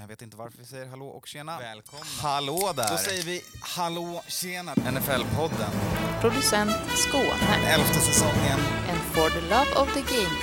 [0.00, 1.58] Jag vet inte varför vi säger hallå och tjena.
[1.58, 2.04] Välkomna.
[2.22, 2.88] Hallå där!
[2.90, 4.74] Då säger vi hallå, tjena.
[4.74, 5.72] NFL-podden.
[6.20, 7.56] Producent Skåne.
[7.66, 8.60] Elfte säsongen.
[8.90, 10.36] And for the love of the game.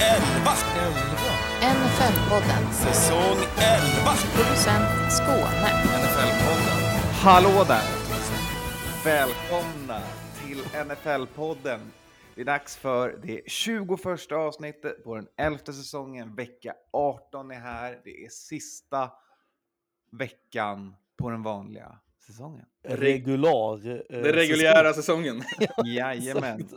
[0.00, 0.54] Elva!
[1.60, 2.72] NFL-podden.
[2.72, 4.14] Säsong elva!
[4.34, 5.68] Producent Skåne.
[6.02, 6.78] NFL-podden.
[7.12, 7.82] Hallå där!
[9.04, 10.00] Välkomna
[10.40, 11.80] till NFL-podden.
[12.34, 16.34] Det är dags för det 21 avsnittet på den elfte säsongen.
[16.34, 18.00] Vecka 18 är här.
[18.04, 19.10] Det är sista
[20.12, 22.64] veckan på den vanliga säsongen.
[22.82, 23.88] regular.
[23.90, 25.42] eh, Den reguljära säsongen.
[25.84, 26.68] Jajamän.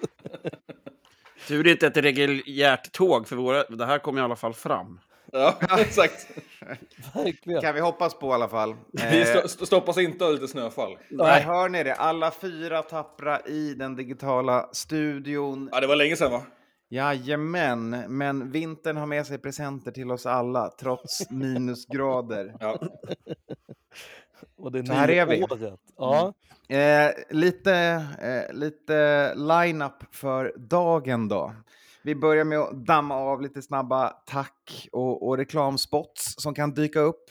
[1.48, 4.54] Tur det inte är ett reguljärt tåg, för våra, det här kommer i alla fall
[4.54, 5.00] fram.
[5.32, 6.28] Ja, exakt.
[7.14, 7.62] Verkligen.
[7.62, 8.76] Kan vi hoppas på i alla fall.
[8.92, 10.98] Vi Eh, st- stoppas inte av lite snöfall.
[11.10, 15.70] Där hör ni det, alla fyra tappra i den digitala studion.
[15.72, 16.42] Ja, det var länge sedan va?
[16.90, 22.56] Jajamän, men vintern har med sig presenter till oss alla, trots minusgrader.
[22.60, 22.80] Ja.
[24.58, 25.44] Och det Så här är vi.
[25.44, 25.80] Året.
[25.98, 26.34] Ja.
[26.76, 27.74] Eh, lite,
[28.22, 31.54] eh, lite line-up för dagen då.
[32.08, 37.00] Vi börjar med att damma av lite snabba tack och, och reklamspots som kan dyka
[37.00, 37.24] upp.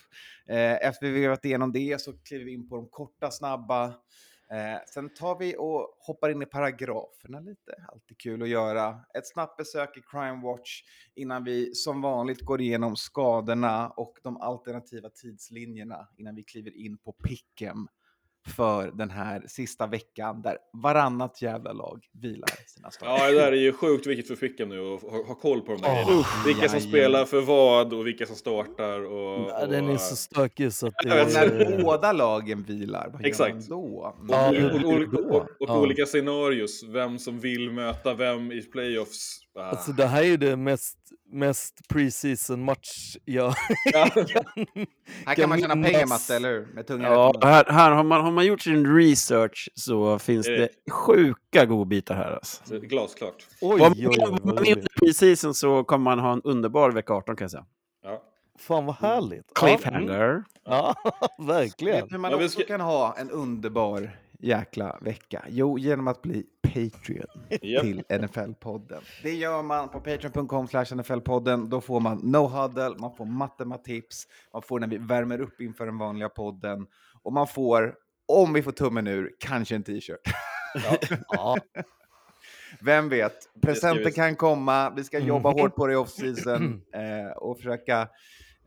[0.48, 3.84] Eh, efter vi har varit igenom det så kliver vi in på de korta, snabba.
[3.84, 7.74] Eh, sen tar vi och hoppar in i paragraferna lite.
[7.88, 9.00] Alltid kul att göra.
[9.18, 10.82] Ett snabbt besök i Crime Watch
[11.14, 16.98] innan vi som vanligt går igenom skadorna och de alternativa tidslinjerna innan vi kliver in
[16.98, 17.88] på picken
[18.56, 23.12] för den här sista veckan där varannat jävla lag vilar sina starter.
[23.24, 25.72] ja, det där är ju sjukt viktigt för Picken nu att ha, ha koll på
[25.72, 26.24] de där Åh, grejerna.
[26.46, 26.80] Vilka som jajamän.
[26.90, 29.00] spelar för vad och vilka som startar.
[29.00, 31.82] Och, Ja, Den är och, så stökig så att det Och när är...
[31.82, 33.54] båda lagen vilar, vad gör Exakt.
[33.54, 34.16] man då?
[34.28, 35.80] Ja, och, och, och, och, och Ja.
[35.80, 36.84] olika scenarios.
[36.88, 39.38] Vem som vill möta vem i playoffs.
[39.58, 39.62] Ah.
[39.62, 40.98] Alltså det här är ju det mest,
[41.36, 43.54] mest preseason match jag
[43.92, 44.08] Ja.
[45.26, 46.66] Här kan man tjäna pengar, Matte, eller hur?
[46.74, 50.52] Med tungan Ja, här, här har, man, har man gjort sin research så finns Eh.
[50.54, 52.32] det sjuka godbitar här.
[52.32, 52.62] Alltså.
[52.64, 53.46] Så det är Glasklart.
[53.60, 57.12] Oj, Om oj, oj, om man vinner preseason så kommer man ha en underbar vecka
[57.14, 57.64] 18 kan jag säga.
[58.04, 58.22] Ja.
[58.58, 59.54] Fan vad härligt.
[59.54, 60.44] Cliffhanger.
[60.64, 61.96] Ja, ja verkligen.
[62.00, 65.44] Vet du hur man också ska- kan ha en underbar jäkla vecka?
[65.48, 69.00] Jo, genom att bli Patreon till NFL-podden.
[69.22, 71.68] Det gör man på patreon.com NFL-podden.
[71.68, 75.86] Då får man no huddle, man får matematips, man får när vi värmer upp inför
[75.86, 76.86] den vanliga podden
[77.22, 77.94] och man får,
[78.28, 80.20] om vi får tummen ur, kanske en t-shirt.
[81.28, 81.56] Ja,
[82.80, 83.60] Vem vet?
[83.62, 84.90] Presenter kan komma.
[84.96, 85.62] Vi ska jobba Mm.
[85.62, 88.08] hårt på det i off-season eh, och försöka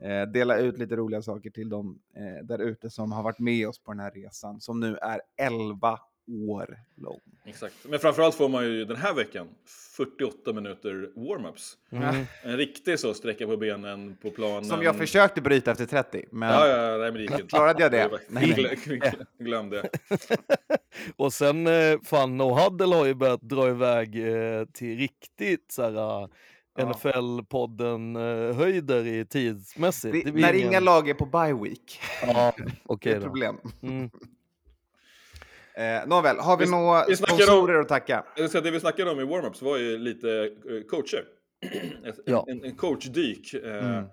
[0.01, 3.67] eh, dela ut lite roliga saker till dem eh, där ute som har varit med
[3.67, 5.99] oss på den här resan som nu är 11
[6.49, 7.19] år lång.
[7.45, 7.75] Exakt.
[7.83, 9.47] Men framförallt får man ju den här veckan
[9.97, 11.73] 48 minuter warm-ups.
[11.91, 12.25] mm.
[12.43, 14.65] En riktig så sträcka på benen på planen.
[14.65, 17.43] Som jag försökte bryta efter 30, men Ja, ja, nej, men det gick inte.
[17.43, 18.09] klarade jag det?
[18.29, 18.75] Nej, nej.
[18.85, 19.89] Glö- Glöm det.
[21.15, 25.81] Och sen, eh, fan, No Huddle har ju börjat dra iväg eh, till riktigt så
[25.83, 26.29] här.
[26.79, 30.13] NFL-podden-höjder i tidsmässigt.
[30.13, 31.99] Det, Det när ingen- inga lag är på bye week.
[32.21, 33.27] Ja, Det okej är ett då.
[33.27, 33.57] problem.
[33.81, 34.09] Mm.
[35.75, 38.25] Eh, nåväl, har vi, Vi- några vi snackar om- sponsorer att tacka?
[38.35, 40.29] Det vi snackade om i warm-ups var ju lite
[40.69, 41.23] eh, coacher.
[42.25, 42.45] Ja.
[42.47, 44.05] en, en coachdyk eh, Mm.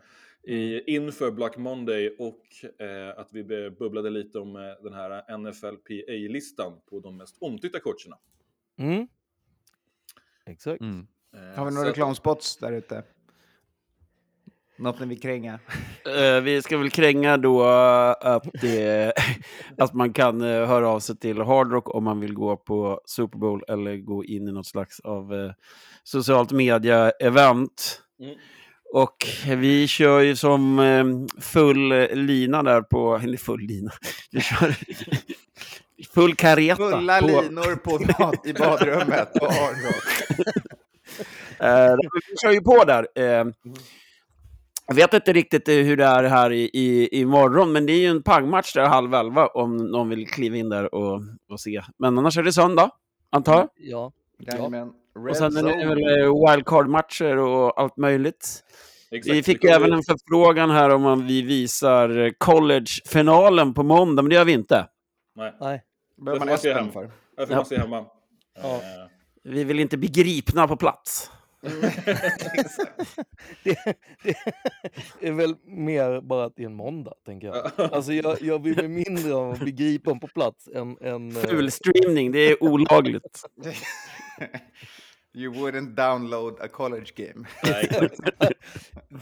[0.45, 2.41] i, inför Black Monday och
[2.87, 8.17] eh, att vi bubblade lite om eh, den här NFLPA-listan på de mest omtyckta coacherna.
[8.79, 9.07] Mm.
[10.47, 10.83] Exakt.
[10.83, 10.89] Eh,
[11.57, 13.03] Har vi några reklamspots där ute?
[14.79, 15.59] Något ni vill kränga?
[16.19, 17.65] Eh, vi ska väl kränga då
[18.21, 19.13] att, det,
[19.79, 23.01] att man kan eh, höra av sig till Hard Rock om man vill gå på
[23.05, 25.53] Super Bowl eller gå in i något slags av eh,
[26.05, 28.01] socialt media-event.
[28.21, 28.37] Mm.
[28.93, 33.91] Och vi kör ju som full lina där på, eller full lina,
[34.31, 34.75] vi kör
[36.15, 36.77] full kareta.
[36.77, 38.01] Fulla på, linor på
[38.49, 40.39] i badrummet på Hard Rock.
[40.39, 40.76] Eh,
[41.61, 43.07] vi kör ju på där.
[43.15, 43.47] Eh,
[44.87, 47.99] jag vet inte riktigt eh, hur det är här i, i, imorgon, men det är
[48.01, 51.21] ju en pangmatch där halv elva om någon vill kliva in där och,
[51.51, 51.83] och se.
[51.99, 52.91] Men annars är det söndag,
[53.31, 53.69] antar jag.
[53.77, 54.13] Ja.
[54.39, 54.93] Jajamän.
[55.29, 58.63] Och sen är det väl eh, wildcard-matcher och allt möjligt.
[59.11, 59.37] Exakt.
[59.37, 63.83] Vi fick Det kommer- även en förfrågan här om man vi visar eh, college-finalen på
[63.83, 64.87] måndag, men det gör vi inte.
[65.37, 65.83] Nej, Nej.
[66.17, 67.11] behöver man Det får man se där får
[67.51, 67.57] Ja.
[67.57, 68.05] man se hemma.
[68.63, 68.75] Ja.
[68.75, 68.81] Eh,
[69.45, 71.31] Vi vill inte bli gripna på plats.
[73.65, 73.79] Det,
[75.21, 77.93] det är väl mer bara att det är en måndag, tänker jag.
[77.93, 80.97] Alltså jag, jag vill mig mindre av att bli gripen på plats än...
[81.01, 83.43] än eh, Fulstreamning, det är olagligt.
[85.37, 87.47] You wouldn't download a college game.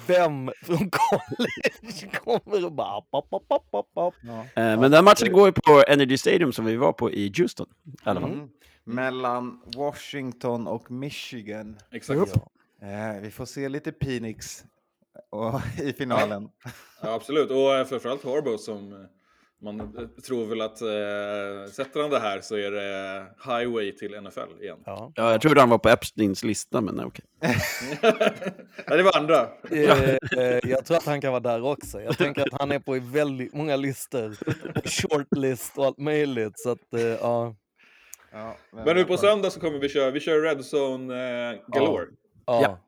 [0.06, 3.00] Vem från college kommer och bara...
[3.00, 4.14] Pop, pop, pop, pop, pop.
[4.24, 7.66] Eh, Men den matchen går ju på Energy Stadium som vi var på i Houston.
[7.86, 8.32] I alla fall.
[8.32, 8.48] Mm.
[8.84, 11.76] Mellan Washington och Michigan.
[11.92, 12.34] exakt.
[12.82, 14.64] Eh, vi får se lite Penix
[15.30, 16.48] och, i finalen.
[17.02, 17.50] Ja, absolut.
[17.50, 18.98] Och eh, framförallt Harbaugh som eh,
[19.62, 24.20] man eh, tror väl att eh, sätter han det här så är det highway till
[24.20, 24.78] NFL igen.
[24.86, 25.12] Ja.
[25.14, 27.24] Ja, jag trodde han var på Epsteins lista, men nej, okej.
[28.88, 29.48] Nej, det var andra.
[29.70, 32.00] Eh, eh, jag tror att han kan vara där också.
[32.02, 34.36] Jag tänker att han är på väldigt många listor.
[34.88, 36.58] Shortlist och allt möjligt.
[36.58, 37.54] Så att, eh, ja.
[38.34, 41.14] Ja, Men nu på söndag så kommer vi köra, vi kör Red Zone
[41.52, 42.06] eh, Galore.
[42.46, 42.60] ja.
[42.62, 42.78] Ja.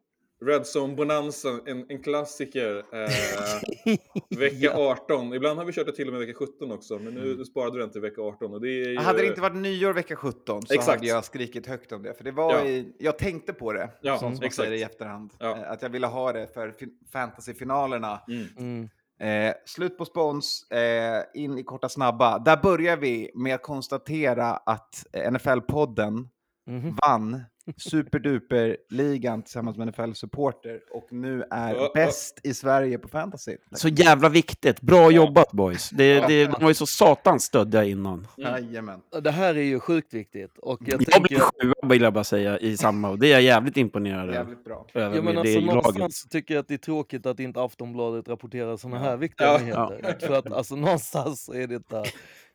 [0.46, 2.76] Red Zone Bonanza, en, en klassiker.
[2.92, 3.98] Eh,
[4.38, 5.34] vecka 18.
[5.34, 7.78] Ibland har vi kört det till och med vecka 17 också, men nu sparade vi
[7.78, 8.52] den till vecka 18.
[8.54, 10.88] Och det är ju, Hade det inte varit nyår vecka 17 så Exakt.
[10.98, 12.14] hade jag skrikit högt om det.
[12.14, 12.64] För det var Ja.
[12.64, 14.54] i, jag tänkte på det, Ja, som man exakt.
[14.54, 15.32] säger i efterhand.
[15.38, 15.56] Ja.
[15.56, 18.20] eh, Att jag ville ha det för fin- fantasyfinalerna.
[18.28, 18.46] Mm.
[18.58, 18.88] Mm.
[19.20, 22.38] Eh, slut på spons, eh, in i korta snabba.
[22.38, 26.28] Där börjar vi med att konstatera att NFL-podden
[26.66, 26.96] Mhm.
[27.06, 27.44] vann
[27.76, 31.90] superduper-ligan tillsammans med NFL-supporter och nu är Ja, ja.
[31.94, 33.56] bäst i Sverige på fantasy.
[33.72, 34.80] Så jävla viktigt.
[34.80, 35.90] Bra jobbat boys.
[35.90, 38.26] Det, det, de var ju så satans stöddiga innan.
[38.36, 39.00] Jajamän.
[39.22, 40.58] Det här är ju sjukt viktigt.
[40.58, 41.28] Och jag Jag tänker...
[41.28, 44.32] blev sjua vill jag bara säga i samma och det är jag jävligt imponerad över.
[44.34, 44.86] Jävligt bra.
[44.94, 48.76] över Ja, men alltså, någonstans tycker jag att det är tråkigt att inte Aftonbladet rapporterar
[48.76, 49.58] sådana här viktiga Ja.
[49.58, 50.26] nyheter.
[50.26, 52.08] För att alltså, någonstans så är det där,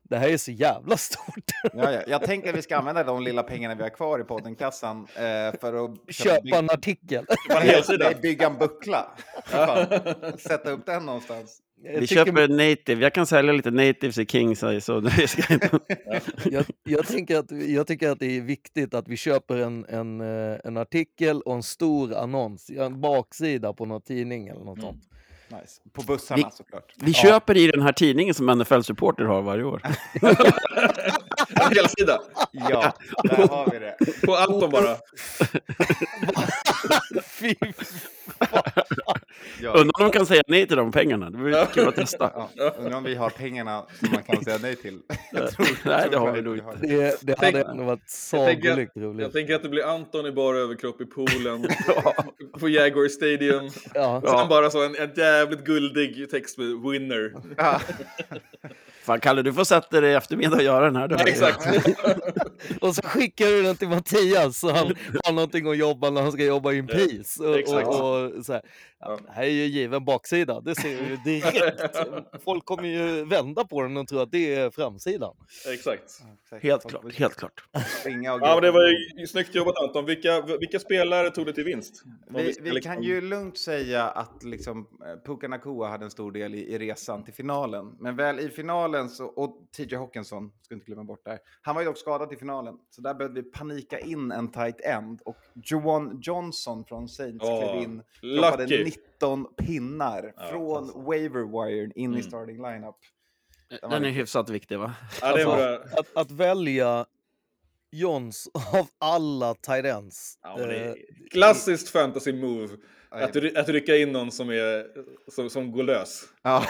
[0.10, 1.44] det här är så jävla stort.
[1.74, 2.02] Ja, ja.
[2.08, 5.60] Jag tänker att vi ska använda de lilla pengarna vi har kvar i poddenkassan eh,
[5.60, 7.26] för att Köpa en artikel.
[7.50, 9.12] Nej, bygga en buckla.
[9.46, 9.88] Fan.
[10.38, 11.60] Sätta upp den någonstans.
[11.84, 13.02] Jag Vi tycker- köper native.
[13.04, 14.82] Jag kan sälja lite natives i King size.
[14.82, 15.80] Så det ska inte...
[16.52, 20.22] jag, jag, tänker att, jag tycker att det är viktigt att vi köper en, en,
[20.22, 25.04] eh, en artikel och en stor annons, en baksida på någon tidning eller något sånt.
[25.52, 25.82] Nice.
[25.94, 26.94] På bussarna Vi- såklart.
[26.96, 29.82] Vi köper i den här tidningen som NFL-supporter har varje år.
[31.72, 32.22] En helsida.
[32.52, 32.94] Ja,
[33.24, 33.96] där har vi det.
[34.26, 34.98] På Anton bara.
[37.26, 37.56] Fy
[39.62, 39.70] Ja.
[39.72, 41.30] Undrar om de kan säga nej till de pengarna.
[41.30, 42.32] Det vore kul att testa.
[42.56, 45.00] Ja, undrar om vi har pengarna som man kan säga nej till.
[45.32, 48.92] Jag tror, Nej, det har vi inte nog har Det, det hade ändå varit sagolikt
[48.96, 49.34] Jag roligt.
[49.34, 51.68] tänker att det blir Anton i bara överkropp i poolen.
[52.60, 53.70] på Jaguar Stadium.
[53.94, 54.22] Ja.
[54.26, 57.34] Sen bara så en, en jävligt guldig text med winner.
[57.58, 57.82] Ja,
[59.04, 61.08] Fan, Kalle, du får sätta dig i eftermiddag och göra den här.
[61.08, 61.16] Då.
[61.16, 61.68] Exakt.
[62.82, 64.88] Och så skickar du den till Mattias så han
[65.24, 67.40] har någonting att jobba när han ska jobba in pris.
[67.40, 67.88] Och, exakt.
[67.88, 68.62] och, och så här.
[69.04, 71.98] Ja, det här är ju given baksida, det ser vi ju direkt.
[72.44, 75.36] Folk kommer ju vända på den och tro att det är framsidan.
[75.74, 76.04] Exakt.
[76.62, 77.64] Helt klart, helt klart.
[78.04, 78.88] Ja, men det var
[79.20, 80.06] ju snyggt jobbat Anton.
[80.06, 82.04] Vilka, vilka spelare tog det till vinst?
[82.30, 86.32] Vi, vi liksom- kan ju lugnt säga att liksom, eh, Puka Nakua hade en stor
[86.32, 87.86] del i, i resan till finalen.
[88.00, 91.82] Men väl i finalen, så, och TJ Hawkinson, ska inte glömma bort där, han var
[91.82, 92.78] ju dock skadad i finalen.
[92.90, 95.22] Så där behövde vi panika in en tight end.
[95.26, 98.84] Och Joan Johnson från Saints Ja, klev in, lucky.
[98.84, 102.22] 19 pinnar Ja, från waiver wiren in i Mm.
[102.24, 102.96] starting lineup.
[103.82, 104.94] Den är hyfsat viktig, va?
[105.22, 106.00] Ja, det är Alltså.
[106.00, 107.06] Att, att välja
[107.92, 110.38] Johns av alla tight ends.
[110.42, 110.96] Ja, eh, är
[111.32, 112.78] klassiskt fantasy move.
[113.12, 114.86] Ja, Att, ry- att rycka in någon som, är,
[115.32, 116.24] som, som går lös.
[116.42, 116.66] Ja.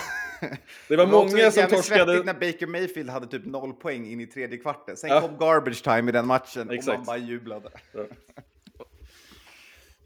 [0.88, 2.23] Det var många som torskade.
[2.23, 4.97] när Baker Mayfield hade typ noll poäng in i tredje kvarten.
[4.97, 5.21] Sen Ja.
[5.21, 6.97] kom garbage time i den matchen och Exakt.
[6.97, 7.69] man bara jublade.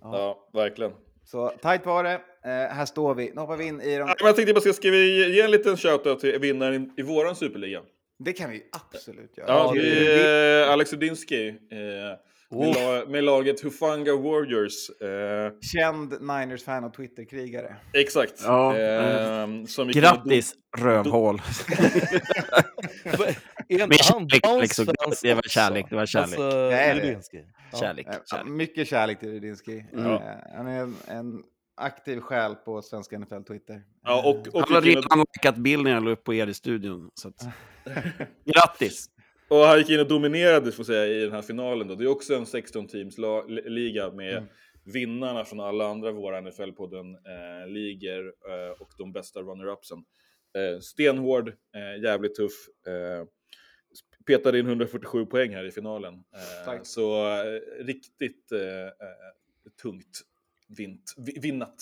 [0.02, 0.92] Ja, verkligen.
[1.26, 2.14] Så tajt var det.
[2.44, 3.32] Eh, här står vi.
[3.36, 4.08] Nu hoppar vi in i de...
[4.08, 7.36] Ja, jag tänkte bara, ska- ska vi ge en liten shoutout till vinnaren i, våran
[7.36, 7.82] superliga?
[8.20, 9.48] Det kan vi absolut göra.
[9.48, 11.48] Ja, det är Alex Udinsky.
[11.50, 11.56] Eh,
[12.56, 12.74] Oh.
[13.00, 14.90] la, med laget Hufanga Warriors.
[15.02, 17.76] Eh, Känd Niners-fan och Twitter-krigare.
[17.94, 18.34] exakt.
[18.44, 21.42] Ja, Eh, som in och Grattis, rövhål.
[23.70, 24.86] Med kärlek, liksom.
[25.22, 26.40] Det var kärlek, det var kärlek.
[26.40, 27.02] Alltså, Det är det.
[27.02, 27.46] Rudinski.
[27.72, 27.78] Ja.
[27.80, 28.48] Kärlek, Eh, kärlek.
[28.48, 29.86] mycket kärlek till Rudinski.
[29.94, 30.00] Ja.
[30.16, 30.22] Eh,
[30.58, 31.44] han är en, en
[31.78, 33.82] aktiv själ på svenska NFL-Twitter.
[34.04, 37.10] Ja, och, och, Han har redan likat bilden jag la upp på er i studion.
[37.14, 37.48] Så att...
[38.46, 39.06] Grattis!
[39.48, 41.88] Och han gick in och dominerade får säga, i den här finalen.
[41.88, 41.96] Då.
[41.96, 44.50] Det är också en 16-teams-liga med Mm.
[44.84, 47.66] vinnarna från alla andra våra NFL-podden eh,
[48.50, 49.98] eh, och de bästa runner-upsen.
[50.58, 52.68] Eh, stenhård, eh, jävligt tuff.
[52.88, 53.26] Eh,
[54.26, 56.14] petade in 147 poäng här i finalen.
[56.14, 56.86] Eh, Tack.
[56.88, 57.26] så
[57.80, 58.52] riktigt
[59.82, 60.22] tungt
[60.78, 61.76] vint, vi- vinnat.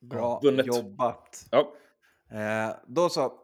[0.00, 0.66] Bra vunnet.
[0.66, 1.46] jobbat.
[1.50, 1.72] Ja,
[2.86, 3.40] då så.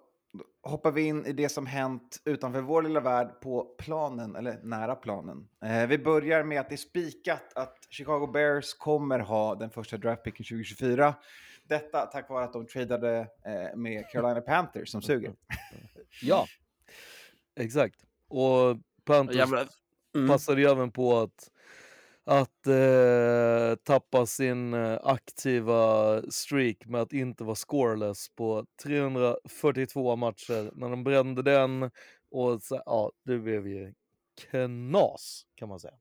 [0.63, 4.95] Hoppar vi in i det som hänt utanför vår lilla värld på planen, eller nära
[4.95, 5.49] planen.
[5.65, 9.97] Eh, vi börjar med att det är spikat att Chicago Bears kommer ha den första
[9.97, 11.15] draftpicken 2024.
[11.69, 15.35] Detta tack vare att de tradade eh, med Carolina Panthers som suger.
[16.23, 16.47] Ja,
[17.57, 18.05] exakt.
[18.29, 19.67] Och Panthers Jävla,
[20.15, 20.29] mm.
[20.29, 21.50] passade ju även på att,
[22.31, 30.71] att eh, tappa sin eh, aktiva streak med att inte vara scoreless på 342 matcher.
[30.75, 31.91] När de brände den
[32.31, 33.95] och så, ja, det blev ju
[34.51, 35.95] knas kan man säga.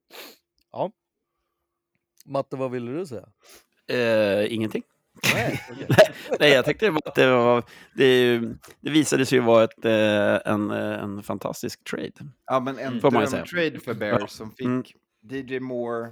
[0.71, 0.91] Ja.
[2.25, 3.29] Matte, vad ville du säga?
[3.87, 4.83] Eh, ingenting.
[5.33, 5.87] Nej, okej.
[6.39, 7.63] Nej, jag tänkte bara att det, var,
[7.95, 8.39] det,
[8.81, 12.11] det visade sig ju vara ett, eh, en, eh, en fantastisk trade.
[12.45, 14.83] Ja, men en drömtrade för Bears som fick Mm.
[15.21, 16.09] DJ Moore,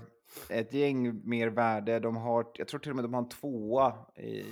[0.50, 2.00] ett gäng mer värde.
[2.00, 4.44] De har, jag tror till och med de har en tvåa i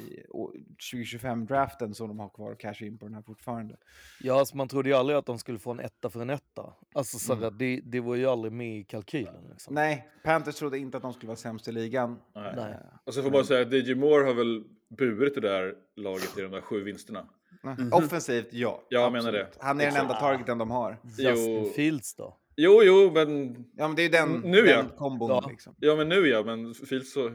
[0.94, 3.78] 2025-draften som de har kvar att casha in på den här fortfarande.
[4.22, 6.74] Ja, alltså man trodde ju aldrig att de skulle få en etta för en etta.
[6.94, 7.58] Alltså så Mm.
[7.58, 9.48] det, det var ju aldrig med i kalkylen.
[9.52, 9.74] Liksom.
[9.74, 12.20] Nej, Panthers trodde inte att de skulle vara sämst i ligan.
[12.36, 12.54] Nej.
[12.56, 12.76] Nej.
[13.04, 16.42] Och så får man säga att DJ Moore har väl burit det där laget i
[16.42, 17.26] de där sju vinsterna.
[17.64, 17.94] Mm.
[17.94, 18.82] Offensivt, ja.
[18.90, 19.48] Ja, jag menar det.
[19.60, 20.98] Han är den enda targeten de har.
[21.18, 21.74] Justin.
[21.76, 22.38] Fields då?
[22.58, 24.78] Jo, jo, men, Ja, men det är den, nu ja.
[24.78, 25.30] den kombon.
[25.30, 25.48] Ja.
[25.50, 25.76] Liksom.
[25.80, 27.32] ja, men nu ja, men Fields så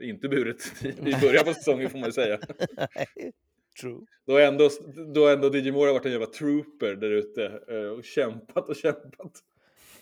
[0.00, 2.38] inte burit i, början på säsongen får man ju säga.
[3.80, 4.00] True.
[4.26, 4.68] Då har ändå,
[5.14, 9.32] då ändå DJ Moore varit en jävla trooper där ute eh, och kämpat och kämpat.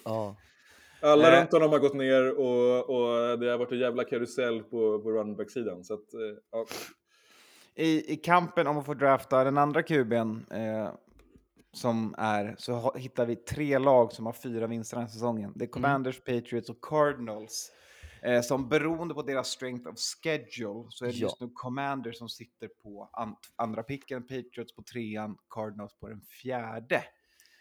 [0.04, 0.36] Ja.
[1.00, 1.40] Alla Eh.
[1.40, 5.10] runt honom har gått ner och, och det har varit en jävla karusell på, på
[5.10, 5.84] running back-sidan.
[5.84, 6.20] Så att, eh,
[6.52, 6.66] ja.
[7.74, 10.90] I, I kampen om att få drafta den andra kuben eh,
[11.72, 15.52] som är, så hittar vi tre lag som har fyra vinster den här säsongen.
[15.56, 17.72] Det är Commanders, Patriots och Cardinals.
[18.22, 21.20] Eh, som beroende på deras strength of schedule så är det Ja.
[21.26, 26.20] just nu Commanders som sitter på an, andra picken, Patriots på trean, Cardinals på den
[26.20, 27.04] fjärde.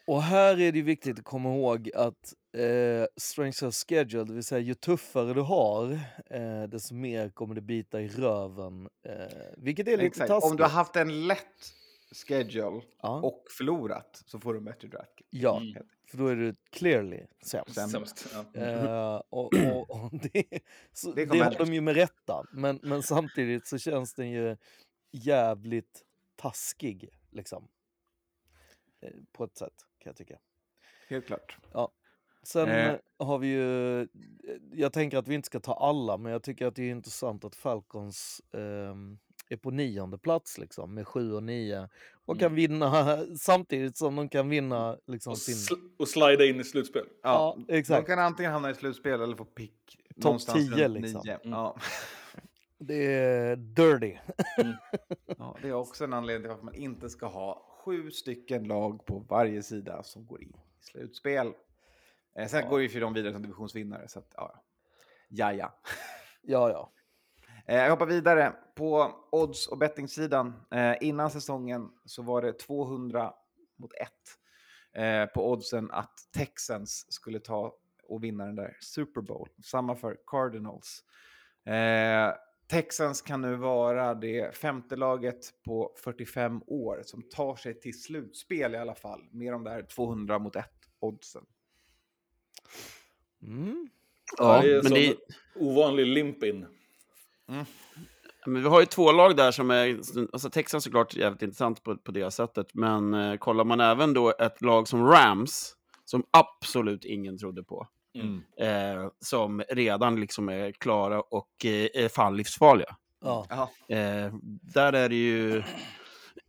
[0.07, 4.43] Och här är det viktigt att komma ihåg att eh, strength of schedule, det vill
[4.43, 5.91] säga ju tuffare du har,
[6.31, 8.87] eh, desto mer kommer det bita i röven.
[9.07, 9.13] Eh,
[9.57, 10.27] vilket är lite Exakt.
[10.27, 10.51] taskigt.
[10.51, 11.73] Om du har haft en lätt
[12.11, 15.21] schedule ja, och förlorat så får du en bättre draft.
[15.29, 15.87] ja, Mm.
[16.11, 17.89] för då är du clearly sämst.
[17.91, 18.27] Sämst.
[18.53, 18.61] Ja.
[18.61, 20.43] Eh, och, och, och det,
[20.93, 24.29] så, Det det, kommer har de ju med rätta, men, men samtidigt så känns den
[24.31, 24.57] ju
[25.11, 26.03] jävligt
[26.35, 27.09] taskig.
[27.31, 27.67] Liksom.
[29.01, 30.39] Eh, På ett sätt, kan jag tycka.
[31.09, 31.57] Helt klart.
[32.43, 32.87] Sen Eh.
[32.89, 34.07] eh, har vi ju, eh,
[34.71, 37.45] jag tänker att vi inte ska ta alla, men jag tycker att det är intressant
[37.45, 41.89] att Falcons ehm, är på nionde plats liksom, med sju och nio
[42.25, 45.55] och kan vinna samtidigt som de kan vinna liksom Och, sin...
[45.55, 47.05] sl- och slida in i slutspel.
[47.23, 48.07] Ja, De exakt.
[48.07, 51.21] kan antingen hamna i slutspel eller få pick Topp någonstans 10 runt liksom.
[51.25, 51.35] nio.
[51.35, 51.49] Mm.
[51.49, 51.77] Ja.
[52.79, 54.17] Det är dirty.
[55.37, 59.05] ja, det är också en anledning till varför man inte ska ha sju stycken lag
[59.05, 61.53] på varje sida som går in i slutspel.
[62.39, 64.63] Eh, sen går ju för de vidare som divisionsvinnare, så att, ja.
[65.29, 65.53] ja.
[65.53, 65.73] ja.
[66.41, 66.91] Ja, ja.
[67.67, 68.53] Eh, jag hoppar vidare.
[68.75, 73.33] På odds och bettingsidan, eh, innan säsongen så var det 200
[73.75, 74.09] mot 1
[74.93, 79.49] eh, på oddsen att Texans skulle ta och vinna den där Super Bowl.
[79.63, 81.03] Samma för Cardinals.
[82.67, 88.75] Texans kan nu vara det femte laget på 45 år som tar sig till slutspel
[88.75, 90.65] i alla fall, med de där 200 mot 1
[90.99, 91.45] oddsen.
[93.41, 93.89] Mm.
[94.37, 96.76] Ja, det är men det, sån ovanlig limp-in.
[98.45, 99.99] Men vi har ju två lag där som är...
[100.33, 104.33] Alltså Texas såklart jävligt intressant på, på det sättet, men eh, kollar man även då
[104.39, 105.73] ett lag som Rams,
[106.05, 108.41] som absolut ingen trodde på, Mm.
[108.59, 112.95] eh, som redan liksom är klara och eh, är fan livsfarliga.
[113.21, 113.45] Ja.
[113.95, 114.33] Eh,
[114.73, 115.63] där är det ju...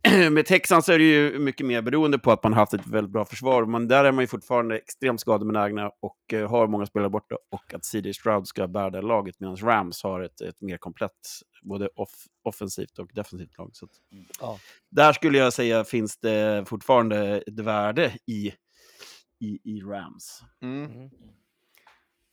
[0.31, 3.11] Med Texans är det ju mycket mer beroende på att man har haft ett väldigt
[3.11, 7.09] bra försvar, men där är man ju fortfarande extremt skadebenägna och eh, har många spelare
[7.09, 10.77] borta och att CD Stroud ska bära det laget medan Rams har ett, ett mer
[10.77, 11.11] komplett
[11.61, 13.69] både off, offensivt och defensivt lag.
[13.73, 13.91] Så att,
[14.39, 14.59] Ja.
[14.89, 18.53] Där skulle jag säga finns det fortfarande ett värde i,
[19.39, 20.43] i, i Rams.
[20.61, 20.91] Mm.
[20.91, 21.09] Mm.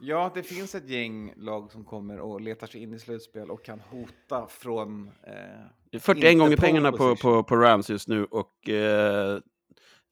[0.01, 3.65] Ja, det finns ett gäng lag som kommer och letar sig in i slutspel och
[3.65, 5.09] kan hota från...
[5.09, 9.41] Eh, 41 Inte gånger pengarna på, på, på Rams just nu och eh,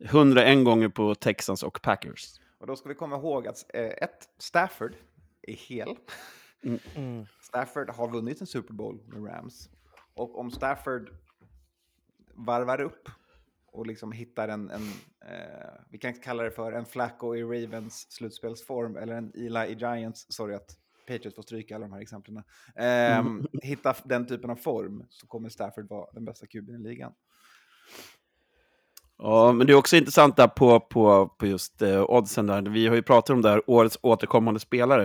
[0.05, 2.41] 101 gånger på Texans och Packers.
[2.59, 4.95] och då ska vi komma ihåg att eh, ett, Stafford
[5.43, 5.97] är hel.
[6.97, 7.27] Mm.
[7.41, 9.69] Stafford har vunnit en Super Bowl med Rams.
[10.15, 11.11] Och om Stafford
[12.35, 13.09] varvar upp
[13.67, 14.83] och liksom hittar en, en
[15.27, 19.75] eh, vi kan kalla det för en Flacco i Ravens slutspelsform eller en Eli i
[19.75, 22.43] Giants, sorry att Patriots får stryka alla de här exemplen.
[22.77, 27.13] Ehm, hitta den typen av form så kommer Stafford vara den bästa kuben i ligan.
[29.19, 32.47] Ja, men det är också intressant där på, på, på just eh, oddsen.
[32.47, 32.63] Där.
[32.63, 35.05] Vi har ju pratat om det här, årets återkommande spelare.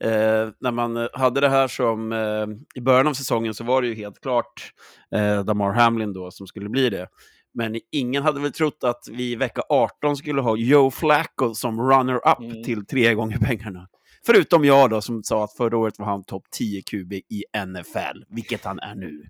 [0.00, 3.82] Eh, när man eh, hade det här som eh, i början av säsongen så var
[3.82, 4.72] det ju helt klart
[5.14, 7.08] eh, Damar Hamlin då som skulle bli det.
[7.54, 11.80] Men ingen hade väl trott att vi i vecka 18 skulle ha Joe Flacco som
[11.80, 12.62] runner-up Mm.
[12.62, 13.88] till tre gånger pengarna.
[14.26, 18.24] Förutom jag då som sa att förra året var han topp 10 QB i NFL,
[18.28, 19.22] vilket han är nu.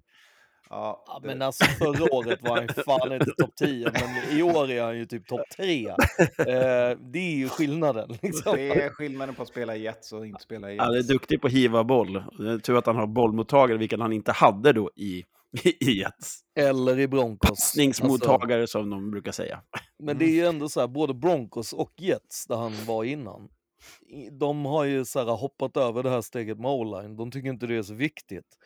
[0.72, 4.42] Ja, Ja, det- men alltså förra året var han fan inte topp 10, men i
[4.42, 5.88] år är han ju typ topp 3.
[5.88, 5.94] Eh,
[7.12, 8.08] det är ju skillnaden.
[8.22, 8.56] Liksom.
[8.56, 10.84] Det är skillnaden på att spela Jets och inte spela i Jets.
[10.84, 12.22] Han är duktig på att hiva boll.
[12.62, 15.24] Tur att han har bollmottagare, vilket han inte hade då i,
[15.80, 16.40] i Jets.
[16.58, 17.50] Eller i Broncos.
[17.50, 19.60] Alltså, Passningsmottagare som de brukar säga.
[19.98, 23.48] men det är ju ändå så här, både Broncos och Jets, där han var innan,
[24.32, 27.16] de har ju så här hoppat över det här steget med o-line.
[27.16, 28.56] De tycker inte det är så viktigt.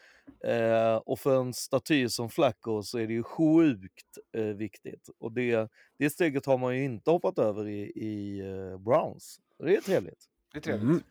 [0.44, 5.08] Eh, och för en staty som Flacco så är det ju sjukt eh, viktigt.
[5.18, 9.40] Och det, det steget har man ju inte hoppat över i, i eh, Browns.
[9.58, 10.24] Det är trevligt.
[10.52, 10.82] Det är trevligt.
[10.82, 11.02] Mm.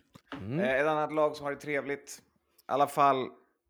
[0.41, 0.60] Mm.
[0.60, 2.22] Eh, ett annat lag som har det trevligt,
[2.60, 3.27] i alla fall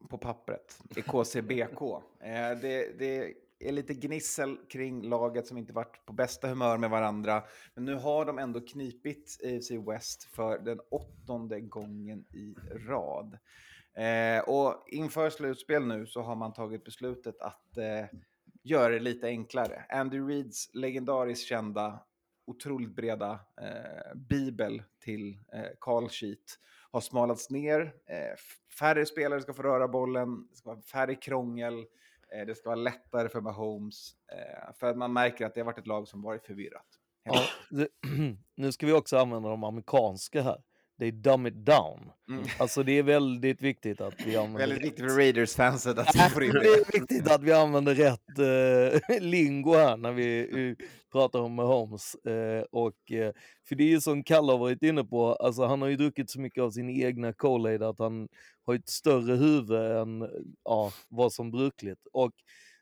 [0.10, 1.82] på pappret, är KCBK.
[2.20, 3.34] Eh, det, det
[3.67, 7.43] är lite gnissel kring laget som inte varit på bästa humör med varandra.
[7.75, 12.55] Men nu har de ändå knipit AFC West för den åttonde gången i
[12.88, 13.38] rad.
[13.93, 18.20] Eh, och inför slutspel nu så har man tagit beslutet att eh,
[18.63, 19.86] göra det lite enklare.
[19.89, 22.00] Andy Reeds legendariskt kända,
[22.46, 26.60] otroligt breda eh, bibel till eh, call sheet
[26.93, 27.82] har smalats ner.
[28.05, 28.38] Eh,
[28.79, 31.86] färre spelare ska få röra bollen, det ska vara färre krångel, eh,
[32.34, 34.16] Eh, det ska vara lättare för Mahomes.
[34.32, 36.88] Eh, för att man märker att det har varit ett lag som varit förvirrat.
[37.24, 37.88] Ja, det,
[38.56, 40.63] nu ska vi också använda de amerikanska här.
[41.00, 42.00] Är dumb it down.
[42.30, 42.44] Mm.
[42.60, 46.44] Alltså det är väldigt viktigt att vi använder Väldigt viktigt för Raiders-fanset att vi får
[46.44, 46.68] in Det det.
[46.68, 48.40] är viktigt att vi använder rätt
[49.10, 50.40] eh, lingo här när vi
[50.80, 52.16] eh, pratar om Mahomes.
[52.16, 53.32] Eh, och, eh,
[53.70, 56.30] för det är ju som Kalle har varit inne på, alltså han har ju druckit
[56.30, 58.28] så mycket av sin egna Kool-Aid att han
[58.66, 60.30] har ett större huvud än
[60.64, 62.08] ja, vad som brukligt.
[62.14, 62.32] Och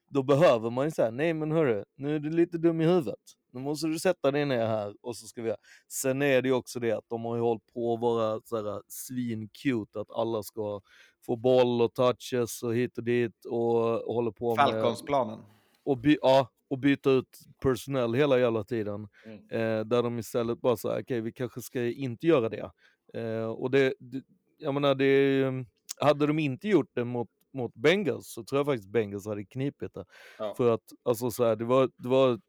[0.10, 3.20] då behöver man ju säga, nej men hörru, nu är du lite dum i huvudet.
[3.52, 5.54] Nu måste du sätta dig ner här och så ska vi...
[5.88, 8.56] Sen är det ju också det att de har ju hållit på att vara så
[8.56, 10.82] här svin-cute, att alla ska
[11.26, 14.66] få boll och touches och hit och dit och, och håller på med...
[14.66, 15.40] Falcons-planen.
[15.84, 19.08] Och, by, ja, och byta ut personell hela jävla tiden.
[19.26, 19.40] Mm.
[19.50, 22.72] Eh, där de istället bara säger, okej vi kanske ska inte göra det.
[23.14, 24.24] Eh, och det, det,
[24.58, 25.66] jag menar det,
[26.00, 29.94] hade de inte gjort det mot, mot Bengals så tror jag faktiskt Bengals hade knipit
[29.94, 30.06] det.
[30.38, 30.54] Ja.
[30.58, 32.40] För att alltså så här, det, var, det var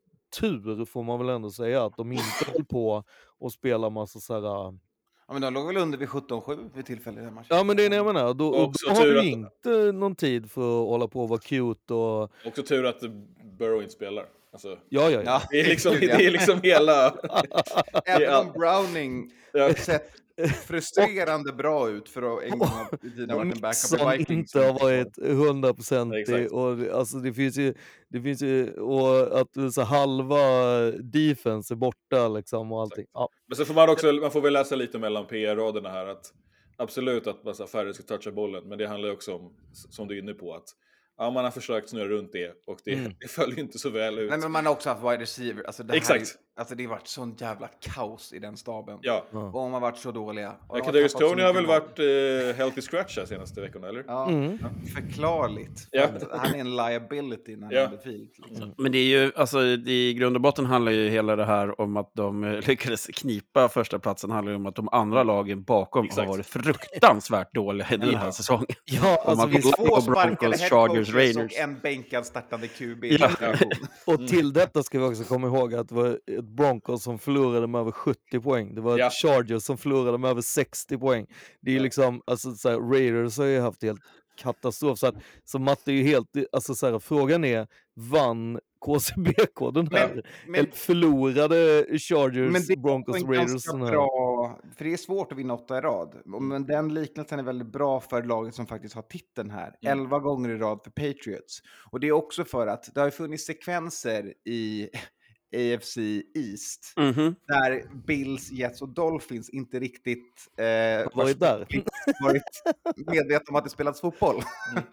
[0.40, 3.04] tur får man väl ändå säga att de inte höll på
[3.38, 4.42] och spela massa så här.
[5.28, 7.46] Ja, men de låg väl under vid 17-7 vid tillfället i den matchen.
[7.50, 9.92] Ja men det är det jag menar, då, Och då har tur du att- inte
[9.92, 13.00] någon tid för att hålla på och vara cute och Också tur att
[13.58, 14.24] Burrow inte spelar.
[14.52, 15.42] Alltså, ja ja ja.
[15.50, 17.14] Det, är liksom, det är liksom hela...
[18.04, 19.74] Även om Browning Ja.
[19.74, 20.10] sett
[20.66, 22.68] frustrerande bra ut för att en gång
[23.02, 24.30] i tiden ha varit en backup som i Vikings.
[24.30, 26.52] inte har varit hundraprocentig.
[26.52, 27.74] Och alltså det finns ju,
[28.08, 30.40] det finns ju och att så halva
[30.90, 33.06] defense är borta liksom och allting.
[33.12, 36.32] Ja, Men så får man också, man får väl läsa lite mellan PR-raderna här att
[36.76, 40.14] absolut att massa färre ska toucha bollen, men det handlar ju också om, som du
[40.14, 40.64] är inne på, att
[41.18, 43.12] ja, man har försökt snurra runt det och det, Mm.
[43.20, 44.30] det följer inte så väl ut.
[44.30, 45.64] Nej, men man har också haft wide receiver.
[45.66, 46.34] Alltså, det här Exakt.
[46.56, 48.98] Alltså, det har varit sån jävla kaos i den staben.
[49.02, 49.24] Ja.
[49.30, 50.54] Och de har varit så dåliga.
[50.68, 54.04] Ja, Kadarius Tony har väl varit eh, healthy scratch här senaste veckorna, eller?
[54.06, 54.58] Ja, Mm.
[54.94, 55.80] förklarligt.
[55.80, 56.08] För Ja.
[56.38, 57.80] Han är en liability när han Ja.
[57.80, 58.30] är field.
[58.48, 58.74] Liksom.
[58.78, 61.96] Men det är ju, alltså i grund och botten handlar ju hela det här om
[61.96, 66.04] att de eh, lyckades knipa första platsen handlar ju om att de andra lagen bakom
[66.04, 66.26] Exakt.
[66.28, 68.32] har varit fruktansvärt dåliga i den här Ja.
[68.32, 68.66] säsongen.
[68.84, 73.04] ja Om alltså vi, Två sparkade headcoaches och en bänkad startande QB.
[73.04, 73.30] Ja.
[74.06, 77.66] och till detta ska vi också komma ihåg att det var ett Broncos som förlorade
[77.66, 78.74] med över 70 poäng.
[78.74, 79.10] Det var ett Ja.
[79.10, 81.26] Chargers som förlorade med över 60 poäng.
[81.60, 84.00] Det är liksom, alltså så här, Raiders har ju haft helt
[84.36, 84.98] katastrof.
[84.98, 89.88] Så, att, så matte är ju helt, alltså så här, frågan är, vann KCBK den
[89.92, 90.08] här?
[90.14, 93.90] Men, men, Eller förlorade Chargers, men det Broncos, Raiders den här?
[93.90, 96.22] bra, för det är svårt att vinna åtta i rad.
[96.24, 99.74] Men den liknelsen är väldigt bra för laget som faktiskt har titeln här.
[99.82, 99.98] Mm.
[99.98, 101.62] Elva gånger i rad för Patriots.
[101.90, 104.88] Och det är också för att det har funnits sekvenser i
[105.52, 105.96] AFC
[106.34, 107.34] East Mhm.
[107.48, 111.66] där Bills, Jets och Dolphins inte riktigt eh, Varit där.
[112.22, 112.42] varit
[112.96, 114.42] medvetna om att det spelats fotboll.
[114.72, 114.84] Mm.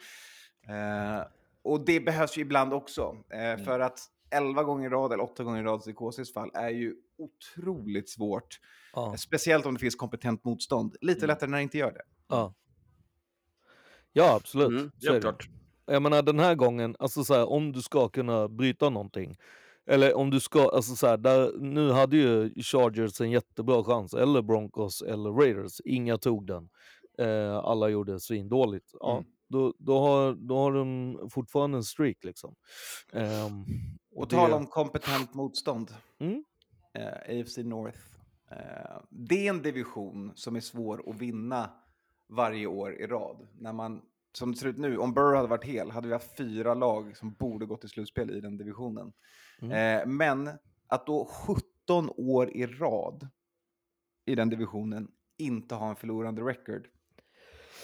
[1.17, 1.23] eh,
[1.61, 3.15] och det behövs ju ibland också.
[3.33, 3.65] Eh, Mm.
[3.65, 3.99] För att
[4.31, 8.09] 11 gånger i rad eller 8 gånger i rad i KCs fall är ju otroligt
[8.09, 8.59] svårt.
[8.93, 10.95] Ja, Speciellt om det finns kompetent motstånd.
[11.01, 11.27] Lite Mm.
[11.27, 12.01] lättare när det inte gör det.
[12.27, 12.53] ja.
[14.13, 14.67] ja absolut.
[14.69, 15.29] Mm, så är helt det.
[15.29, 15.47] klart.
[15.85, 19.37] Jag menar den här gången, alltså så här, om du ska kunna bryta någonting
[19.89, 24.13] Eller om du ska, alltså så här, där, nu hade ju Chargers en jättebra chans,
[24.13, 25.81] eller Broncos eller Raiders.
[25.85, 26.69] Inga tog den.
[27.17, 28.89] Eh, alla gjorde svindåligt.
[28.99, 29.25] Ja, Mm.
[29.49, 32.55] då, då, har, då har de fortfarande en streak liksom.
[33.13, 33.65] Ehm,
[34.15, 35.91] Och det- tala om kompetent motstånd.
[36.19, 36.43] Mm.
[36.93, 37.99] Eh, AFC North.
[38.51, 41.69] Eh, det är en division som är svår att vinna
[42.29, 43.47] varje år i rad.
[43.59, 44.01] När man,
[44.37, 47.17] som det ser ut nu, om Burrow hade varit hel hade vi haft fyra lag
[47.17, 49.11] som borde gått till slutspel i den divisionen.
[49.61, 49.99] Mm.
[49.99, 50.49] Eh, men
[50.87, 53.27] att då 17 år i rad
[54.25, 56.87] i den divisionen inte ha en förlorande record.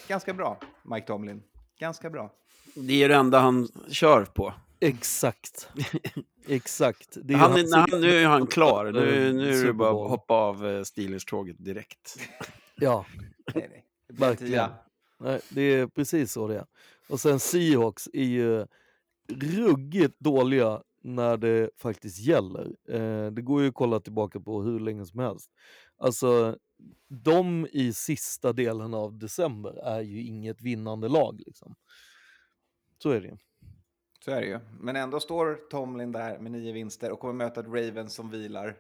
[0.07, 1.43] Ganska bra, Mike Tomlin.
[1.79, 2.33] Ganska bra.
[2.75, 4.53] Det är det enda han kör på.
[4.79, 5.69] Exakt.
[6.47, 7.17] Exakt.
[7.23, 8.91] Det är Han, hans är, han, nu är han klar.
[8.91, 12.19] Nu, eh, nu är det bara att hoppa av eh, Steelers-tåget direkt.
[12.77, 13.05] Ja,
[13.53, 13.85] Nej, nej.
[14.07, 14.69] Verkligen.
[15.19, 16.65] nej, det är precis så det är.
[17.07, 18.65] Och sen Seahawks är ju
[19.27, 22.76] ruggigt dåliga när det faktiskt gäller.
[22.89, 25.52] Eh, det går ju att kolla tillbaka på hur länge som helst.
[25.98, 26.58] Alltså,
[27.08, 31.41] de i sista delen av december är ju inget vinnande lag.
[31.46, 31.76] Liksom.
[33.04, 33.38] Så är det ju.
[34.26, 34.60] Så är det ju.
[34.80, 38.78] Men ändå står Tomlin där med nio vinster och kommer möta ett Ravens som vilar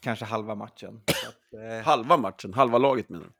[0.00, 1.00] kanske halva matchen.
[1.06, 3.30] Så att, eh, Halva matchen, halva laget menar du?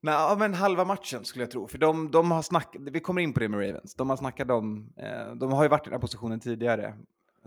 [0.00, 1.68] nej, ja, men halva matchen skulle jag tro.
[1.68, 3.94] För de, de har snackat, vi kommer in på det med Ravens.
[3.94, 6.94] De har snackat om, eh, de har ju varit i den här positionen tidigare.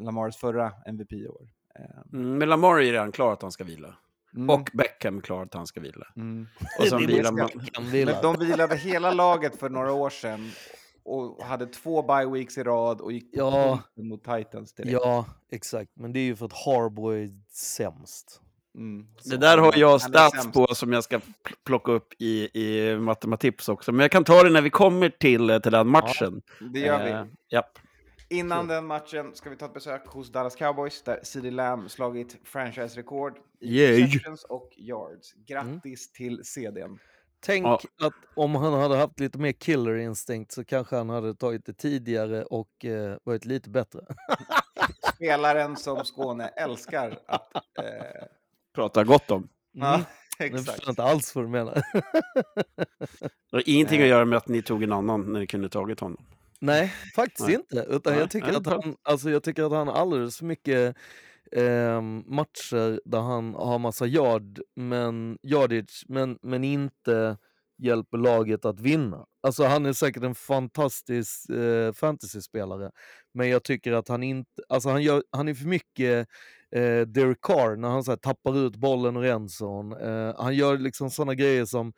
[0.04, 1.48] Lamars förra MVP i år.
[1.80, 3.96] Eh, Mm, men Lamar är redan klar att han ska vila.
[4.36, 6.08] mm, Och Beckham är klar att han ska vila.
[6.16, 6.48] mm.
[6.80, 7.50] Och sen vilar man...
[7.92, 8.12] Vila.
[8.14, 10.50] Men de vilade hela laget för några år sedan
[11.04, 13.80] och hade två bye weeks i rad och gick Ja.
[13.96, 14.92] mot Titans direkt.
[14.92, 15.92] Ja, exakt.
[15.96, 18.42] Men det är ju för att Harbour är sämst.
[18.76, 21.24] Mm, Det där har jag stats på som jag ska pl-
[21.66, 23.92] plocka upp i, i matematips också.
[23.92, 26.42] Men jag kan ta det när vi kommer till, eh, till den matchen.
[26.74, 27.12] Det gör vi.
[27.12, 27.80] Eh, japp.
[28.32, 32.38] Innan den matchen ska vi ta ett besök hos Dallas Cowboys där CeeDee Lamb slagit
[32.44, 34.04] franchise-rekord i Yay.
[34.04, 35.34] receptions och yards.
[35.48, 37.00] Grattis till CDn.
[37.40, 37.82] Tänk Ja.
[38.02, 41.74] att om han hade haft lite mer killer instinct så kanske han hade tagit det
[41.74, 44.02] tidigare och eh, varit lite bättre.
[45.16, 47.56] Spelaren som Skåne älskar att...
[47.56, 48.24] Eh,
[48.76, 49.50] Prata gott om.
[49.72, 50.06] ja, Mm.
[50.38, 50.72] Jag exakt.
[50.72, 51.74] förstår inte alls vad du menar.
[53.52, 56.00] Det har ingenting att göra med att ni tog en annan när ni kunde tagit
[56.00, 56.26] honom.
[56.62, 57.56] Nej, faktiskt Nej.
[57.56, 57.86] inte.
[57.90, 60.96] Utan Nej, jag, tycker nej, att han, alltså jag tycker att han alldeles för mycket
[61.52, 67.38] ehm, matcher där han har massa yard, men, yardage, men, men inte
[67.78, 69.26] hjälper laget att vinna.
[69.44, 72.92] Alltså han är säkert en fantastisk eh, fantasyspelare,
[73.34, 76.28] men jag tycker att han inte, alltså han, gör, han är för mycket
[76.76, 80.00] eh, Derek Carr när han så här, tappar ut bollen ur endzone.
[80.00, 81.94] Eh, han gör liksom sådana grejer som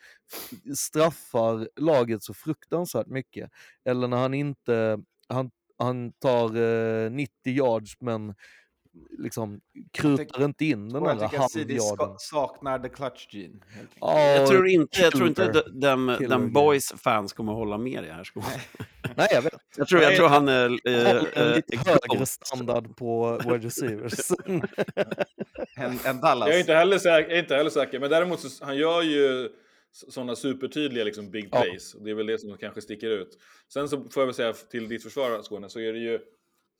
[0.78, 3.50] straffar laget så fruktansvärt mycket.
[3.86, 6.56] Eller när han inte, han, han tar
[7.06, 8.36] eh, 90 yards men
[9.18, 9.60] liksom
[9.94, 12.16] krutar tycker- inte in den där halvjarden.
[12.18, 13.56] saknar the clutch gene.
[14.00, 16.48] Ja, Jag tror inte, jag tror inte de- dem game.
[16.48, 18.28] boys fans kommer hålla med i det här.
[19.18, 19.54] Nej, jag vet.
[19.78, 20.70] Jag tror, jag tror han är...
[20.70, 20.80] Håll
[21.36, 24.32] en eh, lite eh, högre standard på wide receivers.
[25.76, 26.48] En, en Dallas.
[26.48, 29.02] Jag är inte heller säker, jag är inte heller säker men däremot så, han gör
[29.02, 29.50] ju
[29.92, 31.62] sådana supertydliga liksom big Ja.
[31.62, 31.94] plays.
[31.94, 33.38] Och det är väl det som kanske sticker ut.
[33.74, 36.20] Sen så får jag väl säga till ditt försvar Skåne så är det ju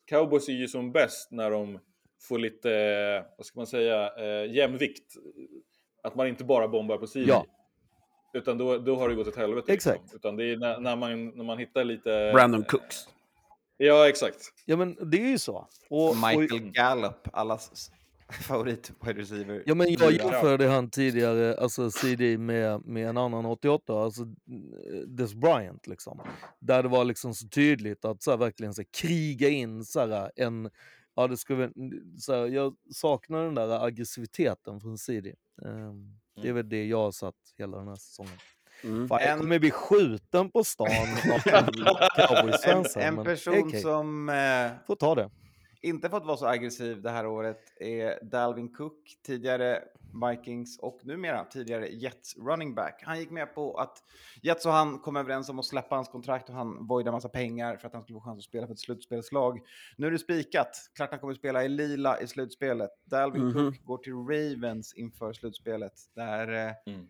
[0.08, 1.78] Cowboys är ju som bäst när de
[2.28, 5.14] får lite, eh, vad ska man säga, eh, jämvikt.
[6.02, 7.28] Att man inte bara bombar på sidor.
[7.28, 7.46] Ja.
[8.34, 9.72] Utan då, då har det gått åt helvete.
[9.72, 10.00] Exakt.
[10.02, 10.16] Liksom.
[10.16, 12.30] Utan det är när, när, man, när man hittar lite...
[12.34, 12.96] Brandon Cooks.
[13.76, 14.52] Ja, exakt.
[14.64, 15.68] ja, men det är ju så.
[15.88, 17.90] Och, Michael och, Gallup, allas
[18.42, 19.62] favorit wide receiver.
[19.66, 20.10] Ja men jag Ja.
[20.10, 26.20] jämförde han tidigare, alltså CD med, med en annan 88, alltså eh, Des Bryant liksom.
[26.58, 30.00] Där det var liksom så tydligt att så här, verkligen så här, kriga in så
[30.06, 30.70] här, en,
[31.16, 31.70] ja det skulle,
[32.18, 35.34] så här, jag saknar den där aggressiviteten från CD.
[35.64, 38.32] Ehm, det är väl det jag har satt hela den här säsongen.
[38.84, 39.08] Mm.
[39.08, 41.66] Fan, jag En- kommer bli skjuten på stan av en,
[42.28, 43.02] cowboysfansen.
[43.02, 45.30] en men person okej, som eh, får ta det.
[45.84, 49.84] Inte fått vara så aggressiv det här året är Dalvin Cook, tidigare
[50.30, 53.02] Vikings och numera tidigare Jets running back.
[53.06, 54.02] Han gick med på att
[54.42, 57.76] Jets och han kom överens om att släppa hans kontrakt och han voidade massa pengar
[57.76, 59.60] för att han skulle få chans att spela för ett slutspelslag.
[59.96, 60.90] Nu är det spikat.
[60.96, 62.90] Klart han kommer spela i lila i slutspelet.
[63.04, 63.52] Dalvin Mhm.
[63.52, 65.92] Cook går till Ravens inför slutspelet.
[66.14, 67.06] Där, eh, Mm.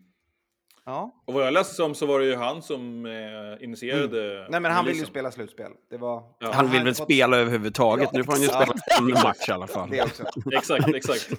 [0.85, 1.23] Ja.
[1.25, 4.47] Och vad jag läste som så var det ju han som eh, initierade...
[4.49, 5.71] Nej men han vill ju spela slutspel.
[5.89, 6.23] Det var...
[6.39, 6.51] Ja.
[6.53, 8.09] Han vill väl fått- spela överhuvudtaget.
[8.13, 9.93] Ja, nu får han ju spela en match i alla fall.
[10.53, 11.31] Exakt, exakt.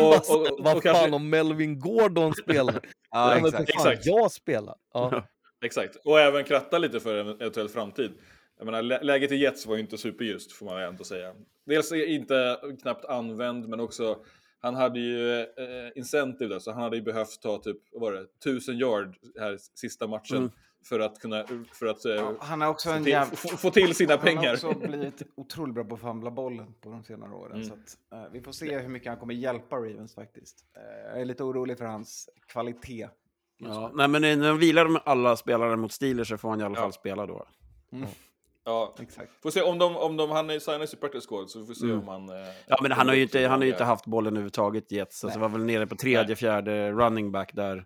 [0.00, 2.80] Och, Och, och, och, vad fan kanske, om Melvin Gordon spelar?
[3.10, 3.54] Ja, exakt.
[3.56, 4.06] fan, Exakt.
[4.06, 4.74] Jag spelar.
[4.94, 5.24] Ja.
[5.64, 5.96] exakt.
[6.04, 8.10] Och även kratta lite för en eventuell framtid.
[8.58, 11.32] jag menar, lä- läget i Jets var ju inte superljust får man ändå säga.
[11.66, 14.16] Dels är inte knappt använd, men också
[14.60, 15.46] han hade ju eh,
[15.94, 19.56] incentive där, så han hade ju behövt ta typ, vad var det, 1000 yard här
[19.74, 20.50] sista matchen Mm.
[20.88, 23.36] för att kunna, för att eh, Ja, han har också få en till, jävla...
[23.36, 24.52] få, få till sina Han har pengar.
[24.54, 27.52] också blivit otroligt bra på att famla bollen på de senare åren.
[27.52, 27.64] Mm.
[27.68, 30.64] Så att, eh, vi får se hur mycket han kommer hjälpa Ravens faktiskt.
[30.76, 33.08] Eh, jag är lite orolig för hans kvalitet.
[33.58, 36.64] Ja, nej, men när de vilar med alla spelare mot Steelers så får han i
[36.64, 36.80] alla Ja.
[36.82, 37.46] fall spela då.
[38.64, 39.30] Ja, Exakt.
[39.42, 41.74] får se om de, om de han är signas i practice squad så får vi
[41.74, 41.98] se Mm.
[41.98, 42.28] om han...
[42.28, 45.24] Eh, Ja, men han har ju inte, han har inte haft bollen överhuvudtaget Jets.
[45.24, 46.36] Alltså, var väl nere på tredje, Nej.
[46.36, 47.84] fjärde running back där.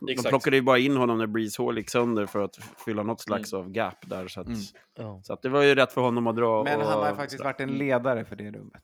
[0.00, 0.28] De Exakt.
[0.28, 3.52] plockade ju bara in honom när Breeze Hall gick sönder för att fylla något slags
[3.52, 4.28] av gap där.
[4.28, 4.58] Så att, Mm.
[4.98, 5.20] Ja.
[5.24, 6.64] så att det var ju rätt för honom att dra.
[6.64, 8.82] Men och, han har ju faktiskt varit en ledare för det rummet.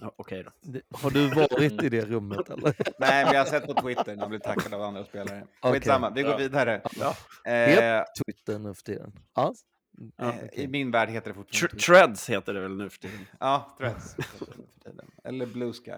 [0.00, 0.50] Ja, Okej då.
[0.60, 2.74] Det- Har du varit i det rummet eller?
[2.98, 5.46] Nej, men jag har sett på Twitter när han blir tackad av andra spelare.
[5.62, 6.36] Skitsamma, vi går Ja.
[6.36, 6.74] vidare.
[7.44, 9.12] Eh, Heter Twitter nu för tiden?
[9.34, 9.54] Ja.
[10.20, 11.82] Eh, I min värld heter det fortfarande.
[11.84, 13.26] Treads heter det väl nu för tiden.
[13.40, 13.84] Ja, det
[14.84, 15.10] tiden.
[15.24, 15.92] Eller Blue Sky.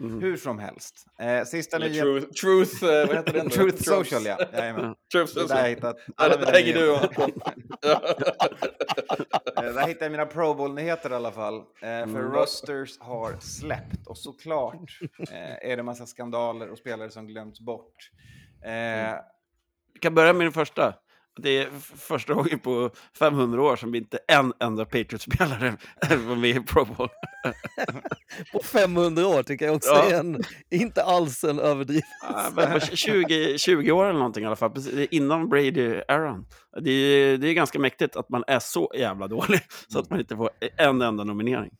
[0.00, 0.20] Mhm.
[0.22, 1.06] Hur som helst.
[1.18, 2.20] Eh, sista Eller nyheten.
[2.20, 3.50] truth, truth, eh, vad heter den?
[3.50, 4.38] Truth Social, ja.
[4.52, 4.94] Jajamän.
[5.12, 5.58] Truth Det där social.
[5.62, 5.96] jag hittat.
[6.16, 7.18] Ja, där mina hänger du och...
[9.64, 11.56] Eh, Där hittar jag mina Pro Bowl-nyheter i alla fall.
[11.56, 12.32] Eh, för Mm.
[12.32, 14.98] rosters har släppt och såklart
[15.30, 18.10] eh, är det massa skandaler och spelare som glömts bort.
[18.64, 19.14] Eh,
[19.94, 20.94] Vi kan börja med den första.
[21.38, 25.76] Det är första gången på 500 år som inte en enda Patriots-spelare
[26.28, 27.08] var med i Pro Bowl.
[28.52, 30.10] På 500 år tycker jag också Ja.
[30.10, 32.06] är en, inte alls en överdrift.
[32.22, 36.44] Ja, men på 20, 20 år eller någonting i alla fall, precis innan Brady-eran.
[36.80, 40.20] Det är, det är ganska mäktigt att man är så jävla dålig så att man
[40.20, 41.70] inte får en enda nominering.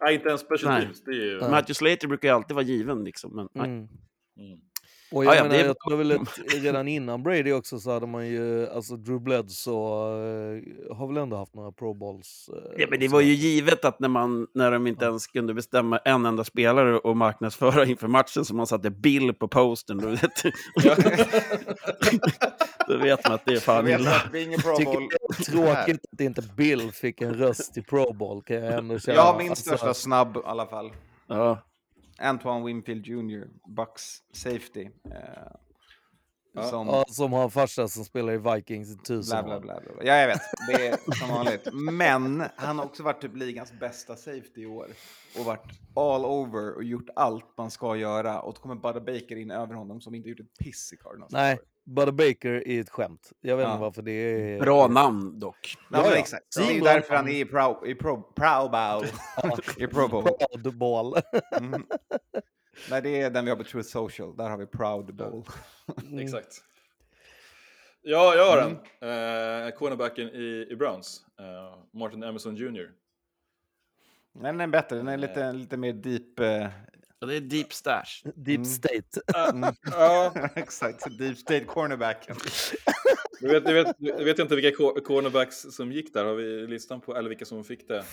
[0.00, 1.02] Nej, inte ens special teams.
[1.06, 1.40] Ju...
[1.40, 3.36] Matthew Slater brukar ju alltid vara given liksom.
[3.36, 3.68] Men, nej.
[3.68, 3.88] Mm.
[5.12, 7.90] Och Ja, jag ja, menar, det jag tror väl att redan innan Brady också så
[7.90, 10.16] hade man ju, alltså Drew Bledsoe
[10.56, 10.62] uh,
[10.96, 12.50] har väl ändå haft några Pro Bowls.
[12.52, 15.54] eh, Ja, men det var ju givet att när, man, när de inte ens kunde
[15.54, 19.98] bestämma en enda spelare och marknadsföra inför matchen så man satte bill på posten.
[19.98, 20.22] Då vet,
[22.88, 24.10] då vet man att det är fan illa.
[24.16, 28.78] att det är tråkigt att inte Bill fick en röst i Pro Bowl kan jag
[28.78, 29.16] ändå känna.
[29.16, 30.90] Jag har min Alltså, största snabb i alla fall.
[31.26, 31.58] Ja.
[32.22, 33.44] Antoine Winfield Jr,
[33.76, 34.88] Bucks safety.
[35.04, 35.52] Eh,
[36.70, 36.86] som...
[36.86, 40.04] Ja, som har en farsa som spelar i Vikings i tusen Bla, bla, bla, bla.
[40.04, 40.40] Ja, jag vet.
[40.68, 41.68] Det är som vanligt.
[41.72, 44.88] Men han har också varit typ ligans bästa safety i år.
[45.38, 48.40] Och varit all over och gjort allt man ska göra.
[48.40, 51.32] Och då kommer Budda Baker in över honom som inte gjort ett piss i Cardinals.
[51.32, 53.32] Nej, Butter Baker är ett skämt.
[53.40, 53.70] Jag vet Ja.
[53.72, 54.60] inte varför det är...
[54.60, 55.76] Bra namn dock.
[55.90, 56.16] Ja, Ja, ja.
[56.16, 56.56] exakt.
[56.56, 59.04] Det är ju därför han är i Pro, i pro, pro Bowl.
[59.78, 60.22] I Pro Bowl.
[60.22, 61.14] Proud Ball.
[61.60, 61.86] Mm.
[62.90, 64.36] Nej, det är den vi har på Truth Social.
[64.36, 65.44] Där har vi Proud Bowl.
[66.20, 66.64] Exakt.
[68.02, 68.76] Ja, jag har Mm.
[69.00, 69.66] den.
[69.66, 71.24] Eh, cornerbacken i, i Browns.
[71.40, 72.90] Eh, Martin Emerson Jr.
[74.34, 74.96] Den är bättre.
[74.96, 76.40] Den är lite, lite mer deep.
[77.22, 78.22] Ja, det är deep stash.
[78.34, 78.64] Deep Mm.
[78.64, 79.20] State.
[79.90, 81.18] Ja, exakt.
[81.18, 82.36] Deep state cornerbacken.
[83.40, 86.24] du vet, du, vet, du vet inte vilka co- cornerbacks som gick där.
[86.24, 87.98] Har vi listan på, eller vilka som fick det?
[87.98, 88.04] Eh,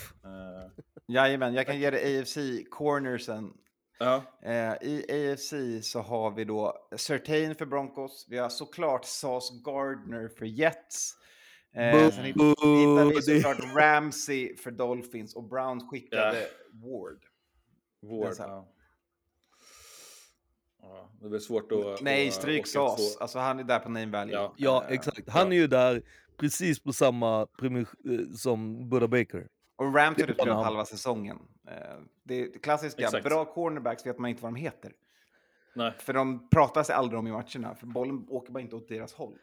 [1.08, 2.38] Jajamän, jag kan ge dig AFC
[2.69, 3.54] cornersen.
[4.00, 5.54] ja, Eh, I AFC
[5.91, 8.26] så har vi då Certain för Broncos.
[8.30, 11.15] Vi har såklart Sauce Gardner för Jets.
[11.76, 12.12] Eh, Boo.
[12.12, 17.24] sen hitt- hittar vi såklart Ramsey för Dolphins och Browns skickade Ward.
[18.02, 18.36] Ward.
[18.39, 18.48] Här.
[18.48, 18.67] Ja.
[20.89, 22.02] Ja, det blir svårt att...
[22.02, 24.34] Nej, stryk två- Alltså han är där på name value.
[24.34, 24.54] Ja.
[24.58, 25.30] Ja, Eh, exakt.
[25.30, 26.02] Han är ju där
[26.38, 29.47] precis på samma premiss eh, som Buddha Baker.
[29.75, 31.38] Och Rams har spelat halva säsongen.
[31.67, 31.73] Eh,
[32.23, 33.23] det är klassiska, Exakt.
[33.25, 34.91] bra cornerbacks vet man inte vad de heter.
[35.73, 35.93] Nej.
[35.99, 39.13] För de pratar sig aldrig om i matcherna, för bollen åker bara inte åt deras
[39.13, 39.34] håll.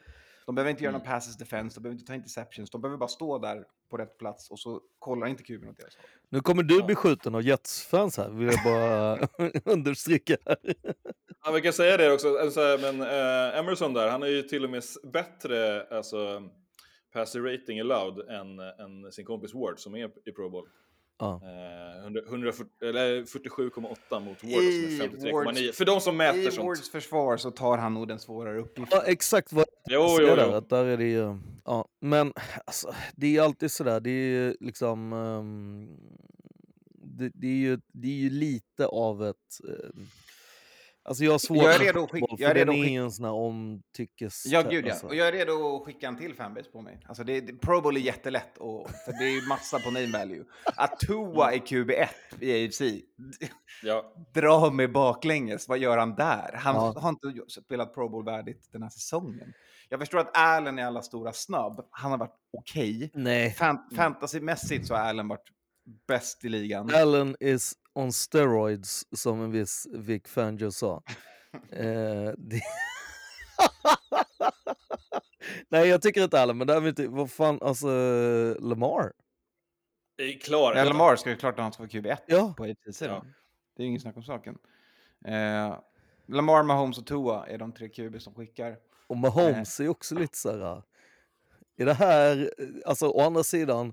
[0.46, 0.98] De behöver inte göra Mm.
[1.02, 4.18] någon passes defense, de behöver inte ta interceptions, de behöver bara stå där på rätt
[4.18, 6.04] plats och så kollar inte kuben åt deras håll.
[6.28, 6.87] Nu kommer du Ja.
[6.87, 9.18] bli skjuten av Jets-fans här, vill jag bara
[9.64, 10.37] understryka.
[11.46, 14.64] Ja, vi kan säga det också, alltså, men eh, Emerson där, han är ju till
[14.64, 14.82] och med
[15.12, 16.42] bättre alltså,
[17.12, 20.68] passer rating allowed än, än sin kompis Ward som är i Pro Bowl.
[21.18, 21.40] Ja.
[21.96, 25.32] Eh, 100, 140 eller 47,8 mot Ward som I är 53,9.
[25.32, 26.66] Wards- För de som mäter I sånt.
[26.66, 28.98] Wards försvar så tar han nog den svårare uppgiften.
[28.98, 30.54] ja, exakt vad Jo, jag jo, jo.
[30.54, 31.38] att där är det ju...
[31.64, 32.32] Ja, men
[32.66, 35.12] alltså, det är alltid sådär, det är ju liksom...
[35.12, 35.88] ehm,
[37.18, 39.61] det, det, är ju, det är ju lite av ett...
[39.68, 40.06] ehm,
[41.09, 42.83] Alltså jag har svårt Jag är redo att skicka- jag är redo den att är
[42.83, 44.47] skicka- ju en sån här omtyckes...
[44.47, 44.90] Ja, gud ja.
[44.90, 45.07] alltså.
[45.07, 47.01] Och jag är redo att skicka en till fanbase på mig.
[47.09, 50.07] Alltså det, det, Pro Bowl är jättelätt, och, för det är ju massa på name
[50.19, 50.45] value.
[50.77, 52.07] Att Tua är QB1
[52.40, 52.81] i AFC,
[53.83, 54.12] Ja.
[54.35, 55.69] dra mig baklänges.
[55.69, 56.51] Vad gör han där?
[56.55, 56.95] Han Ja.
[57.01, 59.53] har inte spelat Pro Bowl värdigt den här säsongen.
[59.88, 61.87] Jag förstår att Allen är alla stora snabb.
[61.90, 63.11] Han har varit okej.
[63.14, 65.49] Nej, Fan, fantasymässigt så har Allen varit
[66.09, 66.90] bäst i ligan.
[66.95, 71.02] Allen is on steroids, som en viss Vic Fangio sa.
[71.70, 72.62] eh, det...
[75.68, 77.87] Nej, jag tycker inte Allen, men däremot, vad fan, alltså
[78.61, 79.12] Lamar.
[80.16, 80.74] Det är klar.
[80.74, 82.54] Ja, Lamar ska ju klart att han ska vara QB1 Ja.
[82.56, 83.22] på AFC-sidan.
[83.24, 83.32] Ja.
[83.76, 84.59] Det är ju ingen snack om saken.
[85.24, 85.78] Eh,
[86.26, 88.76] Lamar, Mahomes och Tua är de tre QB som skickar.
[89.06, 90.82] Och Mahomes är också lite så här...
[91.76, 92.52] Är det här...
[92.87, 93.92] Alltså å andra sidan,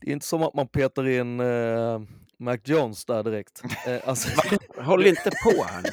[0.00, 2.00] det är inte som att man petar in eh,
[2.42, 3.62] Mac Jones där direkt.
[3.86, 4.28] Eh, alltså,
[4.82, 5.90] Håll inte på här nu.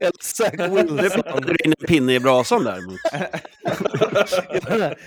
[0.00, 0.96] eller Zach Wilson.
[1.46, 3.00] du in en pinne i brasan däremot.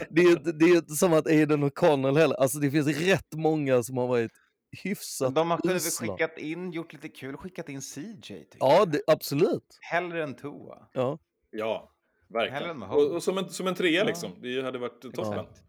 [0.10, 2.36] Det är ju inte- det är ju inte som att Aiden O'Connell heller.
[2.36, 4.32] Alltså det finns rätt många som har varit
[4.84, 8.46] hyfsat De har kunnat skickat in, gjort lite kul, skickat in CJ.
[8.60, 9.78] Ja, det, absolut.
[9.82, 10.88] Hellre än Tua.
[10.94, 11.20] Ja.
[11.52, 11.92] Ja,
[12.30, 12.84] verkligen.
[12.84, 14.04] Och, och som, en, som en trea Ja.
[14.04, 14.32] liksom.
[14.42, 15.32] Det hade varit toppen.
[15.40, 15.62] Exakt.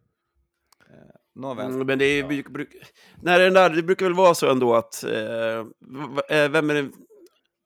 [1.36, 1.66] Nåväl.
[1.66, 2.68] Mm, men det är, bruk, bruk,
[3.22, 5.04] när den där, det brukar väl vara så ändå att...
[5.04, 6.90] Eh, eh, vem är det,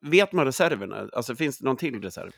[0.06, 1.08] vet man reserverna?
[1.12, 2.30] Alltså finns det någon till reserv?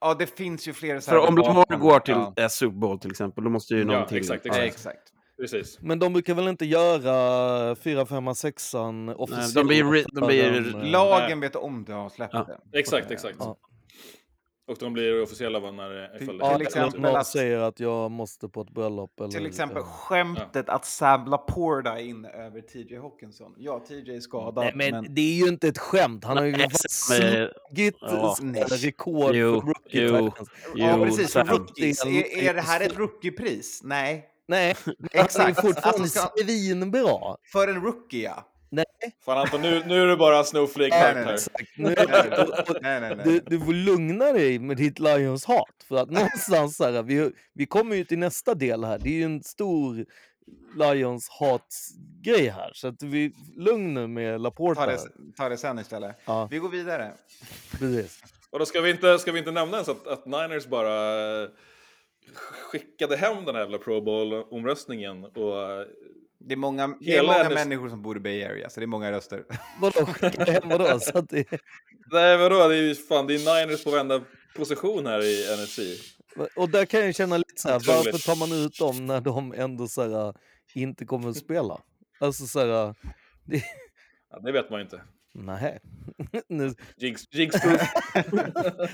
[0.00, 3.44] Ja, det finns ju fler För om Lamar går till Ja, Super Bowl till exempel,
[3.44, 4.18] då måste ju någon Ja, till.
[4.18, 4.74] exakt, ja, exakt.
[4.74, 5.12] exakt.
[5.40, 5.78] Precis.
[5.80, 8.74] Men de brukar väl inte göra 4, 5, 6
[9.16, 9.54] officiellt?
[9.54, 12.46] de blir de blir- eh, Lagen vet om du har släppt Ja.
[12.72, 12.78] det.
[12.78, 13.36] Exakt, exakt.
[13.38, 13.56] Ja.
[14.68, 18.10] Och till blir officiella va, när ifall Ja, till exempel någon att- säger att jag
[18.10, 19.20] måste på ett bröllop.
[19.20, 19.82] Eller, Till exempel ja.
[19.84, 23.54] skämtet att Sam Laporta in över TJ Hawkinson.
[23.58, 25.14] Ja, TJ är skadad, Nej, men, men...
[25.14, 26.24] det är ju inte ett skämt.
[26.24, 26.54] Han har ju
[26.88, 28.36] slagit ja.
[28.70, 30.30] rekord Jo, för rookie jo.
[30.30, 30.48] titans.
[30.74, 31.36] Ja, Jo, precis.
[31.36, 32.04] Rookies.
[32.06, 33.80] Är, är det här ett rookiepris?
[33.84, 34.28] Nej.
[34.48, 35.60] Nej, men han är Exakt.
[35.60, 37.36] fortfarande Alltså, ska- svinbra.
[37.52, 38.48] För en rookie, ja.
[39.24, 41.14] Fan Anton, nu, nu är det bara snowflake Nej, här.
[41.14, 41.36] nej,
[41.76, 41.94] nej.
[42.82, 43.24] Nej, nej, nej.
[43.24, 45.84] du, du får lugna dig med ditt Lions hat.
[45.88, 48.98] För att någonstans här, vi, vi kommer ju till nästa del här.
[48.98, 50.04] Det är ju en stor
[50.76, 52.70] Lions hat-grej här.
[52.74, 54.80] Så att vi lugn nu med Laporta.
[54.80, 54.98] Ta det,
[55.36, 56.16] ta det sen istället.
[56.24, 57.12] Ja, Vi går vidare.
[57.78, 58.22] precis.
[58.50, 61.48] Och då ska vi inte, ska vi inte nämna ens att, att Niners bara
[62.70, 65.86] skickade hem den här jävla Pro Bowl-omröstningen och
[66.44, 68.80] Det är många, det är Hela många hennes- människor som bor i Bay Area, så
[68.80, 69.44] det är många röster.
[69.80, 70.06] Vadå,
[70.64, 71.00] vadå?
[71.00, 71.46] Så att det,
[72.12, 74.22] Nej vadå, det är ju fan, det är Niners på varenda
[74.56, 75.78] position här i NFC.
[76.56, 78.06] och där kan jag känna lite så här, Otroligt.
[78.12, 80.34] varför tar man ut dem när de ändå så här,
[80.74, 81.80] inte kommer att spela?
[82.20, 82.94] Alltså så här,
[83.44, 83.64] det,
[84.30, 85.02] Ja, det vet man ju inte.
[85.34, 85.78] nej.
[86.48, 87.80] Nu Jinx, jinx proof.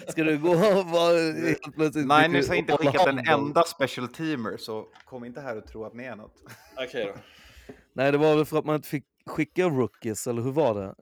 [0.08, 2.06] ska du gå och vara helt plötsligt...
[2.06, 5.94] Niners har inte skickat en enda special teamer, så kom inte här och tro att
[5.94, 6.34] ni är något.
[6.76, 7.20] Okej då.
[7.92, 10.94] Nej, det var väl för att man inte fick skicka rookies, eller hur var det?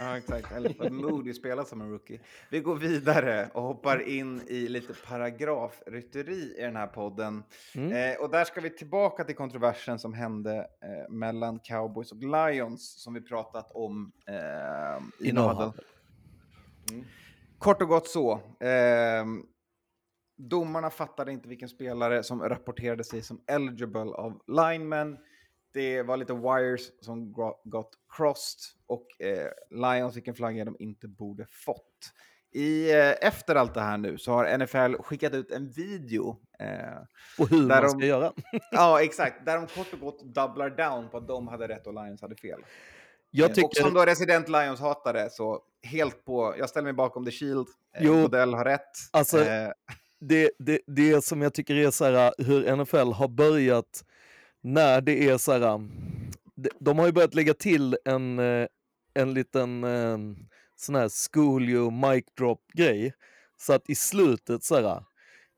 [0.00, 0.52] Ja, exakt.
[0.52, 2.20] Eller för att Moody spelar som en rookie.
[2.50, 7.42] Vi går vidare och hoppar in i lite paragrafrytteri i den här podden.
[7.74, 7.92] Mm.
[7.92, 13.02] Eh, och där ska vi tillbaka till kontroversen som hände eh, mellan Cowboys och Lions
[13.02, 15.64] som vi pratat om eh, i Nohaddle.
[15.64, 15.72] Nohaddle.
[17.58, 18.40] Kort och gott så.
[18.60, 19.42] ehm,
[20.36, 25.18] domarna fattade inte vilken spelare som rapporterade sig som eligible av linemen.
[25.76, 27.32] Det var lite wires som
[27.64, 32.12] got crossed och eh, Lions fick en flagga de inte borde fått.
[32.52, 36.36] I, eh, efter allt det här nu så har NFL skickat ut en video.
[36.58, 36.68] Eh,
[37.38, 38.32] Och hur Där man ska de- göra.
[38.70, 39.46] ja, exakt.
[39.46, 42.36] Där de kort och gott doublar down på att de hade rätt och Lions hade
[42.36, 42.60] fel.
[43.30, 43.66] Jag Eh, tycker...
[43.68, 47.66] Och som då resident Lions-hatare så helt på, jag ställer mig bakom The Shield.
[47.96, 48.12] Eh.
[48.12, 48.90] Modell har rätt.
[49.12, 49.70] Alltså, Eh,
[50.20, 54.04] det, det, det som jag tycker är så här, hur NFL har börjat
[54.66, 55.90] när det är så här, um,
[56.80, 58.66] de, har ju börjat lägga till en, eh,
[59.14, 60.36] en liten en,
[60.76, 63.12] sån här school you mic drop grej.
[63.60, 65.02] Så att i slutet så här,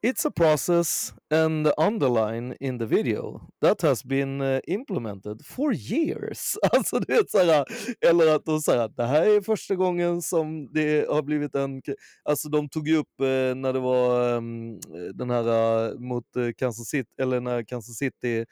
[0.07, 5.75] It's a process and the underline in the video that has been eh, implemented for
[5.75, 6.57] years.
[6.73, 7.64] Alltså du vet så här,
[8.07, 11.83] eller att de säger att det här är första gången som det har blivit en
[12.25, 14.81] Alltså de tog ju upp eh, när det var ehm,
[15.14, 18.44] den här mot eh, Kansas City, eller när Kansas City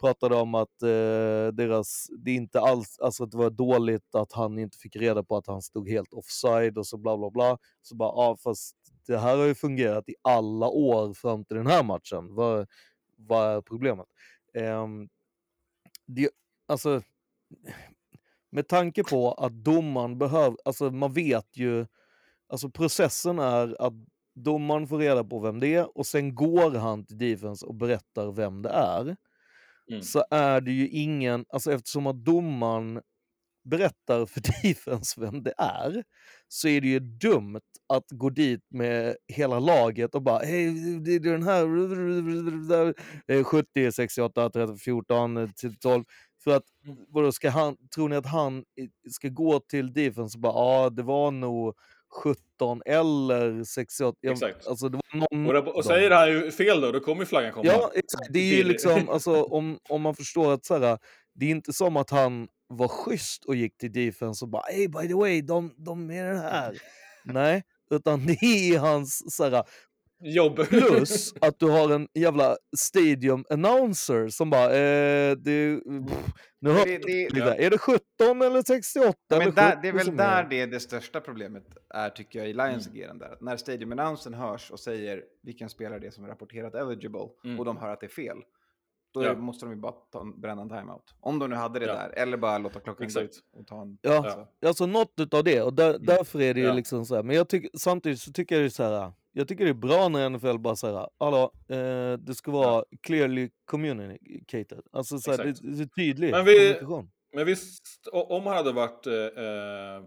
[0.00, 4.58] pratade om att eh, deras, det inte alls, alltså att det var dåligt att han
[4.58, 7.58] inte fick reda på att han stod helt offside och så bla bla bla.
[7.82, 8.76] Så bara, ja fast
[9.06, 12.34] det här har ju fungerat i alla år fram till den här matchen.
[12.34, 12.68] Vad,
[13.16, 14.06] vad är problemet?
[14.54, 14.86] Eh,
[16.06, 16.30] det,
[16.68, 17.02] alltså,
[18.50, 21.86] med tanke på att domaren behöver, alltså man vet ju
[22.48, 23.92] alltså processen är att
[24.34, 28.32] domaren får reda på vem det är och sen går han till defense och berättar
[28.32, 29.16] vem det är.
[29.90, 30.02] Mm.
[30.02, 33.00] Så är det ju ingen, alltså eftersom att domaren
[33.64, 36.04] berättar för defense vem det är,
[36.48, 41.14] så är det ju dumt att gå dit med hela laget och bara hej, det
[41.14, 42.94] är den här
[43.28, 46.04] eh, 70, 68, 30, 14, eh, till 12.
[46.44, 46.64] För att,
[47.08, 50.52] vadå, ska han, tror ni att han i- ska gå till defense och bara
[50.84, 51.74] ja, det var nog
[52.22, 54.66] 17 eller 68, jag, Exakt.
[54.66, 57.26] alltså det var någon Och, av och säger han ju fel då, då kommer ju
[57.26, 57.66] flaggan komma.
[57.66, 58.28] Ja, exakt.
[58.30, 60.98] Det är ju liksom, alltså, om, om man förstår att så här,
[61.34, 64.88] det är inte som att han var schysst och gick till defense och bara hey
[64.88, 66.78] by the way, de, de är den här.
[67.24, 69.64] Nej, utan det är hans så här,
[70.26, 70.56] Jobb.
[70.68, 76.86] plus att du har en jävla stadium announcer som bara eh, det, pff, nu hör
[76.86, 78.02] det- det- lite, är det 17
[78.42, 81.20] eller 68 Ja, eller men där, 70 det är väl där det, är det största
[81.20, 81.64] problemet
[81.94, 82.96] är, tycker jag, i Lions Mm.
[82.98, 83.26] agerande.
[83.28, 87.28] Att När Stadium Announcern hörs och säger vilken spelare det är som är rapporterat eligible
[87.44, 87.58] Mm.
[87.58, 88.36] och de hör att det är fel,
[89.14, 89.34] då Ja.
[89.34, 91.14] måste de ju bara ta, en- bränna en timeout.
[91.20, 91.92] Om de nu hade det Ja.
[91.94, 93.24] där, eller bara låta klockan gå Exakt.
[93.24, 93.98] ut och ta en...
[94.02, 94.46] Ja, alltså.
[94.66, 95.62] alltså något utav det.
[95.62, 96.74] Och där, därför är det ju Mm.
[96.74, 96.76] Ja.
[96.76, 97.22] liksom så här.
[97.22, 99.12] Men jag tycker, samtidigt så tycker jag det är så här.
[99.36, 103.50] Jag tycker det är bra när NFL bara säger hallå, eh, det ska vara clearly
[103.64, 104.80] communicated.
[104.92, 106.76] Alltså så här, det, det är tydlig Men vi-.
[107.36, 110.02] Men visst, om han hade varit, eh, eh,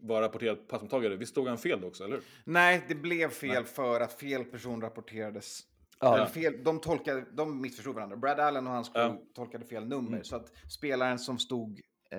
[0.00, 2.24] var rapporterad passmottagare, visst stod han fel då också, eller hur?
[2.44, 3.64] Nej, det blev fel Nej.
[3.64, 5.60] för att fel person rapporterades.
[6.00, 6.14] Ja.
[6.16, 8.16] Eller fel, de, tolkade, de missförstod varandra.
[8.16, 9.26] Brad Allen och hans crew Ja.
[9.34, 10.08] tolkade fel nummer.
[10.08, 10.24] Mm.
[10.24, 12.18] Så att spelaren som stod, eh,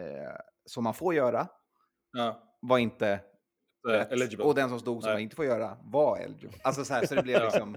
[0.65, 1.47] som man får göra,
[2.13, 2.43] Ja.
[2.61, 3.19] var inte
[3.87, 4.11] rätt.
[4.11, 4.45] eligible.
[4.45, 5.15] Och den som stod som Nej.
[5.15, 6.57] man inte får göra var eligible.
[6.63, 7.75] Alltså så, här, så det blev liksom,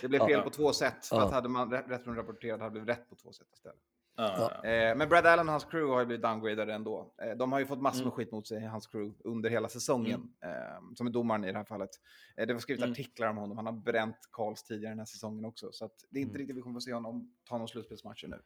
[0.00, 0.42] det blev fel Ja.
[0.42, 1.06] på två sätt.
[1.06, 1.24] För Ja.
[1.24, 3.78] att hade man rätt person rapporterat hade det blivit rätt på två sätt istället.
[4.20, 4.50] Ja.
[4.64, 7.14] Eh, men Brad Allen och hans crew har ju blivit downgradade ändå.
[7.22, 8.16] Eh, de har ju fått massor med Mm.
[8.16, 10.32] skit mot sig, hans crew, under hela säsongen.
[10.44, 11.90] Eh, som är domaren i det här fallet.
[12.36, 12.92] Eh, det var skrivit Mm.
[12.92, 13.56] artiklar om honom.
[13.56, 15.72] Han har bränt Karls tidigare den här säsongen också.
[15.72, 16.38] Så att det är inte Mm.
[16.38, 18.40] riktigt vi kommer få se honom ta någon slutspelsmatcher nu.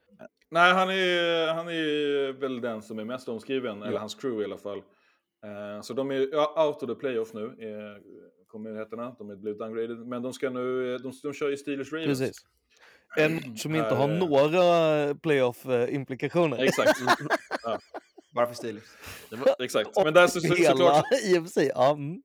[0.51, 3.87] Nej, han är, han är väl den som är mest omskriven, Ja.
[3.87, 4.83] eller hans crew i alla fall.
[5.45, 8.03] Eh, så de är ja, out of the playoff nu, eh,
[8.47, 9.15] kommunheterna.
[9.19, 10.07] De är blivit downgraded.
[10.07, 12.21] Men de ska nu, de, de kör ju Steelers Ravens.
[12.21, 12.37] Precis.
[13.17, 16.59] En match som inte har Eh, några playoff-implikationer.
[16.59, 17.01] Exakt.
[18.35, 18.85] bara för Steelers.
[19.59, 19.91] Exakt.
[20.05, 21.71] Men där så, så, såklart, i och för sig.
[21.75, 22.23] Ja, mm.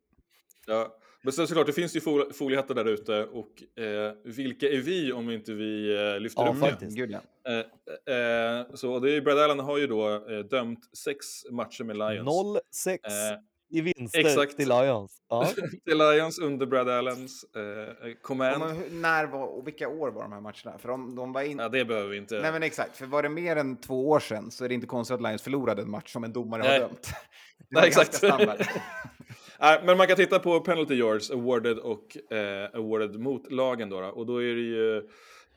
[0.68, 0.98] ja.
[1.28, 5.12] Men så, såklart, det finns ju fol- foliehattar där ute och eh, vilka är vi
[5.12, 6.70] om inte vi eh, lyfter Ja, upp det?
[6.70, 6.98] faktiskt.
[6.98, 7.20] Gud ja.
[7.52, 11.98] Eh, eh, så det är, Brad Allen har ju då eh, dömt sex matcher med
[11.98, 12.28] Lions.
[12.30, 13.38] 0-6 Eh,
[13.70, 14.58] i vinster exakt.
[14.58, 15.18] till Lions.
[15.30, 15.48] Ja.
[15.86, 18.60] till Lions under Brad Allens eh, command.
[18.60, 20.78] Men hur- när var, och vilka år var de här matcherna?
[20.80, 21.58] För de, de var in...
[21.60, 22.40] Ja, det behöver vi inte.
[22.42, 24.88] Nej men exakt, för var det mer än två år sedan så är det inte
[24.88, 26.72] konstigt att Lions förlorade en match som en domare Nej.
[26.74, 27.08] har dömt.
[27.70, 28.24] Det Nej, exakt.
[29.60, 34.02] Nej, men man kan titta på penalty yards awarded och eh, awarded mot lagen då,
[34.02, 34.08] då.
[34.08, 34.98] Och då är det ju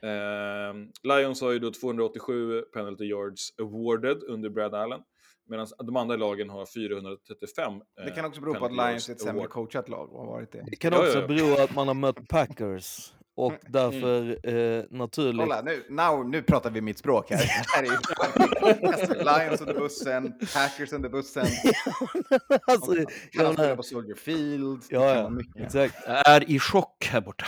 [0.02, 5.00] eh, Lions har ju då 287 penalty yards awarded under Brad Allen.
[5.48, 7.72] Medan de andra lagen har 435.
[7.74, 10.26] eh, Det kan också bero på att Lions är ett sämre coachat lag och har
[10.26, 10.64] varit det.
[10.70, 11.26] Det kan Ja, också ja, ja.
[11.28, 15.40] bero på att man har mött Packers och därför eh, naturligt...
[15.40, 17.38] Kolla, nu, now, nu pratar vi mitt språk här.
[17.38, 21.46] Det här är ju Lions under bussen, Packers under bussen.
[22.66, 22.94] alltså,
[23.32, 24.82] jag Kan spela på Soldier Field.
[24.88, 25.94] ja, ja, exakt.
[26.06, 27.46] Jag är i chock här borta.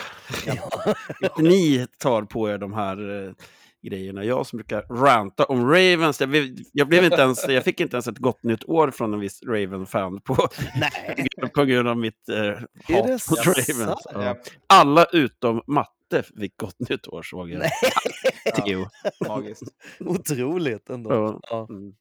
[1.23, 3.33] Att ni tar på er de här eh,
[3.83, 4.25] grejerna.
[4.25, 6.21] Jag som brukar ranta om Ravens.
[6.21, 9.15] Jag, blev, jag, blev inte ens, jag fick inte ens ett gott nytt år från
[9.15, 10.49] en viss Raven-fan på,
[11.55, 12.67] på grund av mitt eh, hat
[13.07, 13.47] det mot?
[13.47, 14.01] Ravens.
[14.13, 14.25] Ja.
[14.25, 17.59] Ja, Alla utom matte fick gott nytt år såg jag.
[17.59, 18.87] Nej.
[19.29, 19.63] Magiskt.
[20.01, 21.13] otroligt ändå.
[21.13, 21.41] Ja.
[21.51, 21.67] Ja.
[21.71, 21.95] Mm.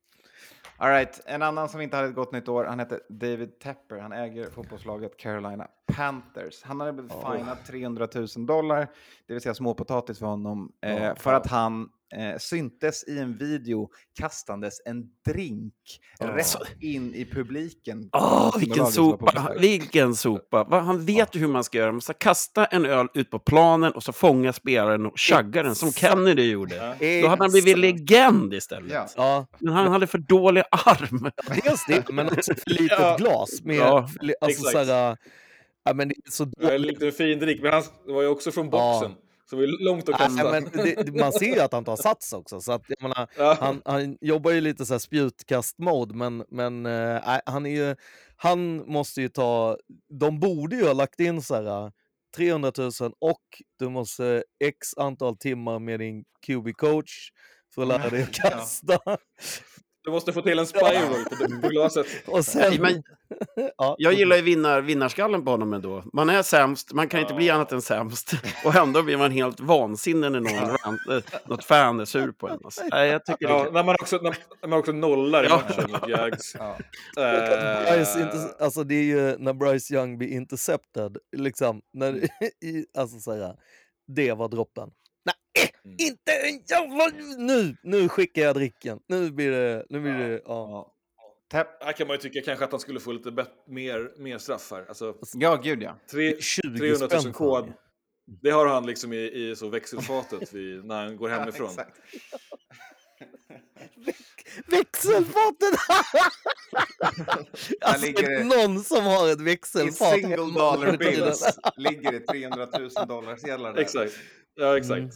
[0.82, 1.22] All right.
[1.26, 3.98] En annan som inte hade ett gott nytt år, han heter David Tepper.
[4.00, 6.64] Han äger fotbollslaget Carolina Panthers.
[6.64, 7.34] Han hade blivit Ja.
[7.38, 8.88] finad 300 000 dollar,
[9.28, 11.16] det vill säga småpotatis för honom, eh, Ja.
[11.16, 13.90] för att han eh, syntes i en video
[14.20, 15.74] kastandes en drink
[16.20, 16.28] Ja.
[16.38, 18.10] rätt in i publiken.
[18.14, 19.54] Åh, som vilken sopa!
[19.60, 20.64] Vilken sopa!
[20.64, 21.92] Va, Han vet ju hur man ska göra.
[21.92, 25.76] Man ska kasta en öl ut på planen och så fånga spelaren och chagga den,
[25.76, 25.92] som.
[25.92, 26.76] Kennedy gjorde.
[27.00, 27.22] Ja.
[27.22, 28.92] Då hade han blivit legend istället.
[28.92, 29.08] Ja.
[29.16, 31.32] Ja, Men han hade för dålig arm.
[31.64, 33.16] dels det, men också för litet Ja.
[33.20, 33.62] glas.
[33.64, 33.98] Med, Ja,
[34.42, 34.88] alltså, exakt.
[34.88, 35.18] såhär,
[35.84, 38.70] ja, men det är så en liten fin drick, men han var ju också från
[38.70, 39.12] boxen.
[39.52, 40.52] Så det var långt att kasta.
[40.52, 42.62] Nej, men det, man ser ju att han tar sats också.
[42.62, 43.58] Så att, jag menar, Ja.
[43.60, 47.96] han, han jobbar ju lite så här spjutkast-mode, men, men eh, nej, han, är ju,
[48.36, 49.78] han måste ju ta...
[50.20, 51.92] De borde ju ha lagt in så här eh,
[52.36, 53.42] 300 000 och
[53.80, 57.30] du måste x antal timmar med din QB-coach
[57.76, 59.18] för att lära dig att Ja.
[60.04, 62.08] Du måste få till en spiral på, på glaset.
[62.28, 62.82] Och sen...
[62.82, 63.04] Men-
[63.78, 66.04] ja, Jag gillar ju vinnar, vinnarskallen på honom ändå.
[66.14, 68.32] Man är sämst, man kan inte bli annat än sämst.
[68.66, 72.48] Och ändå blir man helt vansinnig när någon rant, eh, något fan är sur på
[72.50, 72.60] en.
[72.64, 72.82] Alltså.
[72.92, 73.72] Nej, jag tycker Ja, det.
[73.72, 75.56] när, man också, när, man också nollar i Ja.
[75.68, 76.56] matchen mot Jags.
[76.60, 76.78] Ja.
[77.16, 82.14] Bryce inte, alltså det är ju när Bryce Young blir intercepted, liksom, när,
[82.66, 83.56] i, alltså säga,
[84.08, 84.90] det var droppen.
[85.86, 85.98] Mm.
[86.00, 87.08] inte en jävla...
[87.38, 89.00] Nu, nu skickar jag dricken.
[89.08, 89.86] Nu blir det...
[89.90, 90.42] Nu blir det ja.
[90.46, 90.94] Ja.
[91.52, 94.38] Täpp- Här kan man ju tycka kanske att han skulle få lite bet- mer, mer
[94.38, 94.86] straffar.
[94.88, 95.98] Alltså, Ja, gud ja.
[96.12, 97.74] tre, 20 300 000 spänn för kod.
[98.42, 99.18] Det har han liksom i,
[99.50, 101.70] i så växelfatet vid, när han går hemifrån.
[101.70, 101.98] exakt.
[104.68, 105.74] Växelfatet!
[107.82, 112.68] alltså, ligger någon som har ett I växelfat single hemma dollar bills ligger det 300
[112.80, 113.82] 000 dollar sedlar där.
[113.82, 114.14] Exakt.
[114.56, 115.00] Ja, exakt.
[115.00, 115.10] Mm.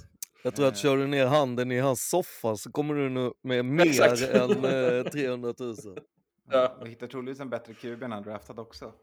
[0.45, 3.65] Jag tror att kör du ner handen i hans soffa så kommer du nog med
[3.75, 4.21] mer Exakt.
[4.21, 5.75] än eh, 300 000.
[6.51, 6.77] Ja.
[6.81, 8.93] Och hittar troligtvis en bättre QB än han draftad också.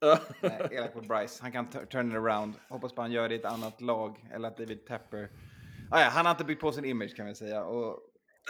[0.00, 0.18] Ja.
[0.42, 1.38] Nej, elak mot Bryce.
[1.42, 2.54] Han kan turn it around.
[2.68, 4.28] Hoppas på att han gör det i ett annat lag.
[4.34, 5.30] Eller att David Tepper...
[5.90, 7.64] Ah, ja, han har inte byggt på sin image kan vi säga.
[7.64, 7.98] Och,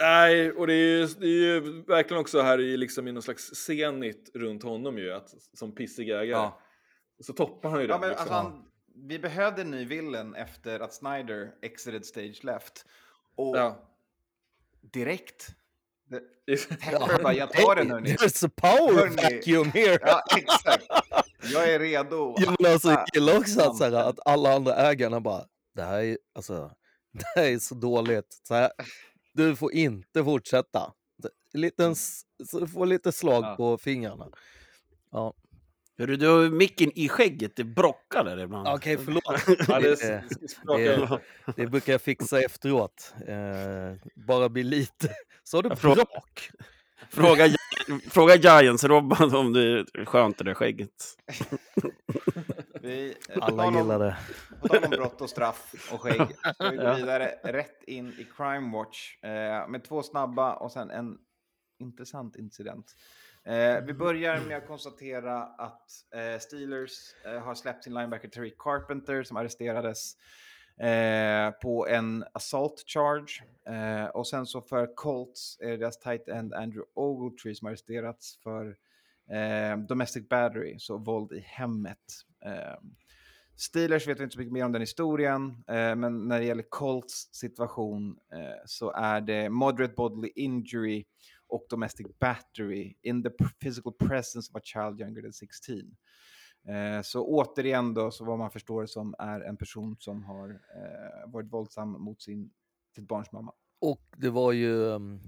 [0.01, 3.21] Nej, och det är, ju, det är ju verkligen också här i, liksom, i någon
[3.23, 6.27] slags scenigt runt honom ju, att, som pissig ägare.
[6.27, 6.59] ja.
[7.23, 8.01] Så toppar han ju Ja, den.
[8.01, 8.21] men, liksom.
[8.33, 8.65] alltså, han,
[8.95, 12.85] vi behövde en ny villain efter att Snyder exited stage left.
[13.35, 13.89] Och ja.
[14.81, 15.55] direkt.
[16.69, 18.09] Tepper bara, jag tar den hörni.
[18.15, 19.15] There's a power Hörni.
[19.15, 19.97] vacuum here!
[20.01, 20.85] Ja, exakt.
[21.53, 22.35] Jag är redo.
[22.37, 25.81] Ja, men alltså, jag gillar också att, så här, att alla andra ägarna bara, det
[25.83, 26.71] här är, alltså,
[27.11, 28.41] det här är så dåligt.
[28.47, 28.71] Så här,
[29.33, 30.93] du får inte fortsätta.
[31.53, 33.55] En Liten, så du får lite slag Ja.
[33.55, 34.27] på fingrarna.
[35.11, 35.33] Ja.
[35.97, 38.67] Hörru, du har micken i skägget, det brockar där ibland.
[38.67, 39.23] Okej, förlåt.
[39.67, 40.23] Ja, det, det,
[40.77, 41.19] det
[41.55, 43.13] det, brukar jag fixa efteråt.
[43.27, 45.09] Eh, bara bli lite...
[45.43, 46.49] Så har du brak?
[47.09, 47.47] Fråga,
[48.09, 51.17] fråga Giants-Robban om det är skönt det där skägget.
[52.81, 54.17] Vi, Alla gillar det.
[54.61, 56.21] På tal om brott och straff och skägg.
[56.55, 56.93] Ska vi gå Ja.
[56.93, 59.23] vidare rätt in i Crime Watch.
[59.23, 61.17] Eh, med två snabba och sen en
[61.79, 62.95] intressant incident.
[63.47, 66.91] Eh, vi börjar med att konstatera att eh, Steelers
[67.25, 70.13] eh, har släppt sin linebacker Tariq Carpenter som arresterades
[70.79, 73.43] eh, på en assault charge.
[73.67, 78.39] Eh, och sen så för Colts är det deras tight end Andrew Ogletree som arresterats
[78.43, 78.75] för
[79.31, 82.25] eh, domestic battery, så våld i hemmet.
[83.57, 86.65] Steelers vet vi inte så mycket mer om den historien, eh, men när det gäller
[86.69, 91.05] Colts situation eh, så är det moderate bodily injury
[91.47, 93.29] och domestic battery in the
[93.61, 95.77] physical presence of a child younger than 16.
[96.67, 100.49] Eh, så återigen då, så vad man förstår det som är en person som har
[100.49, 102.51] eh, varit våldsam mot sin,
[102.95, 103.53] sitt barns mamma.
[103.81, 105.19] Och det var ju um,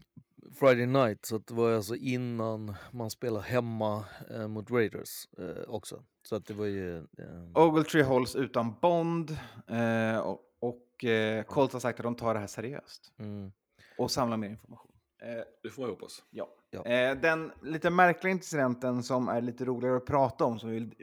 [0.60, 6.04] Friday night, så det var alltså innan man spelar hemma eh, mot Raiders eh, också.
[6.28, 6.98] Så att det var ju...
[6.98, 9.38] ehm, Ogletree hålls utan bond
[9.68, 13.52] eh, och, och eh, Colts har sagt att de tar det här seriöst mm.
[13.98, 14.87] och samlar mer information.
[15.22, 16.24] Eh, Det får man hoppas.
[16.30, 16.50] Ja.
[16.72, 16.86] Ja.
[16.86, 20.94] Eh, den lite märkliga incidenten som är lite roligare att prata om, som vi vill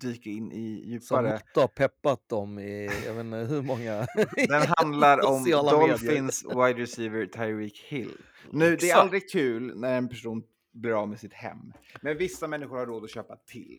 [0.00, 1.32] dyka in i Som djupare.
[1.32, 4.06] Lotta har peppat dem i, jag vet inte hur många...
[4.48, 5.70] Den handlar om medier.
[5.70, 8.16] Dolphins wide receiver Tyreek Hill.
[8.50, 9.00] Nu, det är Exakt.
[9.00, 10.42] aldrig kul när en person
[10.72, 13.78] blir av med sitt hem, men vissa människor har råd att köpa till.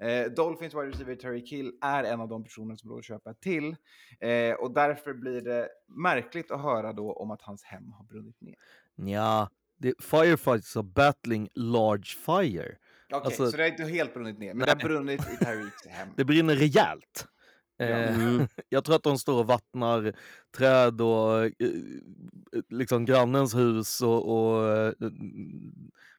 [0.00, 3.04] Eh, Dolphins wide receiver Tyreek Hill är en av de personer som har råd att
[3.04, 3.76] köpa till
[4.20, 8.40] eh, och därför blir det märkligt att höra då om att hans hem har brunnit
[8.40, 8.54] ner.
[8.96, 12.76] Ja, det, firefighters are battling large fire.
[13.12, 15.86] Okej, Alltså- så det har inte helt brunnit ner, men det har brunnit i Tyreeks
[15.86, 16.08] hem.
[16.16, 17.26] Det brinner rejält.
[17.80, 18.46] Eh, Mm.
[18.68, 20.12] Jag tror att de står och vattnar
[20.56, 21.50] träd och eh,
[22.68, 24.92] liksom grannens hus och, och eh,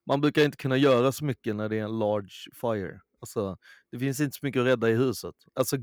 [0.05, 3.01] man brukar inte kunna göra så mycket när det är en large fire.
[3.19, 3.57] Alltså,
[3.91, 5.35] det finns inte så mycket att rädda i huset.
[5.53, 5.77] Alltså,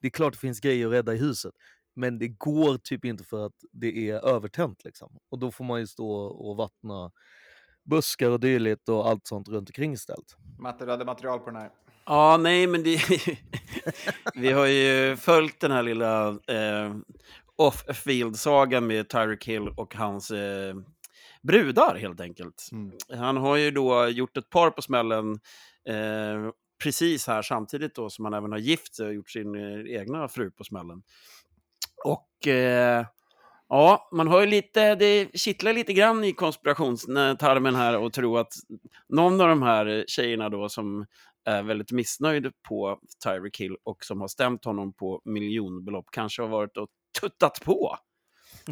[0.00, 1.54] det är klart det finns grejer att rädda i huset,
[1.96, 5.18] men det går typ inte för att det är övertänt liksom.
[5.30, 7.10] Och då får man ju stå och vattna
[7.84, 10.36] buskar och dylikt och allt sånt runt omkring istället.
[10.58, 11.70] Matte, du hade material på den här.
[12.06, 13.00] Ja, nej, men det...
[14.34, 16.96] vi har ju följt den här lilla eh,
[17.56, 20.74] off-field-sagan med Tyreek Hill och hans eh,
[21.42, 22.68] brudar, helt enkelt.
[22.72, 22.92] Mm.
[23.20, 25.32] Han har ju då gjort ett par på smällen
[25.88, 26.50] eh,
[26.82, 30.28] precis här samtidigt då som han även har gift sig och gjort sin eh, egna
[30.28, 31.02] fru på smällen.
[32.04, 33.06] Och eh,
[33.68, 38.52] ja, man har ju lite, det kittlar lite grann i konspirationstarmen här och tror att
[39.08, 41.06] någon av de här tjejerna då som
[41.44, 46.48] är väldigt missnöjd på Tyreek Hill och som har stämt honom på miljonbelopp kanske har
[46.48, 46.88] varit och
[47.20, 47.98] tuttat på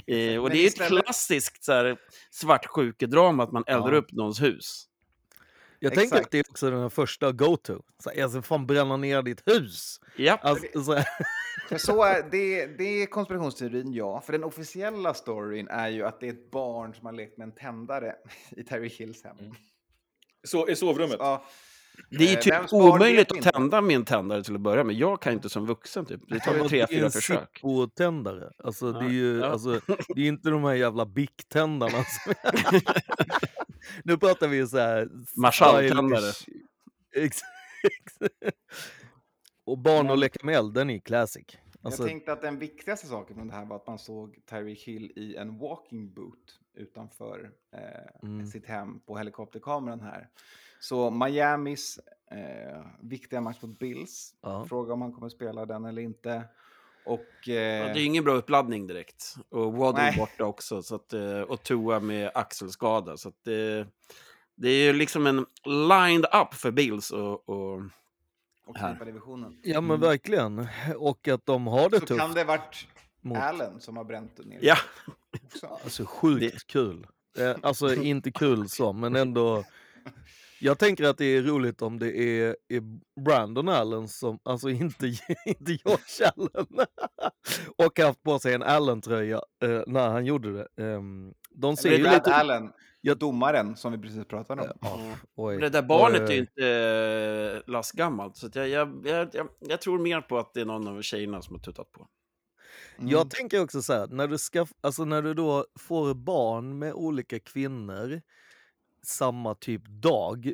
[0.07, 1.97] Eh, och det är ju ett klassiskt så här,
[2.31, 3.99] svartsjukedrama att man eldar Ja.
[3.99, 4.85] upp någons hus.
[5.85, 6.25] Jag tänker Exakt.
[6.27, 7.83] att det är också den första go-to.
[7.99, 10.01] Så ska fan bränna ner ditt hus.
[10.17, 11.03] Ja, Alltså, så
[11.69, 14.21] För så är, det, det är konspirationsteorin, ja.
[14.21, 17.45] För den officiella storyn är ju att det är ett barn som har lekt med
[17.45, 18.15] en tändare
[18.57, 19.37] i Terry Hills hem.
[20.47, 21.17] Så, I sovrummet.
[21.19, 21.45] Ja,
[22.11, 24.97] det är ju Eh, typ omöjligt att tända med en tändare till att börja med.
[24.97, 26.21] Jag kan inte som vuxen typ.
[26.29, 27.51] Det tar tre, det är fyra en försök.
[27.55, 28.51] Zippo-tändare.
[28.65, 29.47] Alltså, det är ju Ja.
[29.47, 29.81] alltså,
[30.15, 31.99] det är inte de här jävla Bic-tändarna.
[34.05, 35.09] nu pratar vi så här...
[37.17, 37.41] Ex-
[39.67, 41.45] Och barn och leka med eld, den är classic.
[41.83, 44.83] Alltså, jag tänkte att den viktigaste saken från det här var att man såg Tyreek
[44.83, 48.47] Hill i en walking boot utanför eh, Mm.
[48.47, 50.29] sitt hem på helikopterkameran här.
[50.81, 51.99] Så Miamis
[52.31, 54.65] eh, viktiga match mot Bills, Ja.
[54.69, 56.45] fråga om han kommer spela den eller inte.
[57.05, 59.35] Och, Ja, eh, det är ingen bra uppladdning direkt.
[59.49, 60.83] Och Waddle borta också.
[60.83, 63.17] Så att, eh, och Tua med axelskada.
[63.17, 63.87] Så att, det,
[64.55, 67.11] det är ju liksom en lined up för Bills.
[67.11, 67.83] Och, och,
[68.67, 69.05] och här.
[69.05, 69.59] divisionen.
[69.63, 70.67] ja men verkligen.
[70.97, 72.21] Och att de har det Så tufft.
[72.21, 72.87] kan det varit
[73.21, 74.77] mot- Allen som har bränt ner ja,
[75.45, 75.67] också.
[75.85, 77.07] Alltså sjukt kul.
[77.39, 79.65] Eh, alltså inte kul så, men ändå.
[80.65, 82.83] Jag tänker att det är roligt om det är, är
[83.25, 85.07] Brandon Allen som, alltså inte,
[85.47, 86.67] inte Josh Allen.
[87.77, 90.85] och haft på sig en Allen-tröja eh, när han gjorde det.
[90.85, 92.35] Ehm, de ser ju lite...
[92.35, 94.69] Allen, Jag- domaren som vi precis pratade om.
[94.81, 95.01] Ja,
[95.35, 95.59] oj.
[95.59, 96.49] det där barnet Oj, är ju oj.
[96.49, 96.69] inte
[97.57, 98.37] eh, lastgammalt.
[98.37, 101.03] Så att jag, jag, jag, jag, jag tror mer på att det är någon av
[101.03, 102.09] tjejerna som har tuttat på.
[102.99, 103.11] Mm.
[103.11, 106.93] Jag tänker också så här, när du, ska, alltså när du då får barn med
[106.93, 108.23] olika kvinnor
[109.07, 110.53] samma typ dag,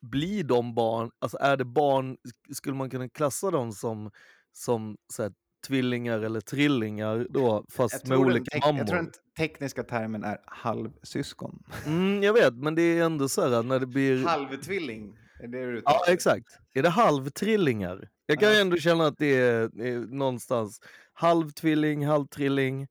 [0.00, 2.16] blir de barn, alltså är det barn,
[2.52, 4.10] skulle man kunna klassa dem som,
[4.52, 5.32] som så här,
[5.66, 8.78] tvillingar eller trillingar då, fast med olika mammor?
[8.78, 11.62] jag tror den tekniska termen är halvsyskon.
[11.86, 14.24] Mm, jag vet, men det är ändå så här när det blir...
[14.24, 16.46] Halvtvilling, är det du Ja, exakt.
[16.74, 18.08] Är det halvtrillingar?
[18.26, 18.60] Jag kan ju Ja.
[18.60, 20.80] ändå känna att det är, är någonstans
[21.12, 22.88] halvtvilling, halvtrilling.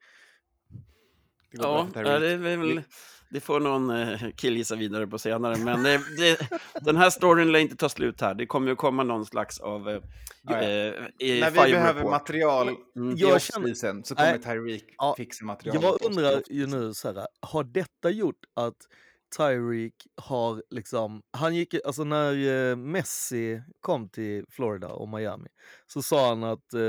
[1.52, 2.82] Det ja, det, är väl,
[3.30, 5.58] det får någon eh, killgissa vidare på senare.
[5.58, 6.50] Men det, det,
[6.82, 8.34] den här storyn lär inte ta slut här.
[8.34, 9.90] Det kommer ju komma någon slags av...
[9.90, 10.02] Eh,
[10.50, 10.70] Ja, ja.
[10.70, 12.12] eh, När vi behöver Report.
[12.12, 13.18] material Mm.
[13.18, 15.84] i Jag off-season så kommer Tyreek ja, fixa material.
[15.84, 18.76] Jag undrar ju nu så här, har detta gjort att
[19.38, 25.50] Tyreek har liksom, han gick, alltså när eh, Messi kom till Florida och Miami
[25.88, 26.82] så sa han att eh,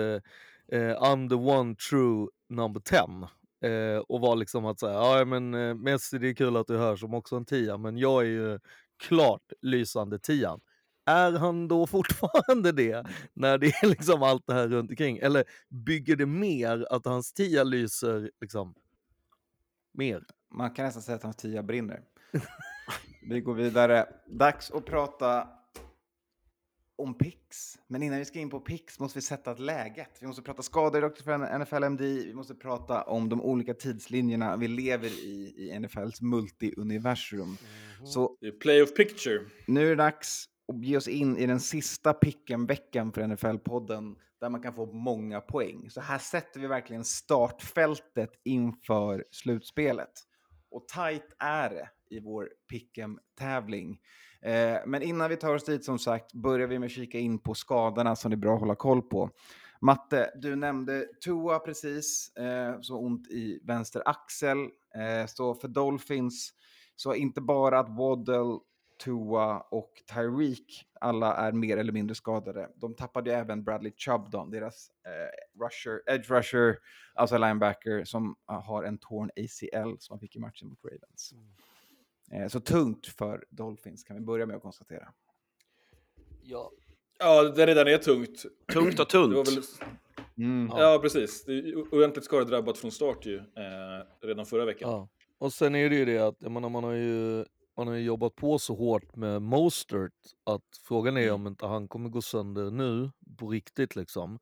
[0.72, 3.28] eh, I'm the one true number 10
[3.60, 6.76] eh, och var liksom att säga, ja men eh, Messi det är kul att du
[6.76, 8.58] hör som också en tia men jag är ju
[8.98, 10.60] klart lysande tian.
[11.06, 15.18] Är han då fortfarande det när det är liksom allt det här runt omkring?
[15.18, 18.74] Eller bygger det mer att hans tia lyser liksom
[19.92, 20.24] mer?
[20.50, 22.00] Man kan nästan säga att hans tia brinner.
[23.22, 24.06] vi går vidare.
[24.26, 25.48] Dags att prata
[26.98, 27.78] om picks.
[27.86, 30.10] Men innan vi ska in på picks måste vi sätta ett läget.
[30.20, 32.04] Vi måste prata skador också för NFL MD.
[32.04, 37.56] Vi måste prata om de olika tidslinjerna vi lever i i NFLs multi-universum.
[38.04, 39.40] Så Det är Playoff Picture.
[39.66, 44.48] nu är det dags att ge oss in i den sista picken-veckan för NFL-podden där
[44.48, 45.90] man kan få många poäng.
[45.90, 50.12] Så här sätter vi verkligen startfältet inför slutspelet.
[50.70, 53.98] Och tight är det i vår pick'em-tävling.
[54.42, 57.38] Eh, men innan vi tar oss dit som sagt börjar vi med att kika in
[57.38, 59.30] på skadorna som det är bra att hålla koll på.
[59.80, 64.58] Matte, du nämnde Tua precis, eh, ont i vänster axel.
[64.94, 66.52] Eh, så för Dolphins
[66.96, 68.58] så inte bara att Waddle,
[69.04, 72.70] Tua och Tyreek alla är mer eller mindre skadade.
[72.76, 76.78] De tappade ju även Bradley Chubb, då, deras eh, rusher, edge rusher,
[77.14, 81.32] alltså linebacker, som ah, har en torn ACL som han fick i matchen mot Ravens.
[81.32, 81.46] Mm
[82.48, 85.08] så tungt för Dolphins kan vi börja med att konstatera.
[86.42, 86.70] Ja.
[87.18, 88.44] Ja, det redan är tungt.
[88.72, 89.48] Tungt och tunt.
[89.48, 89.64] väl,
[90.38, 90.68] Mm.
[90.76, 90.98] ja.
[91.02, 91.44] precis.
[91.44, 94.90] Det är ordentligt skadedrabbat från start ju, eh, redan förra veckan.
[94.90, 95.08] Ja.
[95.38, 97.44] Och sen är det ju det att jag menar, man har ju
[97.76, 100.12] man har ju jobbat på så hårt med Mostert
[100.44, 101.34] att frågan är Mm.
[101.34, 104.38] om inte han kommer gå sönder nu på riktigt liksom.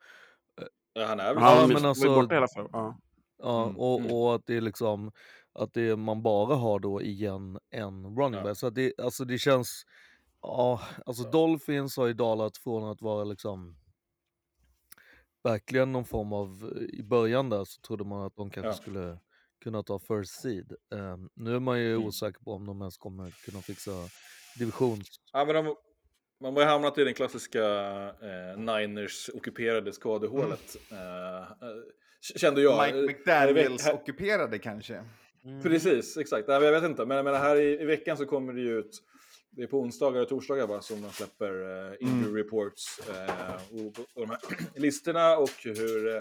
[0.92, 1.42] Ja, han är väl...
[1.42, 2.68] Ja, men alltså- borta i alla fall.
[2.72, 2.98] Ja.
[3.38, 4.12] Ja, Mm, och, mm.
[4.12, 5.12] och att det är liksom
[5.58, 8.42] att det, man bara har då igen en running Ja.
[8.44, 8.56] back.
[8.58, 9.86] Så att det, alltså det känns,
[10.42, 13.76] ja, alltså Dolphins har ju dalat från att vara liksom
[15.44, 18.72] verkligen någon form av, i början där så trodde man att de kanske Ja.
[18.74, 19.18] skulle
[19.64, 20.72] kunna ta first seed.
[20.94, 22.06] Ehm, nu är man ju Mm.
[22.08, 23.90] osäker på om de ens kommer kunna fixa
[24.58, 25.08] divisions...
[25.32, 25.74] Ja, men de,
[26.40, 27.62] man har ju hamnat i den klassiska
[28.22, 30.76] eh, Niners ockuperade skadehålet.
[30.90, 31.02] Mm.
[31.02, 31.48] Eh, eh,
[32.36, 32.86] kände jag.
[32.86, 35.04] Mike Eh, McDaniels här- ockuperade kanske.
[35.46, 35.62] Mm.
[35.62, 36.48] Precis, exakt.
[36.48, 37.06] Jag vet inte.
[37.06, 39.02] Men, men här i, i veckan så kommer det ju ut,
[39.50, 41.52] det är på onsdagar och torsdagar va, som de släpper
[41.90, 44.38] uh, injury reports eh, och, och de här
[44.80, 46.20] listorna och hur, eh,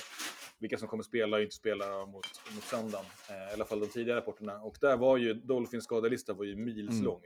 [0.60, 3.06] vilka som kommer spela och inte spela mot, mot söndagen.
[3.30, 4.60] Eh, I alla fall de tidigare rapporterna.
[4.62, 7.22] Och där var ju, Dolphins skadelista var ju milslång.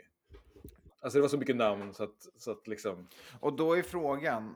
[1.01, 3.07] Alltså det var så mycket namn så att, så att liksom...
[3.39, 4.55] Och då är frågan,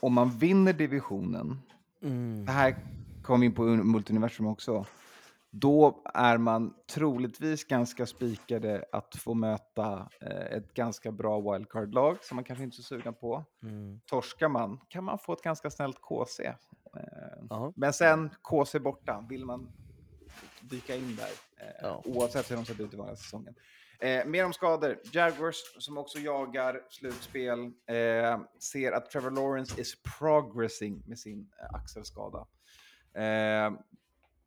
[0.00, 1.56] om man vinner divisionen,
[2.02, 2.44] Mm.
[2.46, 2.76] det här
[3.22, 4.86] kom in på un- multiversum också,
[5.50, 12.34] då är man troligtvis ganska spikade att få möta eh, ett ganska bra wildcard-lag som
[12.36, 13.44] man kanske inte är så sugen på.
[13.62, 14.00] Mm.
[14.06, 16.44] Torskar man kan man få ett ganska snällt KC.
[16.44, 16.54] Eh,
[17.50, 17.72] Ja.
[17.76, 19.72] men sen KC borta, vill man
[20.60, 21.30] dyka in där,
[21.66, 22.02] eh, Ja.
[22.04, 23.54] oavsett hur de sett ut i vanliga säsongen.
[24.00, 24.98] Eh, mer om skador.
[25.12, 28.40] Jaguars, som också jagar slutspel, eh,
[28.72, 32.46] ser att Trevor Lawrence is progressing med sin eh, axelskada.
[33.14, 33.72] Eh,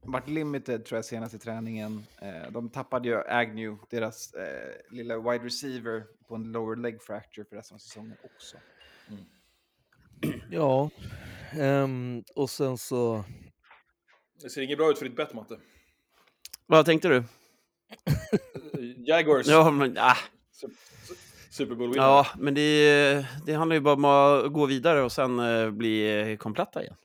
[0.03, 2.05] vart limited tror jag senast i träningen.
[2.21, 7.45] Eh, de tappade ju Agnew, deras eh, lilla wide receiver, på en lower leg fracture
[7.49, 8.57] för resten av säsongen också.
[10.49, 10.89] Ja,
[11.51, 13.23] ehm, och sen så...
[14.41, 15.59] Det ser inget bra ut för ditt bett, Matte.
[16.65, 17.23] Vad tänkte du?
[19.05, 20.17] Jaguars, Ja, men, ah,
[21.49, 22.07] Super Bowl-vinnare.
[22.07, 26.21] ja, men det, det handlar ju bara om att gå vidare och sen eh, bli
[26.31, 26.95] eh, kompletta igen.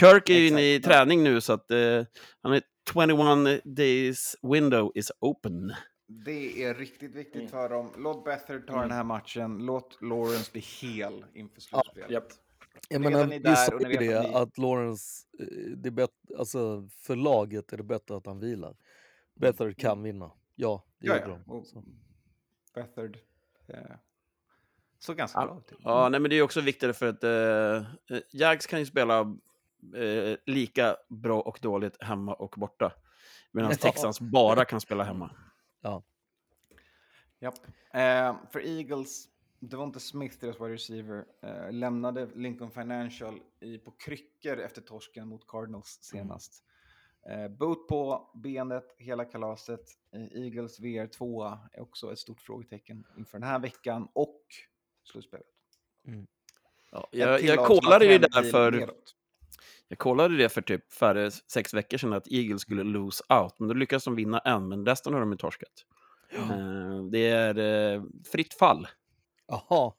[0.00, 0.82] Kirk är ju inne i ja.
[0.82, 2.04] träning nu så att eh,
[2.42, 2.62] han är
[2.92, 5.72] 21 days window is open.
[6.06, 7.48] Det är riktigt viktigt Mm.
[7.48, 7.92] för dem.
[7.98, 9.58] Låt Bethard ta den här matchen.
[9.58, 12.10] Låt Lawrence bli hel inför slutspelet.
[12.10, 12.24] Japp.
[12.88, 16.14] Jag menar, vi där sa ju det, att ni- att Lawrence, eh, det är bättre,
[16.38, 18.76] alltså för laget är det bättre att han vilar.
[19.34, 20.30] Bethard kan vinna.
[20.54, 21.62] Ja, det Ja, gjorde ja.
[21.74, 21.84] de.
[22.74, 23.18] Bethard
[23.68, 23.76] eh,
[24.98, 25.46] såg ganska Ja.
[25.46, 25.72] bra ut.
[25.84, 29.36] Ja, nej, men det är också viktigare för att eh, eh, Jags kan ju spela
[29.96, 32.92] eh, lika bra och dåligt hemma och borta.
[33.52, 33.76] Medan Ja.
[33.76, 35.30] Texans bara kan spela hemma.
[37.42, 37.54] Japp.
[37.92, 39.28] Eh, för Eagles,
[39.60, 45.46] Devonta Smith, deras wide receiver, eh, lämnade Lincoln Financial i, på kryckor efter torsken mot
[45.46, 46.64] Cardinals senast.
[47.30, 49.80] Eh, boot på benet, hela kalaset.
[50.34, 54.40] Eagles VR2 är också ett stort frågetecken inför den här veckan och
[55.04, 55.46] slutspelet.
[56.90, 59.16] Ja, Ett jag, jag kollade ju där för, nedåt.
[59.88, 63.68] Jag kollade det för typ färre sex veckor sedan att Eagles skulle lose out, men
[63.68, 65.86] då lyckades de vinna en, men resten har de ju torskat.
[66.32, 68.02] Eh, det är eh,
[68.32, 68.88] fritt fall.
[69.46, 69.92] Jaha,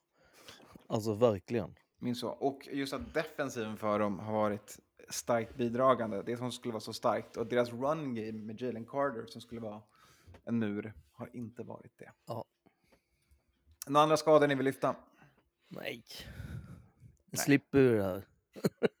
[0.86, 1.74] alltså verkligen.
[1.98, 2.28] Minns så.
[2.28, 6.22] Och just att defensiven för dem har varit starkt bidragande.
[6.22, 7.36] Det som skulle vara så starkt.
[7.36, 9.82] Och deras run game med Jalen Carter som skulle vara
[10.44, 12.12] en mur har inte varit det.
[12.26, 12.44] Ja.
[13.86, 14.96] Några andra skador ni vill lyfta?
[15.68, 16.04] Nej.
[17.32, 18.28] Slipper vi det här.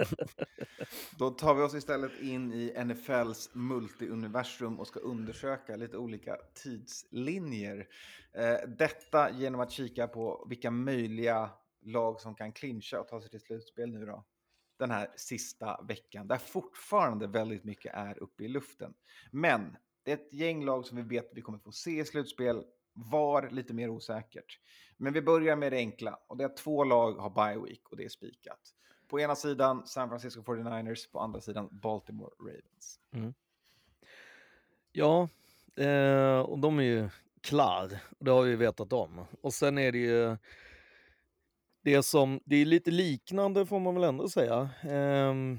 [1.18, 7.88] Då tar vi oss istället in i NFLs multiuniversum och ska undersöka lite olika tidslinjer.
[8.32, 11.50] Eh, detta genom att kika på vilka möjliga
[11.82, 14.24] lag som kan clincha och ta sig till slutspel nu då.
[14.78, 18.94] Den här sista veckan, där fortfarande väldigt mycket är uppe i luften.
[19.30, 22.04] Men det är ett gäng lag som vi vet att vi kommer få se i
[22.04, 22.64] slutspel.
[22.92, 24.58] Var lite mer osäkert.
[24.96, 27.88] Men vi börjar med det enkla och det är att två lag har bye week
[27.90, 28.74] och det är spikat.
[29.10, 33.00] På ena sidan San Francisco 49ers, på andra sidan Baltimore Ravens.
[33.12, 33.34] Mm.
[34.92, 35.28] Ja,
[35.76, 37.08] eh, och de är ju
[37.40, 37.98] klar.
[38.18, 39.24] Det har vi vetat om.
[39.40, 40.36] Och sen är det ju
[41.82, 44.70] det som, det är lite liknande får man väl ändå säga.
[44.82, 45.58] Ehm,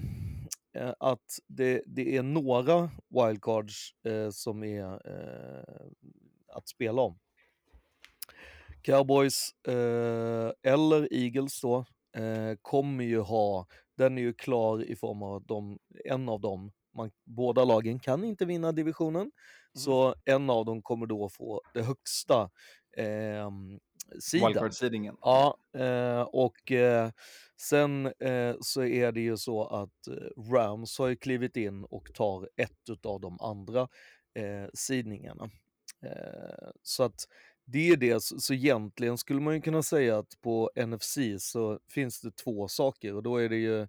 [0.74, 5.92] eh, att det, det är några wildcards eh, som är eh,
[6.48, 7.20] att spela om.
[8.82, 11.86] Cowboys eh, eller Eagles då
[12.16, 16.42] eh, kommer ju ha, den är ju klar i form av att de, en av
[16.42, 19.32] dem, man, båda lagen kan inte vinna divisionen,
[19.74, 22.50] så en av dem kommer då få det högsta
[22.98, 23.50] eh,
[24.20, 24.48] sidan.
[24.48, 25.18] Wildcard-seedingen.
[25.22, 27.12] Ja, eh, och eh,
[27.62, 32.14] sen eh, så är det ju så att eh, Rams har ju klivit in och
[32.14, 33.82] tar ett av de andra
[34.34, 35.50] eh, sidningarna.
[36.06, 37.28] Eh, så att
[37.66, 41.80] det är det, så, så egentligen skulle man ju kunna säga att på NFC så
[41.90, 43.82] finns det två saker och då är det ju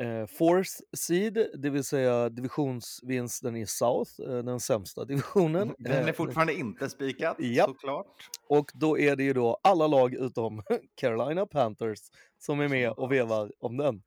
[0.00, 5.74] eh, fourth seed, det vill säga divisionsvinsten i South, eh, den sämsta divisionen.
[5.78, 7.68] Den är Eh, fortfarande inte spikad, Japp.
[7.68, 8.28] såklart.
[8.48, 10.62] och då är det ju då alla lag utom
[10.94, 11.98] Carolina Panthers
[12.38, 14.02] som är med och vevar om den.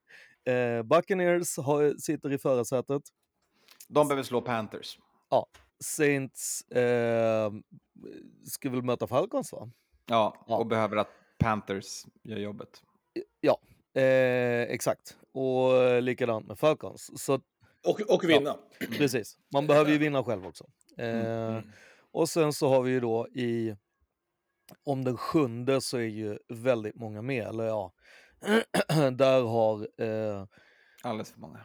[0.55, 3.01] Eh, Buccaneers har, sitter i förarsätet.
[3.87, 4.97] De behöver slå Panthers.
[5.79, 7.51] Saints eh,
[8.45, 9.69] ska väl möta Falcons va?
[10.05, 10.57] Ja, Ja.
[10.57, 12.83] och behöver att Panthers gör jobbet.
[13.41, 13.59] Ja.
[14.01, 15.17] Eh, exakt.
[15.33, 17.23] Och likadant med Falcons.
[17.23, 17.33] Så
[17.87, 18.55] Och, och vinna.
[18.97, 20.65] precis, man behöver ju vinna själv också.
[20.97, 21.63] Eh, Mm.
[22.11, 23.75] Och sen så har vi ju då i,
[24.83, 27.93] om den sjunde så är ju väldigt många med, eller ja,
[29.11, 30.45] där har, eh,
[31.03, 31.59] Alldeles för många.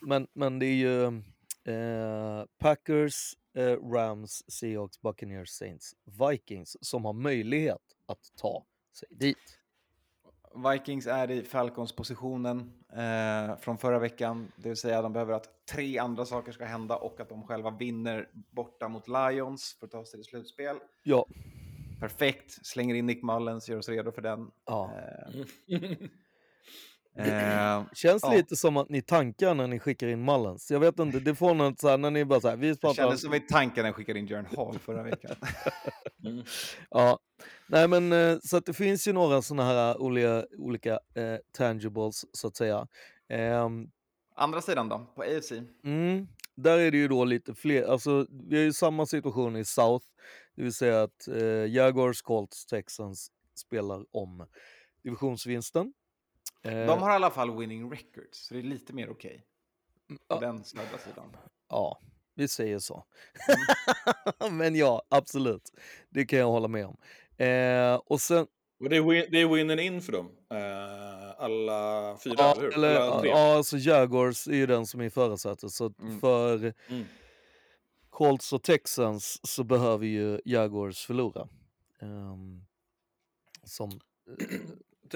[0.00, 1.22] men, men det är ju
[1.64, 5.94] eh, Packers, eh, Rams, Seahawks, Buccaneers, Saints,
[6.30, 9.56] Vikings som har möjlighet att ta sig dit.
[10.72, 14.52] Vikings är i Falcons-positionen eh, från förra veckan.
[14.56, 17.70] Det vill säga de behöver att tre andra saker ska hända och att de själva
[17.70, 20.76] vinner borta mot Lions för att ta sig till slutspel.
[21.02, 21.26] Ja,
[22.00, 24.50] Perfekt, slänger in Nick Mullens, gör oss redo för den.
[24.66, 24.90] ja.
[27.16, 28.32] Eh, eh, Känns Ja.
[28.32, 30.70] lite som att ni tankar när ni skickar in Mullens.
[30.70, 32.80] Jag vet inte, det får något så här när ni bara så här, vi det
[32.80, 32.94] pratar...
[33.02, 35.36] kändes som i tanken när jag skickade in Jörn Hall förra veckan.
[36.24, 36.44] Mm.
[36.90, 37.18] Ja,
[37.66, 42.24] nej men eh, så att det finns ju några sådana här olika, olika eh, tangibles
[42.32, 42.86] så att säga.
[43.28, 43.90] Ehm,
[44.36, 45.52] Andra sidan då, på AFC?
[45.84, 49.64] mm, där är det ju då lite fler, alltså vi har ju samma situation i
[49.64, 50.06] South,
[50.56, 54.46] det vill säga att eh, Jaguars, Colts, Texans spelar om
[55.02, 55.92] divisionsvinsten.
[56.62, 59.44] Eh, De har i alla fall winning records, så det är lite mer okej.
[60.08, 60.40] På ja.
[60.40, 61.36] den södra sidan.
[61.68, 62.00] Ja,
[62.34, 63.04] vi säger så.
[64.50, 65.72] men ja, absolut,
[66.08, 66.96] det kan jag hålla med om.
[67.36, 68.46] Eh, och sen,
[68.80, 70.30] Och det är, win, det är winnen in för dem.
[70.50, 73.30] Eh, alla fyra, Ja, eller eller, alla tre.
[73.30, 75.72] ja, alltså Jaguars är ju den som är förutsatt.
[75.72, 76.20] Så Mm.
[76.20, 77.04] för Mm.
[78.10, 81.48] Colts och Texans så behöver ju Jaguars förlora.
[82.00, 82.64] Ehm,
[83.64, 83.90] som,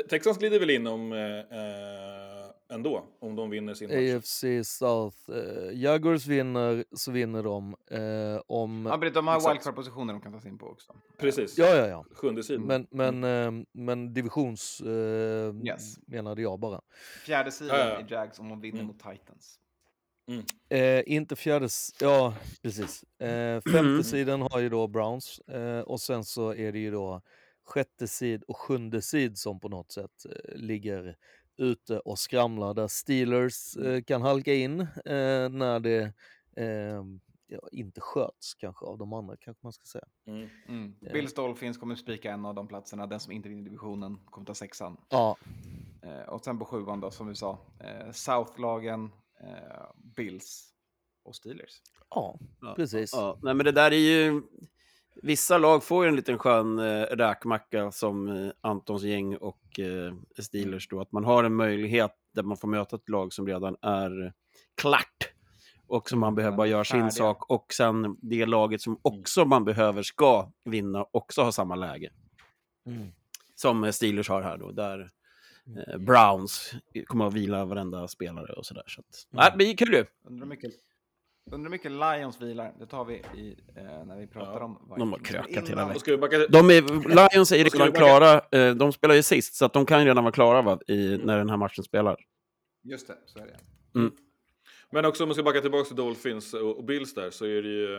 [0.02, 4.14] Texans glider väl in om, eh, eh, ändå, om de vinner sin match.
[4.24, 5.16] AFC South.
[5.30, 7.76] Eh, Jaguars vinner så vinner de.
[7.90, 10.92] Eh, om, Ja, men de har wildcard-positioner de kan ta sig in på också.
[11.18, 11.58] Precis.
[11.58, 12.04] ja, ja, ja.
[12.14, 12.66] Sjunde sidan.
[12.66, 15.98] Men, men, eh, men divisions eh, Yes.
[16.06, 16.80] menade jag bara.
[17.26, 18.00] Fjärde sidan Ja, ja.
[18.00, 18.86] i Jags om de vinner Mm.
[18.86, 19.58] mot Titans.
[20.68, 21.68] Eh, inte fjärde,
[22.00, 23.02] ja precis.
[23.20, 27.22] Eh, femte sidan har ju då Browns eh, och sen så är det ju då
[27.64, 31.16] sjätte sid och sjunde sid som på något sätt eh, ligger
[31.56, 36.12] ute och skramlar där Steelers eh, kan halka in eh, när det
[36.56, 37.04] eh,
[37.46, 40.04] ja, inte sköts kanske av de andra kanske man ska säga.
[40.26, 40.48] Mm.
[40.68, 40.96] Mm.
[41.00, 41.12] Ja.
[41.12, 43.06] Bills Dolphins kommer spika en av de platserna.
[43.06, 44.96] Den som inte vinner divisionen kommer ta sexan.
[45.08, 45.36] Ja,
[46.28, 47.58] och sen på sjuan då, som vi sa,
[48.12, 49.10] South-lagen,
[50.16, 50.74] Bills
[51.22, 51.82] och Steelers.
[52.10, 53.12] ja Ja, precis.
[53.12, 54.42] Ja, nej, men det där är ju...
[55.22, 60.14] Vissa lag får ju en liten skön eh, räkmacka som eh, Antons gäng och eh,
[60.38, 61.00] Steelers då.
[61.00, 64.32] Att man har en möjlighet där man får möta ett lag som redan är
[64.74, 65.30] klart.
[65.86, 67.50] Och som man behöver bara göra sin sak.
[67.50, 72.10] Och sen det laget som också man behöver ska vinna också ha samma läge.
[72.86, 73.08] Mm.
[73.54, 74.72] Som eh, Steelers har här då.
[74.72, 75.10] Där
[75.76, 76.74] eh, Browns
[77.06, 78.84] kommer att vila varenda spelare och sådär.
[78.86, 80.04] Så att, nej, det blir kul ju.
[81.52, 82.74] Undrar hur mycket, Lions vilar.
[82.78, 84.64] Det tar vi i, eh, när vi pratar Ja.
[84.64, 85.86] om De har krökat hela
[86.18, 86.46] backa...
[86.48, 86.82] De är,
[87.34, 88.42] Lions är redan klara.
[88.52, 91.38] eh, De spelar ju sist, så att de kan redan vara klara va, i, när
[91.38, 92.16] den här matchen spelar.
[92.82, 93.56] Just det, så är det.
[94.90, 97.62] Men också om man ska backa tillbaka till Dolphins och, och Bills där så är
[97.62, 97.96] det ju...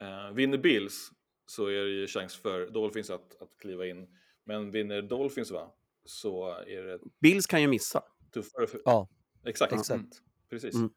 [0.00, 1.10] Eh, vinner Bills
[1.46, 4.06] så är det ju chans för Dolphins att, att kliva in.
[4.44, 5.72] Men vinner Dolphins va,
[6.04, 8.02] så är det Bills kan ju missa.
[8.34, 8.80] tuffare för...
[8.84, 9.08] Ja,
[9.46, 10.22] Exakt, exakt.
[10.50, 10.74] precis.
[10.74, 10.90] Mm.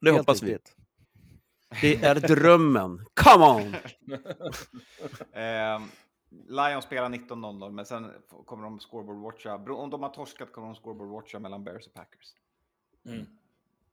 [0.00, 0.46] Det Helt hoppas vi.
[0.54, 0.76] riktigt.
[1.80, 3.06] Det är drömmen.
[3.14, 3.74] Come on!
[5.32, 5.80] Eh,
[6.48, 8.10] Lions spelar 19.00, men sen
[8.46, 9.64] kommer de scoreboard-watcha.
[9.64, 12.26] Bro- Om de har torskat kommer de scoreboard-watcha mellan Bears och Packers.
[13.06, 13.26] Mm.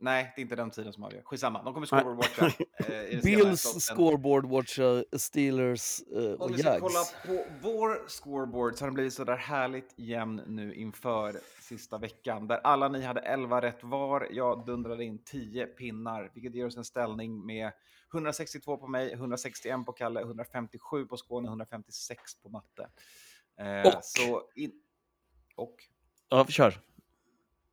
[0.01, 1.21] Nej, det är inte den tiden som avgör.
[1.21, 2.45] Skitsamma, de kommer scoreboard-watcha.
[2.77, 3.79] eh, Bills slotten.
[3.81, 8.93] scoreboard watchar Steelers eh, Om och vi ska kolla på vår scoreboard så har den
[8.93, 12.47] blivit så där härligt jämn nu inför sista veckan.
[12.47, 14.27] Där alla ni hade 11 rätt var.
[14.31, 17.71] Jag dundrade in 10 pinnar, vilket ger oss en ställning med
[18.13, 22.89] 162 på mig, 161 på Kalle, 157 på Skåne, 156 på matte.
[23.59, 24.03] Eh, Och?
[24.03, 24.71] Så in...
[25.55, 25.75] Och?
[26.29, 26.79] Ja, kör.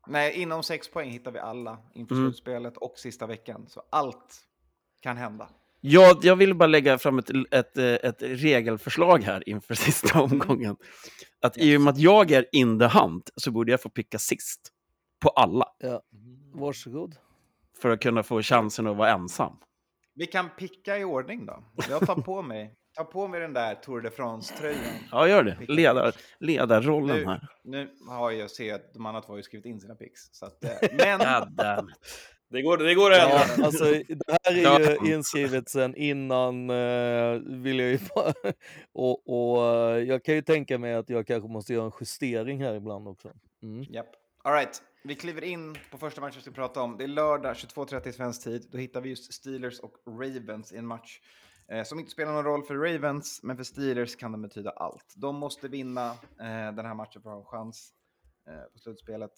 [0.09, 2.27] Nej, inom 6 poäng hittar vi alla inför Mm.
[2.31, 3.67] slutspelet och sista veckan.
[3.69, 4.41] Så allt
[5.01, 5.49] kan hända.
[5.81, 10.77] Jag, jag vill bara lägga fram ett, ett, ett regelförslag här inför sista omgången.
[11.41, 14.19] Att i och med att jag är in the hunt så borde jag få picka
[14.19, 14.73] sist.
[15.21, 15.67] På alla.
[15.79, 16.03] Ja.
[16.55, 17.17] Varsågod.
[17.83, 19.57] För att kunna få chansen att vara ensam.
[20.15, 21.65] Vi kan picka i ordning då.
[21.91, 24.83] Jag tar på mig, tar på mig den där Tour de France-tröjan.
[25.11, 25.57] Ja, gör det.
[25.69, 27.49] Ledar, ledarrollen Nu, här.
[27.65, 30.21] nu har jag sett att de andra två har ju skrivit in sina picks.
[30.33, 30.71] Så att, eh,
[31.57, 31.91] men.
[32.51, 33.13] Det går, det går.
[33.13, 38.33] Ja, alltså, det här är ju inskrivet sen innan, eh, vill jag ju bara,
[38.93, 42.63] och, och eh, jag kan ju tänka mig att jag kanske måste göra en justering
[42.63, 43.33] här ibland också.
[43.63, 43.83] Mm.
[43.83, 44.11] japp.
[44.43, 44.83] All right.
[45.05, 46.97] Vi kliver in på första matchen vi ska prata om.
[46.99, 48.69] Det är lördag 22.30 svensk tid.
[48.71, 51.21] Då hittar vi just Steelers och Ravens i en match
[51.85, 55.15] som inte spelar någon roll för Ravens, men för Steelers kan den betyda allt.
[55.17, 56.11] De måste vinna
[56.41, 57.93] eh, den här matchen för att ha en chans
[58.49, 59.33] eh, på slutspelet.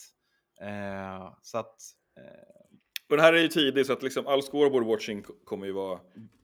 [0.60, 1.76] Eh, så att...
[2.16, 2.76] Eh,
[3.10, 5.72] Och det här är ju tidigt så att liksom all scoreboard watching ko- kommer ju
[5.72, 6.00] vara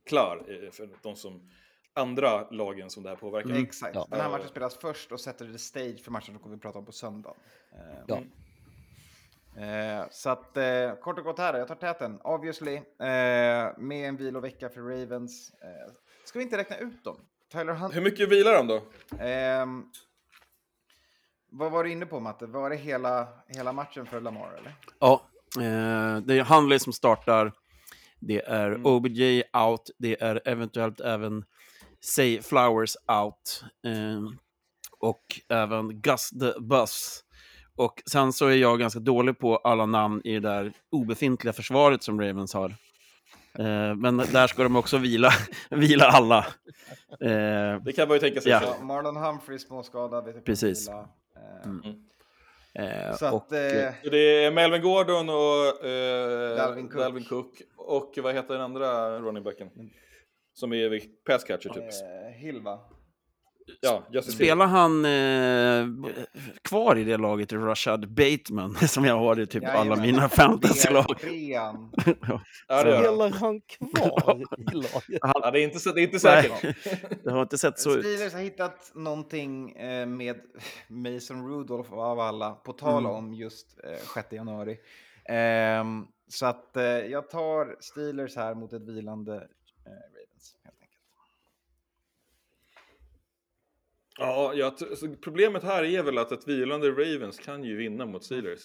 [0.07, 1.51] klar eh, för de som
[1.95, 3.51] andra lagen som det här påverkar.
[3.55, 3.95] Exakt.
[3.95, 4.07] Ja.
[4.11, 6.78] Den här matchen spelas först och sätter the stage för matchen som kommer vi prata
[6.78, 7.34] om på söndag.
[7.72, 8.22] Eh, Ja.
[9.59, 12.20] Eh, så att eh, kort och gott här, jag tar täten.
[12.24, 12.82] Obviously, eh,
[13.78, 15.52] med en vilovecka för Ravens.
[15.62, 15.92] Eh,
[16.24, 17.20] ska vi inte räkna ut dem?
[17.52, 17.96] Tyler Hunt.
[17.96, 18.82] Hur mycket vilar de då?
[19.20, 19.84] Ehm,
[21.50, 22.46] vad var du inne på Matte?
[22.46, 24.74] Var det hela, hela matchen för Lamar eller?
[24.98, 25.22] Ja,
[25.57, 27.52] eh, det är Hunley som startar.
[28.20, 29.90] Det är OBJ out.
[29.98, 31.44] Det är eventuellt även
[32.00, 33.64] Say Flowers out.
[33.86, 34.22] Eh,
[34.98, 37.24] och även Gus the Bus.
[37.77, 42.03] Och sen så är jag ganska dålig på alla namn i det där obefintliga försvaret
[42.03, 42.68] som Ravens har.
[43.59, 45.31] Eh, men där ska de också vila,
[45.70, 46.39] vila alla.
[47.20, 48.53] Eh, Det kan man ju tänka sig.
[48.53, 48.61] Ja.
[48.79, 48.85] så.
[48.85, 50.24] Marlon Humphrey småskadad.
[50.35, 50.89] på Precis.
[50.89, 50.99] vila.
[51.01, 51.81] Eh, Mm.
[53.09, 57.01] eh, Så att, och, eh, Så det är Melvin Gordon och eh, Dalvin Cook.
[57.01, 57.62] Dalvin Cook.
[57.77, 59.70] Och vad heter den andra running backen?
[60.55, 61.77] Som är pass catcher typ.
[61.77, 62.79] eh, Hill va?
[63.80, 64.22] Ja.
[64.22, 66.10] Spelar han eh,
[66.62, 70.00] kvar i det laget, Rashad Bateman, som jag har i typ alla Jajamän.
[70.02, 71.06] mina fantasylag?
[71.50, 71.90] Ja.
[72.64, 75.04] Spelar han kvar i laget?
[75.22, 76.76] Ja, det är inte, så- det är inte Nej, säkert.
[77.24, 78.04] det har inte sett så ut.
[78.06, 80.40] Steelers har hittat någonting eh, med
[80.88, 83.16] Mason Rudolph av alla, på tal Mm.
[83.16, 84.78] om just eh, 6 januari.
[85.28, 89.40] Ehm, så att eh, jag tar Steelers här mot ett vilande eh,
[89.90, 90.56] Ravens.
[90.64, 90.92] Helt enkelt.
[94.18, 98.60] Ja, så problemet här är väl att ett vilande Ravens kan ju vinna mot Steelers.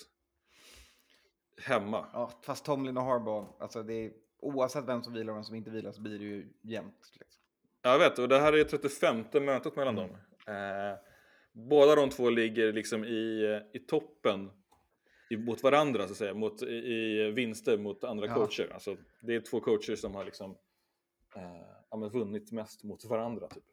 [1.62, 2.06] Hemma.
[2.14, 5.56] Ja, fast Tomlin och Harbaugh, alltså det är, oavsett vem som vilar och vem som
[5.56, 7.12] inte vilar så blir det ju jämnt.
[7.20, 7.42] Liksom.
[7.82, 10.10] Jag vet, och det här är 35 mötet mellan dem.
[10.48, 11.00] Eh,
[11.52, 14.52] båda de två ligger liksom i, i toppen
[15.30, 18.36] i, mot varandra, så att säga, mot, i, i vinster mot andra Ja.
[18.36, 18.70] coacher.
[18.74, 20.52] Alltså, det är två coacher som har liksom,
[21.36, 23.48] eh, ja, vunnit mest mot varandra.
[23.48, 23.64] Typ.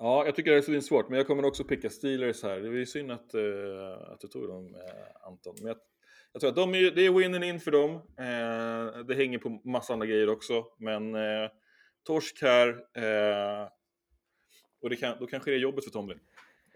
[0.00, 2.60] Ja, jag tycker det är svårt, men jag kommer också picka Steelers här.
[2.60, 5.54] Det är synd att, eh, att du tog dem, eh, Anton.
[5.58, 5.76] Men jag,
[6.32, 7.94] jag tror att de är, det är winning in för dem.
[7.94, 11.16] Eh, det hänger på massa andra grejer också, men
[12.06, 12.68] torsk här.
[14.82, 16.18] Och det kan, då kanske det är jobbet för Tomlin.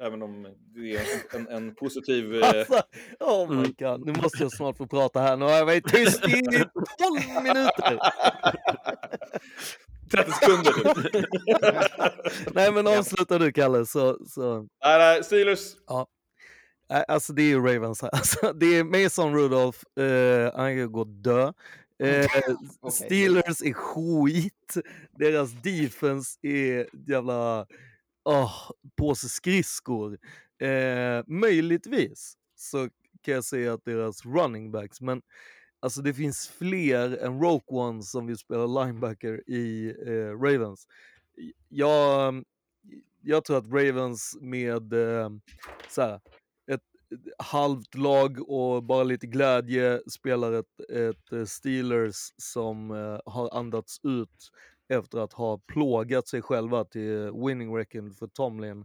[0.00, 0.42] Även om
[0.74, 1.00] det är
[1.34, 2.34] en, en, en positiv...
[2.34, 2.82] Eh, Alltså,
[3.20, 3.74] oh my Mm.
[3.78, 5.36] god, nu måste jag snart få prata här.
[5.36, 7.98] Nu har jag varit tyst i 12 minuter.
[10.12, 11.26] 30 sekunder typ.
[12.54, 14.18] Nej men avsluta du Kalle så...
[14.26, 14.58] så.
[14.84, 15.60] nej, nej, Steelers.
[16.90, 18.10] Nej, Alltså det är ju Ravens här.
[18.12, 21.52] Alltså, det är Mason Rudolph, eh, han kan gå och dö.
[22.02, 22.26] Eh,
[22.90, 24.76] Steelers är skit.
[25.18, 27.66] Deras defense är jävla
[28.24, 30.18] oh, påse skridskor.
[30.62, 32.88] Eh, möjligtvis så
[33.22, 35.22] kan jag säga att deras running backs, men
[35.82, 40.86] alltså det finns fler än Roke One som vill spela linebacker i eh, Ravens.
[41.68, 42.44] Jag,
[43.22, 45.30] jag tror att Ravens med eh,
[45.88, 46.20] såhär,
[46.66, 46.82] ett
[47.38, 54.00] halvt lag och bara lite glädje spelar ett, ett eh, Steelers som eh, har andats
[54.02, 54.50] ut
[54.88, 58.84] efter att ha plågat sig själva till winning record för Tomlin.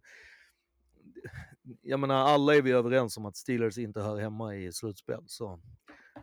[1.82, 5.24] Jag menar, alla är vi överens om att Steelers inte hör hemma i slutspel.
[5.28, 5.60] Så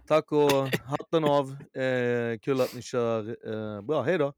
[0.06, 1.56] tack och hatten av.
[1.82, 3.36] Eh, kul att ni kör.
[3.52, 4.32] Eh, bra, hej då.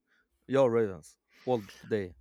[0.47, 1.15] Jag Ravens.
[1.47, 2.15] All day.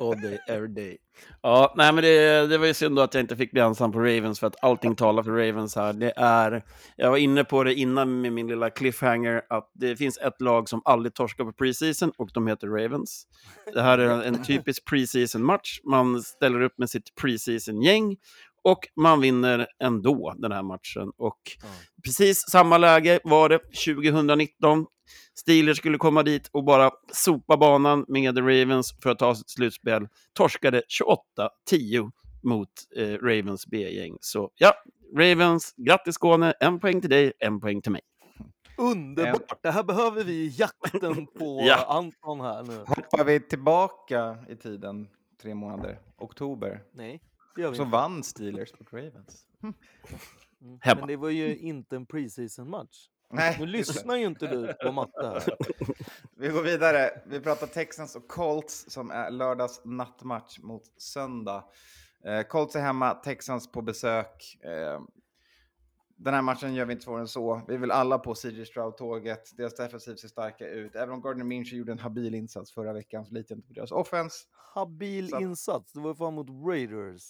[0.00, 0.98] All day, every day.
[1.42, 3.92] Ja, nej, men det, det var ju synd då att jag inte fick bli ensam
[3.92, 5.92] på Ravens, för att allting talar för Ravens här.
[5.92, 6.62] Det är,
[6.96, 10.68] jag var inne på det innan med min lilla cliffhanger, att det finns ett lag
[10.68, 13.26] som aldrig torskar på preseason, och de heter Ravens.
[13.74, 15.80] Det här är en typisk preseason-match.
[15.84, 18.16] Man ställer upp med sitt preseason-gäng,
[18.62, 21.12] och man vinner ändå den här matchen.
[21.16, 21.40] Och
[22.04, 24.86] precis samma läge var det 2019.
[25.40, 30.08] Steelers skulle komma dit och bara sopa banan med Ravens för att ta sitt slutspel.
[30.32, 30.82] Torskade
[31.70, 32.10] 28-10
[32.42, 34.16] mot eh, Ravens B-gäng.
[34.20, 34.74] Så ja,
[35.16, 36.54] Ravens, grattis Skåne.
[36.60, 38.00] En poäng till dig, en poäng till mig.
[38.78, 39.62] Underbart!
[39.62, 41.84] Det här behöver vi i jakten på Ja.
[41.88, 42.78] Anton här nu.
[42.78, 45.08] Hoppar vi tillbaka i tiden
[45.42, 47.22] tre månader, oktober, Nej,
[47.76, 49.46] så vann Steelers mot Ravens.
[49.62, 49.74] Mm.
[50.80, 51.00] Hemma.
[51.00, 53.08] Men det var ju inte en preseason-match.
[53.32, 55.42] Nej, Nu lyssnar ju inte du på matte här.
[56.36, 57.22] Vi går vidare.
[57.26, 61.64] Vi pratar Texans och Colts som är lördags nattmatch mot söndag.
[62.24, 64.58] Eh, Colts är hemma, Texans på besök.
[64.64, 65.00] Eh,
[66.16, 67.62] den här matchen gör vi inte svårare än så.
[67.68, 69.56] Vi vill alla på CJ Stroud-tåget.
[69.56, 70.94] Deras defensiv ser starka ut.
[70.94, 73.74] Även om Gardner Minshew gjorde en habil insats förra veckan så litar jag inte på
[73.74, 74.36] deras offense.
[74.74, 75.92] Habil Så- insats.
[75.92, 77.22] Det var fan mot Raiders.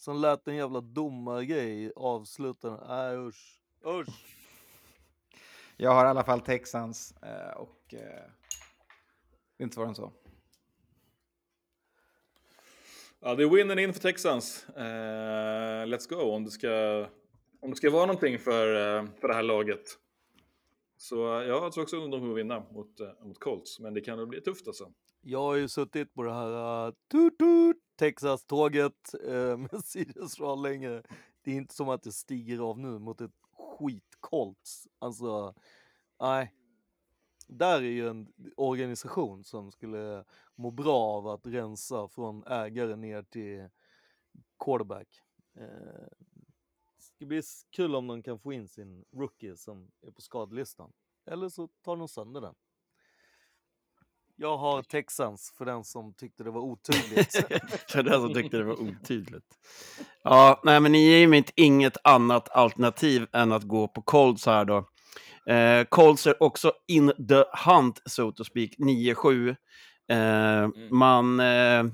[0.00, 2.86] Som lät en jävla domargrej avsluta.
[2.88, 3.60] Nej usch.
[3.86, 4.08] Usch.
[5.76, 7.98] Jag har i alla fall Texans eh, och eh,
[9.56, 10.12] det är inte svårare än så.
[13.20, 14.68] Ja, det är winnen in för Texans.
[14.68, 17.06] Eh, let's go, om det ska,
[17.60, 19.98] om det ska vara någonting för, eh, för det här laget.
[20.96, 24.18] Så eh, jag tror också att de kommer vinna mot, mot Colts, men det kan
[24.18, 24.92] nog bli tufft alltså.
[25.22, 31.02] Jag har ju suttit på det här uh, tut, tut, Texas-tåget uh, med Sirius länge.
[31.42, 34.88] Det är inte som att det stiger av nu mot ett skit-Colts.
[34.98, 35.54] Alltså,
[36.20, 36.54] nej.
[37.46, 43.22] Där är ju en organisation som skulle må bra av att rensa från ägare ner
[43.22, 43.68] till
[44.58, 45.22] quarterback.
[46.96, 50.92] Det ska bli kul om de kan få in sin rookie som är på skadelistan.
[51.26, 52.54] Eller så tar de sönder den.
[54.42, 57.44] Jag har Texans för den som tyckte det var otydligt.
[57.88, 59.44] För den som tyckte det var otydligt.
[60.24, 64.64] Ja, nej, men ni ger mitt inget annat alternativ än att gå på Colts här
[64.64, 64.88] då.
[65.52, 69.56] Eh, Colts är också in the hunt, so to speak, 9-7.
[70.10, 71.84] Eh, Man eh,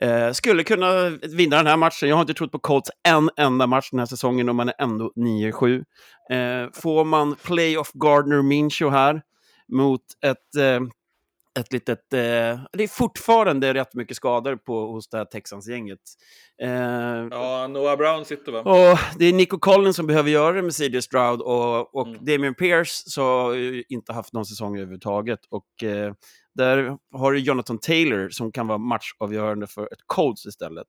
[0.00, 2.08] eh, skulle kunna vinna den här matchen.
[2.08, 4.74] Jag har inte trott på Colts en enda match den här säsongen och man är
[4.78, 5.84] ändå 9-7.
[6.30, 9.22] Eh, får man playoff Gardner Minshew här
[9.68, 10.80] mot ett eh,
[11.60, 12.12] ett litet...
[12.12, 12.18] Eh,
[12.72, 15.98] det är fortfarande rätt mycket skador på, hos det här Texans-gänget.
[16.62, 16.70] Eh,
[17.30, 18.60] Ja, Noah Brown sitter va?
[18.60, 22.24] och det är Nico Collins som behöver göra det med CJ Stroud och, och Mm.
[22.24, 25.40] Damian Pierce så ju inte haft någon säsong överhuvudtaget.
[25.50, 26.12] Och eh,
[26.54, 30.88] där har du Jonathan Taylor som kan vara matchavgörande för ett Colts istället.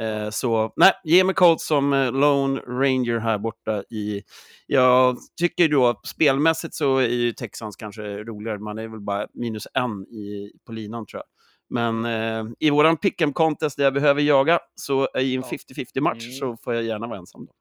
[0.00, 4.22] Eh, så nej, ge mig Colts som eh, Lone Ranger här borta i...
[4.66, 8.58] Jag tycker då spelmässigt så är ju Texans kanske roligare.
[8.58, 11.26] Man är väl bara minus en i, på linan tror jag.
[11.72, 15.58] Men eh, i våran pick'em contest där jag behöver jaga, så i en Ja.
[15.74, 16.32] 50-50 match Mm.
[16.32, 17.46] så får jag gärna vara ensam.
[17.46, 17.52] Då.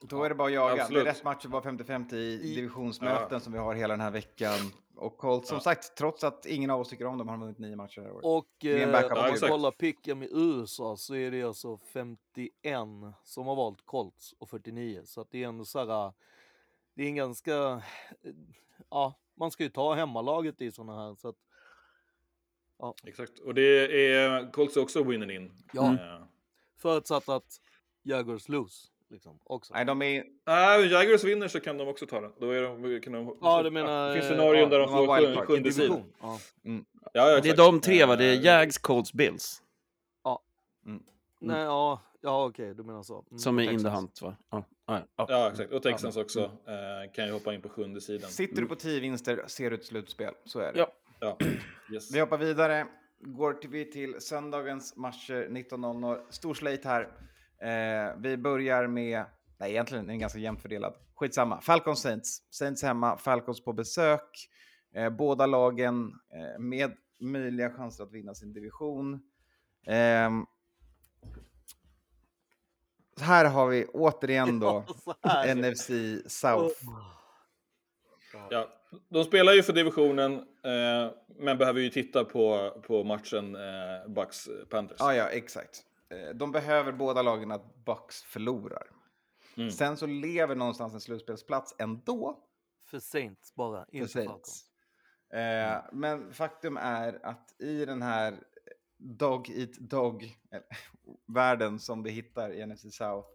[0.00, 0.82] Då är det bara att jaga.
[0.82, 1.04] Absolut.
[1.04, 3.40] Det är rätt match att vara 50-50 i divisionsmöten Ja.
[3.40, 4.58] som vi har hela den här veckan.
[4.96, 5.60] Och Colts, som Ja.
[5.60, 8.06] sagt, trots att ingen av oss tycker om dem, har de vunnit nio matcher det
[8.06, 8.24] här året.
[8.24, 12.78] Och en eh, om Ja, man kollar picken i USA så är det alltså 51
[13.24, 15.02] som har valt Colts och 49.
[15.04, 16.12] Så att det är ändå så här,
[16.94, 17.82] det är en ganska,
[18.90, 21.14] ja, man ska ju ta hemmalaget i sådana här.
[21.14, 21.36] Så att,
[23.04, 23.38] Exakt.
[23.38, 23.62] Och det
[24.14, 25.52] är Colts också winnen in.
[25.72, 25.92] Ja.
[25.92, 26.22] Eh,
[26.76, 27.60] förutsatt att
[28.02, 29.74] Jaguars lose, liksom, också.
[29.74, 30.24] Nej, de är...
[30.46, 32.32] Nej, om Jaguars vinner så kan de också ta den.
[32.40, 34.88] Då är de, kan de, Ja, du menar, Det finns eh, scenarion ja, där de
[34.88, 36.04] får sjunde sidan.
[36.20, 36.38] Ja.
[37.12, 38.16] Ja, ja, Det är de tre, va?
[38.16, 39.62] Det är Jags, Colts, Bills
[41.40, 43.24] Nej, ja, ja okej, du menar så.
[43.30, 43.38] Mm.
[43.38, 43.94] som är in the Texans.
[43.94, 44.36] hunt, va?
[44.50, 45.26] Ja, ja, ja.
[45.28, 45.72] Ja, exakt.
[45.72, 48.30] Och Texans också eh, kan ju hoppa in på sjunde sidan.
[48.30, 50.34] Sitter du på 10 vinster ser du ett slutspel.
[50.44, 50.78] Så är det.
[50.78, 50.92] Ja.
[51.20, 51.38] Ja,
[51.92, 52.14] yes.
[52.14, 52.86] Vi hoppar vidare.
[53.20, 56.20] Går till, vi till söndagens matcher 19.00.
[56.30, 57.08] Stor slate här.
[57.60, 59.24] Eh, vi börjar med...
[59.58, 60.94] Nej, egentligen är den ganska jämnt fördelad.
[61.14, 61.60] Skitsamma.
[61.60, 62.42] Falcons Saints.
[62.50, 64.48] Saints hemma, Falcons på besök.
[64.94, 69.20] Eh, båda lagen eh, med möjliga chanser att vinna sin division.
[69.86, 70.46] Ehm,
[73.20, 74.84] här har vi återigen då.
[75.56, 75.90] NFC
[76.26, 76.74] South.
[78.50, 78.68] Ja,
[79.08, 80.34] de spelar ju för divisionen,
[80.64, 84.96] eh, men behöver ju titta på, på matchen eh, Bucks Panthers.
[85.00, 85.84] Ja, ja, exakt.
[86.10, 88.90] Eh, De behöver båda lagen att Bucks förlorar.
[89.56, 89.70] Mm.
[89.70, 92.44] Sen så lever någonstans en slutspelsplats ändå
[92.90, 94.06] För Saints bara, för.
[94.06, 94.64] Saints.
[95.32, 98.42] Eh, men faktum är att i den här
[98.98, 100.36] dog eat dog
[101.34, 103.28] världen som vi hittar i NFC South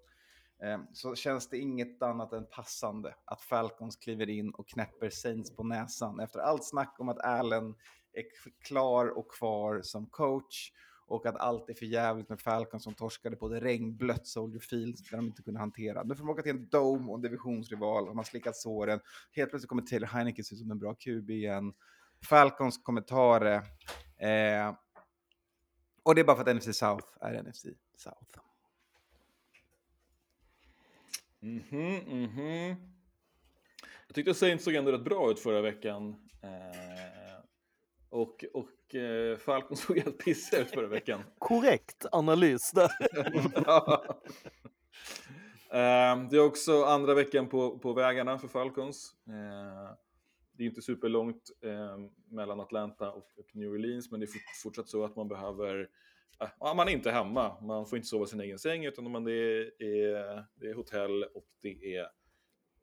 [0.64, 5.56] eh, så känns det inget annat än passande att Falcons kliver in och knäpper Saints
[5.56, 7.76] på näsan efter allt snack om att Allen
[8.14, 8.24] är
[8.68, 10.72] klar och kvar som coach
[11.14, 14.98] och att allt är för jävligt med Falcons som torskade på det regnblött Soldier Field
[15.10, 16.04] där de inte kunde hantera.
[16.04, 19.00] Nu får de åka till en dome och en divisionsrival, de har slickat såren.
[19.32, 21.74] Helt plötsligt kommer Taylor Heineke se ut som en bra QB igen.
[22.30, 23.56] Falcons kommentarer.
[24.18, 24.76] Eh,
[26.04, 27.66] och det är bara för att NFC South är NFC
[27.98, 28.40] South.
[31.40, 32.76] Mhm, mhm.
[34.08, 36.16] Jag tyckte Saints såg ändå rätt bra ut förra veckan.
[36.42, 37.23] Eh,
[38.14, 41.24] och och eh, Falcon såg helt pissiga ut förra veckan.
[41.38, 42.92] Korrekt analys där.
[45.74, 49.16] Eh, det är också andra veckan på, på vägarna för Falcons.
[49.28, 49.96] Eh,
[50.52, 51.98] det är inte superlångt eh,
[52.30, 55.90] mellan Atlanta och, och New Orleans, men det är fort- fortsatt så att man behöver
[56.60, 59.24] ja, man är inte hemma, man får inte sova i sin egen säng, utan man
[59.24, 62.08] det är, är, det är hotell och det är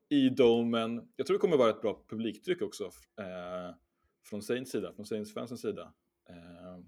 [0.09, 1.09] i domen.
[1.17, 2.85] Jag tror det kommer vara ett bra publiktryck också
[3.19, 3.75] eh,
[4.31, 5.83] från Saints sida, från Saints-fansens sida.
[6.31, 6.85] Eh,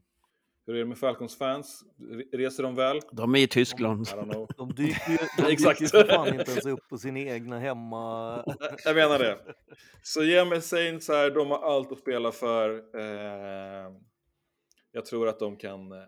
[0.66, 1.85] hur är det med Falcons fans?
[1.98, 3.01] Re- Reser de väl?
[3.12, 4.06] De är i Tyskland.
[4.56, 5.81] De dyker ju de Exakt.
[5.81, 8.35] dyker ju fan inte ens upp på sin egna hemma...
[8.85, 9.39] Jag menar det.
[10.02, 12.70] Så ge mig Saints här, de har allt att spela för.
[12.98, 13.93] Eh,
[14.93, 15.98] jag tror att de kan eh,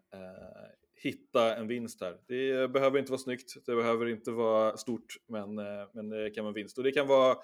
[1.02, 2.16] hitta en vinst här.
[2.28, 6.44] Det behöver inte vara snyggt, det behöver inte vara stort, men, eh, men det kan
[6.44, 6.78] vara en vinst.
[6.78, 7.36] Och det kan vara,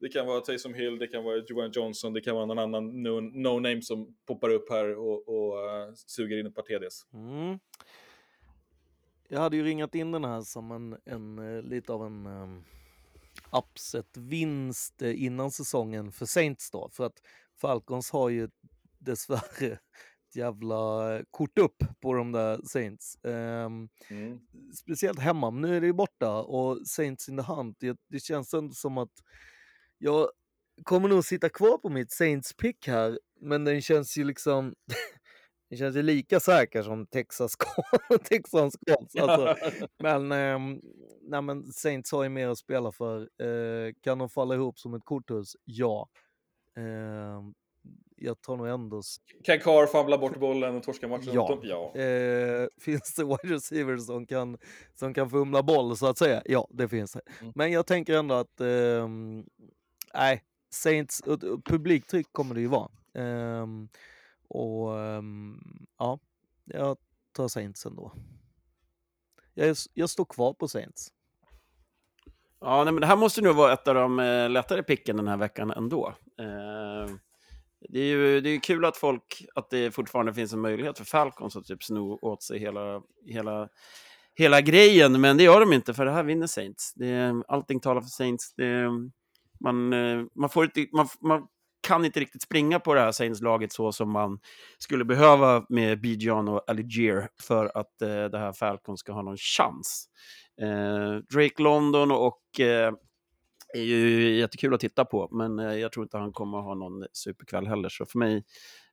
[0.00, 3.06] det kan vara Taysom Hill, det kan vara Joan Johnson, det kan vara någon annan
[3.06, 7.06] no- no-name som poppar upp här och, och eh, suger in ett par TDs.
[7.12, 7.58] Mm.
[9.28, 12.64] Jag hade ju ringat in den här som en, en eh, lite av en um,
[13.52, 16.88] upset-vinst eh, innan säsongen för Saints då.
[16.92, 17.22] För att
[17.60, 18.48] Falcons har ju
[18.98, 19.66] dessvärre
[20.28, 23.24] ett jävla kort upp på de där Saints.
[23.24, 24.40] Ehm, Mm.
[24.74, 27.76] speciellt hemma, men nu är det ju borta och Saints in the hunt.
[27.80, 29.12] Det, det känns ändå som att
[30.02, 30.28] jag
[30.82, 34.74] kommer nog sitta kvar på mitt Saints pick här, men den känns ju liksom
[35.70, 37.56] den känns ju lika säker som Texas
[38.24, 39.16] Texans Colts.
[39.16, 39.56] Alltså,
[39.98, 40.80] men, ehm,
[41.22, 43.20] nej, men Saints har ju mer att spela för.
[43.20, 45.56] Eh, kan de falla ihop som ett korthus?
[45.64, 46.08] Ja.
[46.76, 47.54] Ehm,
[48.16, 49.02] jag tar nog ändå
[49.44, 51.30] Kan Carr famla bort bollen och torska matchen?
[51.32, 51.58] Ja.
[51.62, 51.94] ja.
[52.00, 54.58] Eh, finns det wide receivers som kan,
[54.94, 56.42] som kan fumla boll så att säga?
[56.44, 57.20] Ja, det finns det.
[57.40, 57.52] Mm.
[57.56, 59.44] Men jag tänker ändå att, ehm,
[60.14, 62.90] nej, Saints, och- publiktryck kommer det ju vara.
[63.14, 63.88] Um,
[64.48, 66.18] och um, ja,
[66.64, 66.96] jag
[67.32, 68.12] tar Saints ändå.
[69.54, 71.12] Jag, jag står kvar på Saints.
[72.60, 75.28] Ja, nej, men det här måste nog vara ett av de eh, lättare picken den
[75.28, 76.14] här veckan ändå.
[76.38, 77.14] Eh,
[77.88, 81.04] det är ju det är kul att folk, att det fortfarande finns en möjlighet för
[81.04, 83.68] Falcons att typ sno åt sig hela, hela,
[84.34, 86.94] hela grejen, men det gör de inte för det här vinner Saints.
[86.94, 88.54] Det allting talar för Saints.
[88.54, 88.90] Det
[89.60, 91.46] man, eh, man, får inte, man, man
[91.86, 94.38] kan inte riktigt springa på det här Saints-laget så som man
[94.78, 99.36] skulle behöva med Bijan och Algier för att eh, det här Falcons ska ha någon
[99.36, 100.08] chans.
[100.62, 102.92] Eh, Drake London och eh,
[103.74, 106.74] är ju jättekul att titta på, men eh, jag tror inte han kommer att ha
[106.74, 107.88] någon superkväll heller.
[107.88, 108.44] Så för mig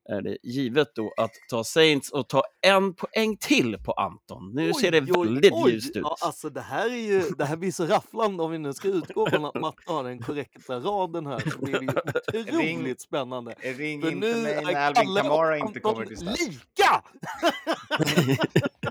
[0.10, 4.52] är det givet då att ta Saints och ta en poäng till på Anton.
[4.54, 6.02] Nu ser det väldigt ljust ut.
[6.04, 8.88] Ja, alltså det här, är ju, det här blir så rafflande om vi nu ska
[8.88, 11.40] utgå från att Matte har den korrekta raden här.
[11.40, 11.86] Så blir det
[12.34, 13.56] ju Ring- otroligt spännande.
[13.60, 16.18] Ring För inte nu mig är när Alvin Kalle och Kamara inte Anton kommer till
[16.18, 16.40] start.
[16.40, 17.04] lika!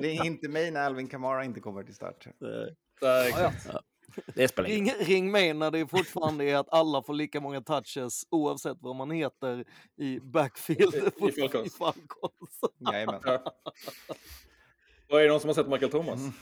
[0.01, 2.26] Ring inte mig när Alvin Kamara inte kommer till start.
[2.26, 2.32] Eh,
[3.02, 3.66] Nej, exakt.
[4.34, 8.26] Det spelar Ring, ring mig när det fortfarande är att alla får lika många touches
[8.30, 9.64] oavsett vad man heter
[9.96, 11.66] i backfield I- i Falcons.
[11.66, 12.60] i Falcons.
[12.78, 13.20] Jajamän.
[15.08, 16.20] Är det någon som har sett Michael Thomas?
[16.20, 16.32] Mm.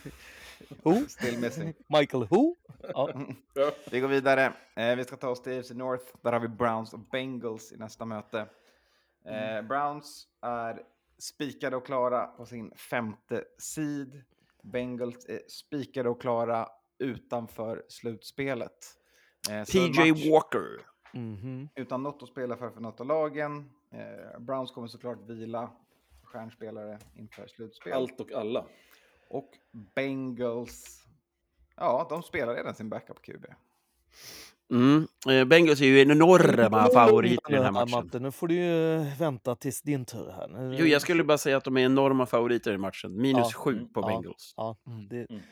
[0.82, 1.07] Who?
[1.09, 1.74] Still missing.
[1.89, 2.55] Michael Who?
[2.95, 3.11] Ja.
[3.55, 3.73] Ja.
[3.91, 4.53] Vi går vidare.
[4.77, 6.05] Eh, vi ska ta oss till AFC North.
[6.23, 8.47] Där har vi Browns och Bengals i nästa möte.
[9.27, 10.82] Eh, Browns är
[11.19, 14.23] spikade och klara på sin femte seed.
[14.62, 16.69] Bengals är spikade och klara
[17.05, 18.73] utanför slutspelet.
[19.51, 20.81] Eh, en PJ match Walker.
[21.13, 21.69] Mhm.
[21.75, 23.71] Utan något att spela för för något av lagen.
[23.93, 25.71] Eh, Browns kommer såklart vila
[26.23, 27.93] stjärnspelare inför slutspel.
[27.93, 28.65] Allt och alla.
[29.29, 29.51] Och
[29.95, 31.05] Bengals,
[31.77, 33.47] ja, de spelar redan sin backup-QB.
[34.71, 35.07] Mm.
[35.31, 37.91] Eh, Bengals är ju enorma favoriter i den här matchen.
[37.91, 40.49] Matte, nu får du ju vänta tills din tur här.
[40.49, 40.77] Nu...
[40.79, 43.17] Jo, jag skulle bara säga att de är enorma favoriter i matchen.
[43.17, 43.59] Minus Ja.
[43.59, 44.07] sju på Ja.
[44.07, 44.55] Bengals.
[44.57, 44.77] Ja,
[45.11, 45.43] det Mm.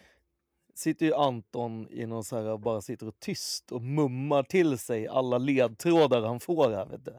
[0.83, 5.09] Sitter ju Anton i någon så här, bara sitter och tyst och mummar till sig
[5.09, 6.87] alla ledtrådar han får här.
[6.87, 7.19] Vet du.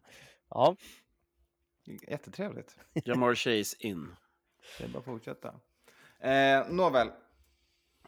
[0.50, 0.76] Ja,
[1.86, 2.76] Jättetrevligt.
[2.94, 4.08] Jamar Chase in.
[4.78, 5.54] Det är bara att fortsätta.
[6.20, 7.08] Eh, nåväl.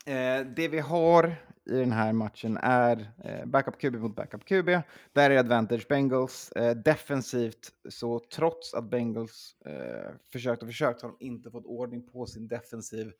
[0.05, 4.69] Eh, det vi har i den här matchen är eh, backup QB mot backup QB.
[5.13, 6.51] Där är advantage Bengals.
[6.51, 12.07] Eh, defensivt, så trots att Bengals eh, försökt och försökt har de inte fått ordning
[12.07, 13.11] på sin defensiv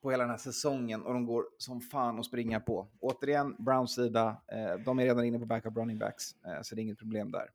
[0.00, 2.88] på hela den här säsongen och de går som fan att springa på.
[3.00, 6.80] Återigen, Browns sida, eh, de är redan inne på backup running backs, eh, så det
[6.80, 7.50] är inget problem där.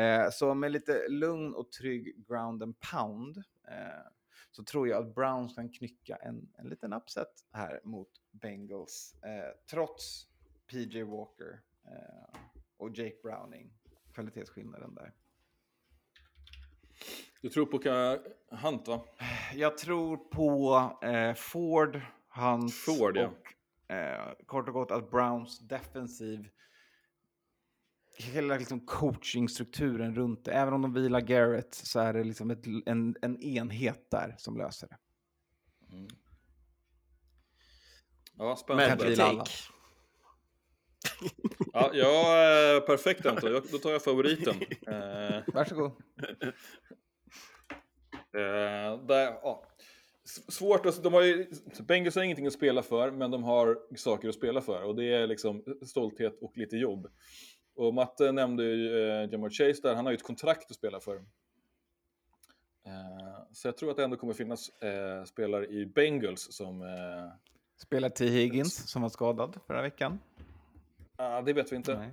[0.00, 3.36] Eh, så med lite lugn och trygg ground and pound
[3.68, 4.12] eh,
[4.50, 9.14] så tror jag att Browns kan knycka en, en liten upset här mot Bengals.
[9.22, 10.28] Eh, trots
[10.66, 12.40] PJ Walker eh,
[12.76, 13.72] och Jake Browning,
[14.12, 15.12] kvalitetsskillnaden där.
[17.46, 17.78] Du tror på
[18.56, 19.04] Hunt, va?
[19.54, 23.26] Jag tror på eh, Ford, Hunt Ford, ja.
[23.28, 26.48] och eh, kort och gott att Browns defensiv
[28.18, 30.52] hela liksom coachingstrukturen runt det.
[30.52, 34.56] Även om de vilar Garrett så är det liksom ett, en, en enhet där som
[34.56, 34.96] löser det.
[38.38, 39.16] Ja, spännande.
[39.16, 39.50] Take.
[41.72, 43.62] Ja, ja eh, perfekt Anton.
[43.72, 44.54] Då tar jag favoriten.
[45.54, 45.92] Varsågod.
[48.36, 49.36] Eh, där.
[50.24, 51.46] S- Svårt att, de har ju,
[51.80, 54.82] Bengals har ingenting att spela för, men de har saker att spela för.
[54.82, 57.08] Och det är liksom stolthet och lite jobb.
[57.74, 61.00] Och Matte nämnde ju eh, Jamar Chase där, han har ju ett kontrakt att spela
[61.00, 61.16] för.
[62.86, 66.82] Eh, så jag tror att det ändå kommer finnas eh, spelare i Bengals som...
[66.82, 67.32] Eh,
[67.78, 68.26] Spelar T.
[68.26, 70.18] Higgins som var skadad förra veckan.
[71.16, 71.98] ah, det vet vi inte.
[71.98, 72.10] Nej.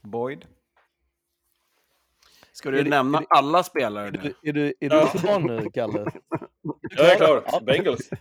[0.00, 0.46] Boyd.
[2.52, 4.18] Ska Är du det- nämna är det- alla spelare Är nu?
[4.42, 5.06] du, är du, är du Ja.
[5.06, 6.06] klar nu, Kalle?
[6.96, 7.60] Jag är klar.
[7.60, 8.10] Bengals.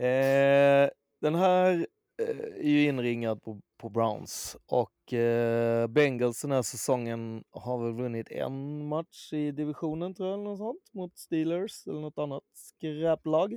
[0.00, 0.88] Eh,
[1.20, 1.86] den här
[2.22, 7.92] eh, är ju inringad på, på Browns och eh, Bengals den här säsongen har väl
[7.92, 12.42] vunnit en match i divisionen tror jag, eller något sånt, mot Steelers eller något annat
[12.52, 13.56] skräplag.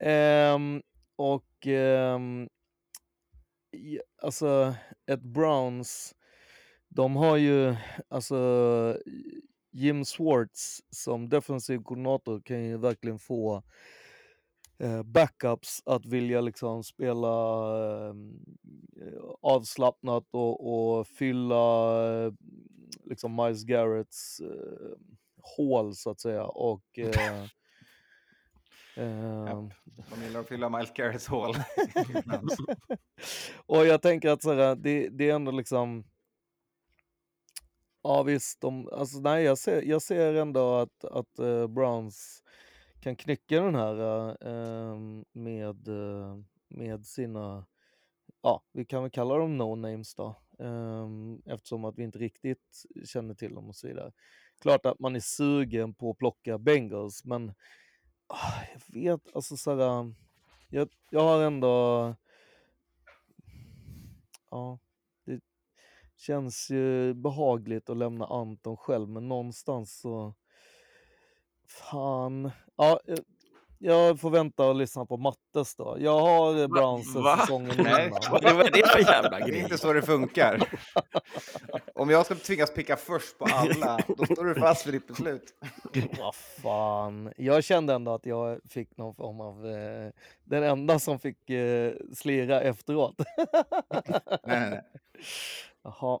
[0.00, 0.82] Ehm,
[1.16, 2.48] och ehm,
[4.22, 4.74] alltså
[5.06, 6.14] ett Browns,
[6.94, 7.76] de har ju
[8.08, 8.38] alltså
[9.72, 13.62] Jim Swartz som defensiv koordinator kan ju verkligen få
[14.78, 17.28] eh, backups att vilja liksom spela
[18.08, 18.14] eh,
[19.42, 22.32] avslappnat och, och fylla eh,
[23.04, 24.98] liksom Miles Garretts eh,
[25.56, 26.44] hål så att säga.
[26.44, 27.44] Och, eh,
[30.10, 31.54] De gillar att fylla Miles Garretts hål.
[33.66, 36.04] och jag tänker att så här, det, det är ändå liksom
[38.04, 42.42] Ja visst, de, alltså, nej, jag, ser, jag ser ändå att, att eh, Browns
[43.00, 46.38] kan knycka den här eh, ehm, med, eh,
[46.68, 47.66] med sina,
[48.42, 53.34] ja vi kan väl kalla dem no-names då, ehm, eftersom att vi inte riktigt känner
[53.34, 54.12] till dem och så vidare.
[54.58, 57.54] Klart att man är sugen på att plocka Bengals, men
[58.26, 60.14] ah, jag vet, alltså så här,
[60.68, 62.14] jag, jag har ändå,
[64.50, 64.78] ja,
[66.22, 70.34] känns ju behagligt att lämna Anton själv, men någonstans så,
[71.68, 73.16] fan, ja, eh,
[73.84, 75.96] jag får vänta och lyssna på Mattes då.
[76.00, 78.06] Jag har Browns säsongen Nej.
[78.06, 78.20] innan.
[78.30, 79.60] Vad är det för jävla Det är grej?
[79.60, 80.68] inte så det funkar.
[81.94, 85.54] Om jag ska tvingas picka först på alla, då står du fast vid ditt beslut.
[86.18, 87.32] Vad fan.
[87.36, 89.66] Jag kände ändå att jag fick någon form av...
[89.66, 90.10] Eh,
[90.44, 93.14] den enda som fick eh, slira efteråt.
[94.46, 94.82] Nej, nej, nej.
[95.84, 96.18] Jaha.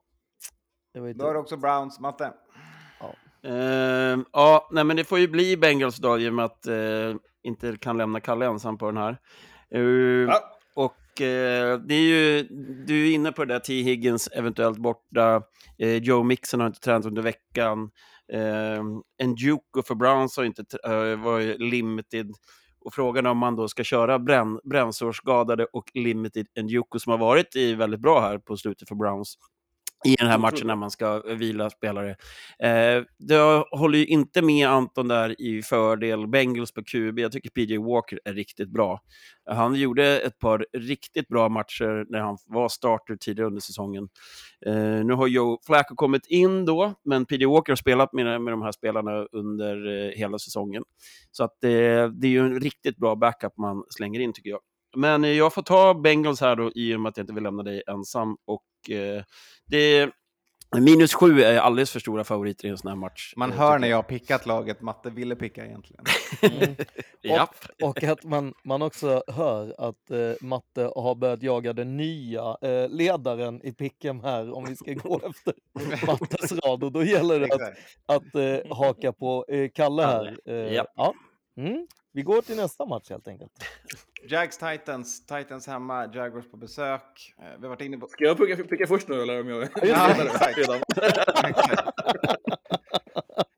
[0.94, 1.42] Det var ju Då har du dumt.
[1.42, 2.32] också Browns, Matte.
[3.44, 7.14] Ehm, ja, nej, men det får ju bli Bengals då i och med att eh,
[7.42, 9.18] inte kan lämna Kalle ensam på den här.
[9.74, 10.40] Ehm, Ja.
[10.74, 12.42] Och eh, det är ju,
[12.86, 13.82] du är inne på det där, T.
[13.82, 15.42] Higgins eventuellt borta.
[15.78, 17.90] Eh, Joe Mixon har inte tränat under veckan.
[18.32, 20.64] Eh, Njuko för Browns har inte
[21.18, 22.30] var ju limited.
[22.84, 27.18] Och frågan är om man då ska köra bränn, brännsårsskadade och limited Njuko som har
[27.18, 29.34] varit i väldigt bra här på slutet för Browns
[30.04, 32.16] i den här matchen när man ska vila spelare.
[32.62, 37.18] Eh, jag håller ju inte med Anton där i fördel Bengals på QB.
[37.18, 39.00] Jag tycker PJ Walker är riktigt bra.
[39.50, 44.08] Han gjorde ett par riktigt bra matcher när han var starter tidigare under säsongen.
[44.66, 48.52] Eh, nu har Joe Flacco kommit in då, men PJ Walker har spelat med, med
[48.52, 50.82] de här spelarna under eh, hela säsongen.
[51.30, 54.60] Så att det, det är ju en riktigt bra backup man slänger in tycker jag.
[54.96, 57.42] Men eh, jag får ta Bengals här då i och med att jag inte vill
[57.42, 58.36] lämna dig ensam.
[58.46, 59.22] Och eh,
[59.66, 60.10] det
[60.80, 63.32] Minus sju är alldeles för stora favoriter i en sån här match.
[63.36, 63.96] Man eh, hör när jag.
[63.96, 66.04] har pickat laget Matte ville picka egentligen.
[66.42, 66.74] Mm.
[67.22, 67.54] Japp.
[67.82, 72.88] Och att man, man också hör att eh, Matte har börjat jaga den nya eh,
[72.88, 75.54] ledaren i Pickem här om vi ska gå efter
[76.06, 76.84] Mattes rad.
[76.84, 80.38] Och då gäller det att, att eh, haka på eh, Kalle här.
[80.46, 80.86] Eh, Japp.
[80.94, 81.14] ja.
[81.56, 81.86] Mm.
[82.12, 83.52] Vi går till nästa match helt enkelt.
[84.28, 87.34] Jags Titans, Titans hemma, Jaguars på besök.
[87.38, 88.08] Eh, Vi har varit inne på...
[88.08, 90.14] Ska jag picka, picka först nu eller om jag Ja,
[90.56, 90.80] redan?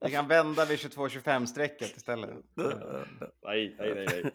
[0.00, 2.30] Vi kan vända vid 22-25-strecket istället.
[2.54, 4.06] Nej, nej, nej.
[4.06, 4.32] nej.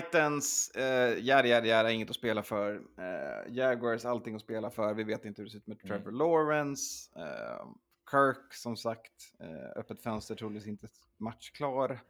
[0.00, 2.74] Titans, eh, jära, jära, jära, inget att spela för.
[2.74, 4.94] Eh, Jaguars, allting att spela för.
[4.94, 7.10] Vi vet inte hur det ser ut med Trevor Lawrence.
[7.20, 7.66] Eh,
[8.10, 10.88] Kirk, som sagt, eh, öppet fönster, troligtvis inte
[11.18, 12.00] matchklar.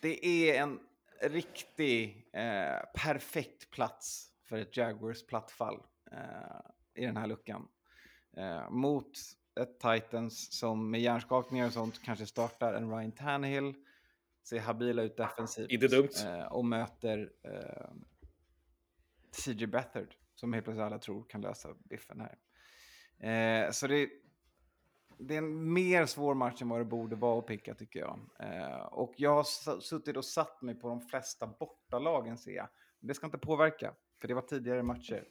[0.00, 0.80] Det är en
[1.20, 6.60] riktig, eh, perfekt plats för ett Jaguars plattfall eh,
[6.94, 7.68] i den här luckan.
[8.36, 9.10] Eh, mot
[9.60, 13.74] ett Titans som med hjärnskakningar och sånt kanske startar en Ryan Tannehill
[14.42, 15.70] ser habila ut defensivt.
[15.70, 16.08] Inte dumt.
[16.24, 17.90] Eh, och möter eh,
[19.30, 22.38] CJ Beathard som helt plötsligt alla tror kan lösa biffen här.
[23.30, 24.08] Eh, så det,
[25.18, 28.20] det är en mer svår match än vad det borde vara att picka tycker jag.
[28.38, 32.68] Eh, och jag har suttit och satt mig på de flesta bortalagen ser jag.
[33.00, 35.28] Det ska inte påverka, för det var tidigare matcher.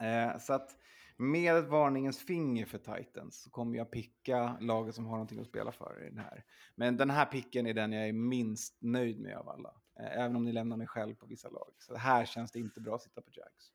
[0.00, 0.76] Eh, så att
[1.16, 5.46] med ett varningens finger för Titans så kommer jag picka laget som har någonting att
[5.46, 6.44] spela för i den här.
[6.74, 9.74] Men den här picken är den jag är minst nöjd med av alla.
[10.00, 11.72] Eh, även om ni lämnar mig själv på vissa lag.
[11.78, 13.72] Så här känns det inte bra att sitta på Jags.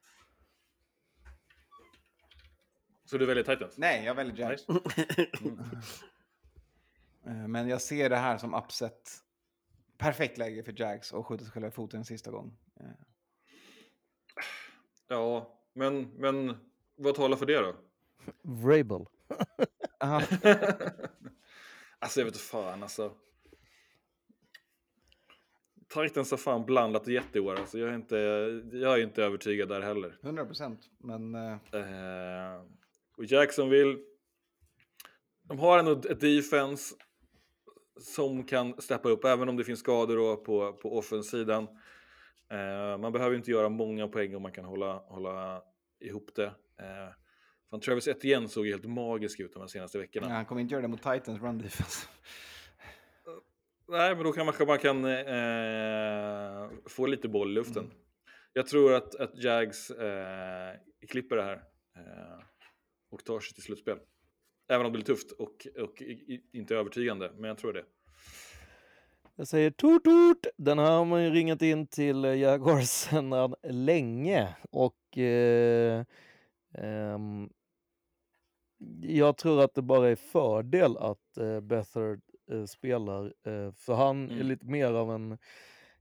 [3.06, 3.78] Så du väljer Titans?
[3.78, 4.66] Nej, jag väljer Jags.
[7.24, 7.52] Mm.
[7.52, 9.12] Men jag ser det här som upset.
[9.98, 12.58] Perfekt läge för Jags och skjuta sig själva i foten en sista gång.
[12.80, 12.86] Eh,
[15.08, 16.58] Ja, men, men
[16.96, 17.76] vad talar för det då?
[18.42, 19.06] Vrabel.
[22.00, 23.14] alltså jag vet inte fan alltså.
[25.88, 27.56] Titans har fan blandat jätte i år.
[27.60, 28.16] Alltså, jag, är inte,
[28.78, 30.18] jag är inte övertygad där heller.
[30.22, 30.90] 100 procent.
[30.98, 32.62] Men Eh,
[33.18, 33.98] och Jacksonville.
[35.44, 36.96] De har ändå ett defense
[38.00, 41.68] som kan steppa upp även om det finns skador då på, på offensidan.
[42.52, 45.62] Eh, man behöver inte göra många poäng om man kan hålla, hålla
[46.00, 46.46] ihop det.
[46.46, 47.14] Eh,
[47.70, 50.28] fan, Travis Etienne såg helt magisk ut de här senaste veckorna.
[50.28, 52.08] ja, han kommer inte göra det mot Titans run defense.
[53.88, 57.84] Nej, men då kan man, man kan eh, få lite boll i luften.
[57.84, 57.98] Mm.
[58.54, 60.76] Jag tror att, att Jags eh,
[61.10, 61.64] klipper det här
[61.96, 62.40] eh,
[63.10, 63.98] och tar sig till slutspel.
[64.70, 66.04] Även om det blir tufft och, och
[66.54, 67.86] inte övertygande, men jag tror det.
[69.36, 70.54] Jag säger tut tut.
[70.58, 76.06] Den här har man ju ringat in till eh, Jaguars sedan länge och eh,
[76.78, 77.50] ehm,
[79.02, 82.22] jag tror att det bara är fördel att eh, Bethard
[82.52, 84.48] eh, spelar eh, för han är Mm.
[84.48, 85.38] lite mer av en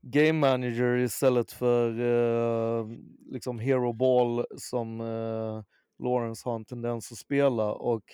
[0.00, 2.86] game manager istället för eh,
[3.26, 5.62] liksom hero ball som eh,
[5.98, 8.04] Lawrence har en tendens att spela och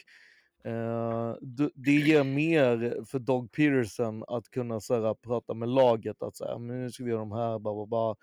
[0.64, 1.34] Eh,
[1.74, 6.58] det ger mer för Dog Peterson att kunna så här, prata med laget att säga,
[6.58, 8.16] nu ska vi göra de här, bara, bla.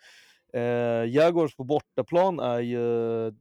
[0.61, 3.33] Eh, Jaguars på bortaplan är ju eh,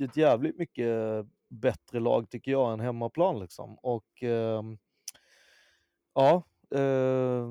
[0.00, 3.78] ett jävligt mycket bättre lag tycker jag än hemmaplan liksom.
[3.78, 4.62] Och eh,
[6.14, 6.42] ja,
[6.74, 7.46] eh,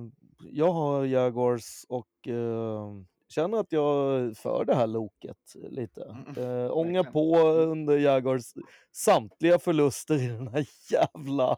[0.51, 2.91] jag har Jaguars och eh,
[3.31, 5.37] känner att jag för det här loket
[5.69, 6.03] lite.
[6.03, 8.43] Mm, Eh, ånga på under Jaguars
[8.91, 11.57] samtliga förluster i den här jävla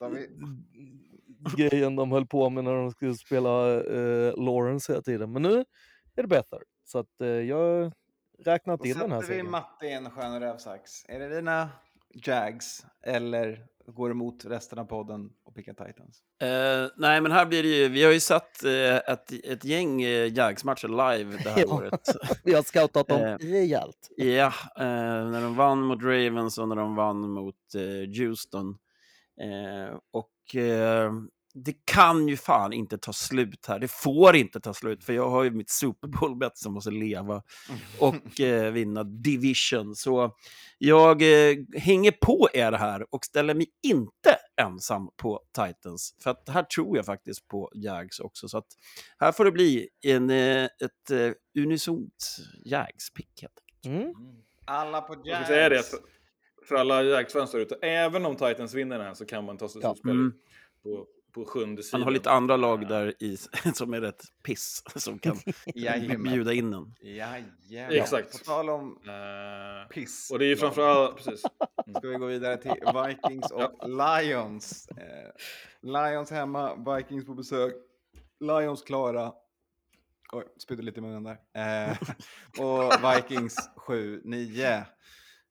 [0.00, 0.28] Då vi-
[1.56, 5.32] grejen de höll på med när de skulle spela eh, Lawrence hela tiden.
[5.32, 5.58] Men nu
[6.16, 6.58] är det bättre.
[6.84, 7.92] Så att eh, jag
[8.38, 11.04] räknat Då in den här sätter vi matte i en skön rävsax.
[11.08, 11.68] Är det dina
[12.14, 16.22] Jags eller går emot resten av podden och pickar Titans?
[16.42, 20.02] Eh, nej, men här blir det ju, vi har ju satt eh, ett, ett gäng
[20.02, 22.16] eh, Jags-matcher live det här året.
[22.44, 24.08] Vi har scoutat dem Eh, rejält.
[24.16, 24.84] Ja, eh,
[25.30, 28.78] när de vann mot Ravens och när de vann mot eh, Houston.
[29.40, 30.56] Eh, och
[31.54, 33.78] det kan ju fan inte ta slut här.
[33.78, 37.42] Det får inte ta slut, för jag har ju mitt Super Bowl-bett som måste leva
[37.98, 39.94] och eh, vinna division.
[39.96, 40.36] Så
[40.78, 46.16] jag eh, hänger på er här och ställer mig inte ensam på Titans.
[46.22, 48.48] För att här tror jag faktiskt på Jags också.
[48.48, 48.66] Så att
[49.18, 53.54] här får det bli en, eh, ett eh, unisont Jags-pick helt
[53.86, 54.02] enkelt.
[54.02, 54.14] Mm.
[54.64, 55.48] Alla på Jag Jags.
[55.48, 55.98] säga det för,
[56.68, 57.74] för alla Jags-fans ute.
[57.82, 59.94] Även om Titans vinner den här så kan man ta sig till Ja.
[59.94, 60.32] slutspel Mm.
[60.82, 62.00] på, på sjunde sidan.
[62.00, 63.36] Han har lite andra lag där i,
[63.74, 65.36] som är rätt piss, som kan
[65.74, 66.22] Jajamän.
[66.32, 66.94] bjuda in en.
[67.00, 67.52] Jajamän.
[68.02, 68.38] Exakt.
[68.38, 70.30] På tal om Eh, piss.
[70.32, 71.40] och det är ju framförallt, precis.
[71.98, 72.70] Ska vi gå vidare till
[73.06, 74.88] Vikings och Lions.
[74.88, 75.30] Eh,
[75.82, 77.74] Lions hemma, Vikings på besök.
[78.40, 79.32] Lions klara.
[80.32, 81.38] Oj, spydde lite i munnen där.
[81.90, 81.96] Eh,
[82.64, 84.82] och Vikings 7-9.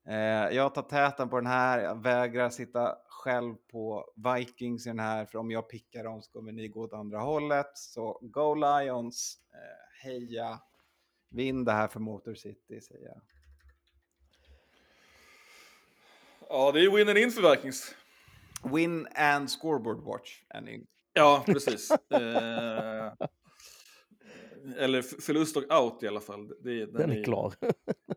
[0.09, 0.15] Eh,
[0.55, 1.79] jag tar täten på den här.
[1.79, 5.25] Jag vägrar sitta själv på Vikings i den här.
[5.25, 7.71] För om jag pickar dem så kommer ni gå åt andra hållet.
[7.77, 9.37] Så go Lions.
[9.53, 10.59] Eh, heja.
[11.29, 13.21] Vinn det här för Motor City säger jag.
[16.49, 17.95] Ja, det är winner in för Vikings.
[18.73, 20.43] Win and scoreboard watch.
[20.49, 20.85] är ni.
[21.13, 21.91] Ja, precis.
[22.09, 23.13] Eh,
[24.77, 26.47] eller förlust och out i alla fall.
[26.47, 27.53] Det, den, Den är klar.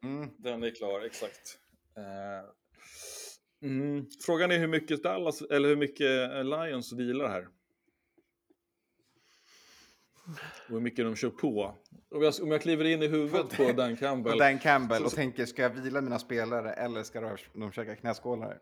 [0.02, 0.30] Mm.
[0.38, 1.58] Den är klar, exakt.
[1.96, 2.50] Eh,
[3.64, 7.48] mm, frågan är hur mycket Dallas, eller hur mycket eh, Lions vilar här.
[10.66, 11.74] Och hur mycket de kör på.
[12.10, 14.38] Om jag, om jag kliver in i huvudet på Dan Och Campbell.
[14.38, 17.96] Dan Campbell Så- och tänker, ska jag vila mina spelare eller ska de, de käka
[17.96, 18.58] knäskålar?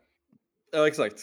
[0.71, 1.19] Ja, exakt.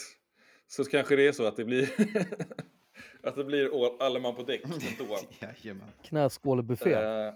[0.67, 1.89] Så kanske det är så att det blir
[3.23, 5.17] att det blir all- alla man på däck ändå.
[5.39, 5.87] Jajamän.
[6.03, 6.93] Knäskålebuffé.
[6.93, 7.33] Eh,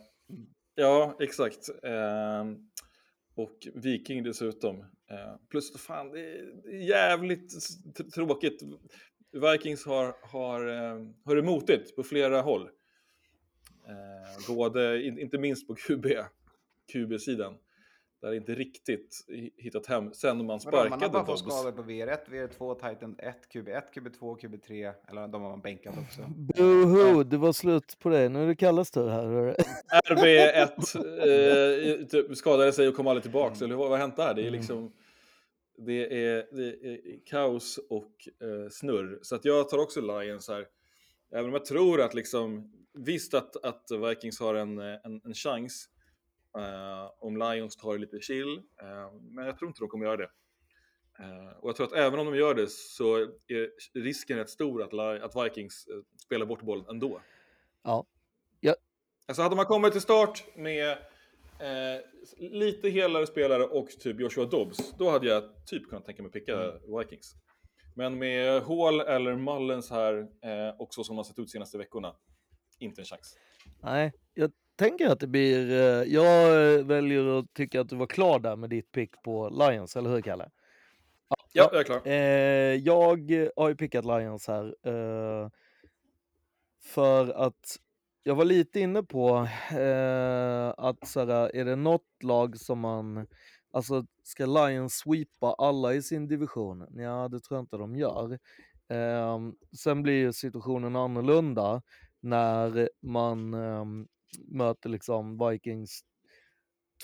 [0.75, 1.69] ja, exakt.
[1.83, 2.45] Eh,
[3.35, 4.79] och Viking dessutom.
[4.79, 7.53] Eh, plus fan, det är jävligt
[8.15, 8.61] tråkigt.
[9.31, 12.69] Vikings har, har, eh, har det motigt på flera håll.
[13.87, 16.05] Eh, både, in, inte minst på QB,
[16.93, 17.57] QB-sidan.
[18.21, 21.55] Där det inte riktigt hi- hittat hem sen man sparkade Man har bara fått Dobbs.
[21.55, 24.93] skador på VR1, VR2, Titan 1, QB1, QB2, QB3.
[25.09, 26.21] Eller de har man bänkat också.
[26.35, 28.29] Boho, det var slut på det.
[28.29, 29.23] Nu är det Kalles tur här.
[29.25, 29.53] hörru.
[30.09, 33.61] RB1 eh, typ, skadade sig och kom aldrig tillbaks.
[33.61, 33.65] Mm.
[33.71, 34.33] Eller vad vad har hänt där?
[34.33, 34.91] Det är liksom...
[35.77, 39.19] Det är, det är kaos och eh, snurr.
[39.21, 40.65] Så att jag tar också Lions här.
[41.31, 42.71] Även om jag tror att liksom...
[42.93, 45.89] Visst att, att Vikings har en, en, en chans.
[46.57, 48.57] Eh, om Lions tar det lite chill.
[48.81, 50.29] eh, men jag tror inte de kommer göra det.
[51.19, 53.15] Eh, och jag tror att även om de gör det så
[53.47, 53.69] är
[54.03, 55.87] risken rätt stor att, att Vikings
[56.25, 57.21] spelar bort bollen ändå.
[57.83, 58.05] Ja.
[58.59, 58.75] Ja.
[59.27, 60.97] Alltså hade man kommit till start med
[62.37, 66.53] lite helare spelare och typ Joshua Dobbs, då hade jag typ kunnat tänka mig picka
[66.53, 66.97] Mm.
[66.99, 67.35] Vikings.
[67.95, 72.15] Men med Hall eller Mullens här eh, och så som har sett ut senaste veckorna,
[72.79, 73.37] inte en chans.
[73.83, 75.71] Nej, jag tänker att det blir...
[75.71, 79.49] eh, Jag eh, väljer att tycka att du var klar där med ditt pick på
[79.49, 80.49] Lions, eller hur Kalle?
[81.53, 82.01] Ja, jag är klar.
[82.07, 84.75] Eh, jag har ju pickat Lions här.
[84.83, 85.49] Eh,
[86.83, 87.77] för att
[88.23, 93.27] jag var lite inne på eh, att så här, är det något lag som man...
[93.71, 96.87] Alltså, ska Lions sweepa alla i sin division?
[96.95, 98.39] Ja, det tror jag inte de gör.
[98.89, 99.39] Eh,
[99.77, 101.81] sen blir ju situationen annorlunda
[102.19, 103.85] när man eh,
[104.47, 106.01] möter liksom Vikings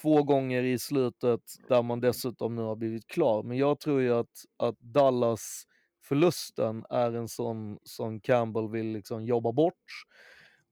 [0.02, 3.44] två gånger i slutet där man dessutom nu har blivit klar.
[3.44, 5.64] Men jag tror ju att, att Dallas
[6.04, 9.86] förlusten är en sån som Campbell vill liksom jobba bort.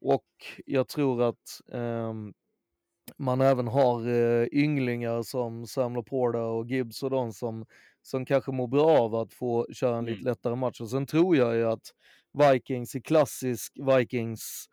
[0.02, 0.26] Och
[0.66, 2.34] jag tror att ehm,
[3.18, 7.66] man även har eh, ynglingar som Sam Laporta och Gibbs och de som,
[8.02, 10.26] som kanske mår bra av att få köra en lite Mm.
[10.32, 10.82] lättare match.
[10.82, 11.94] Och sen tror jag ju att
[12.34, 14.66] Vikings i klassisk Vikings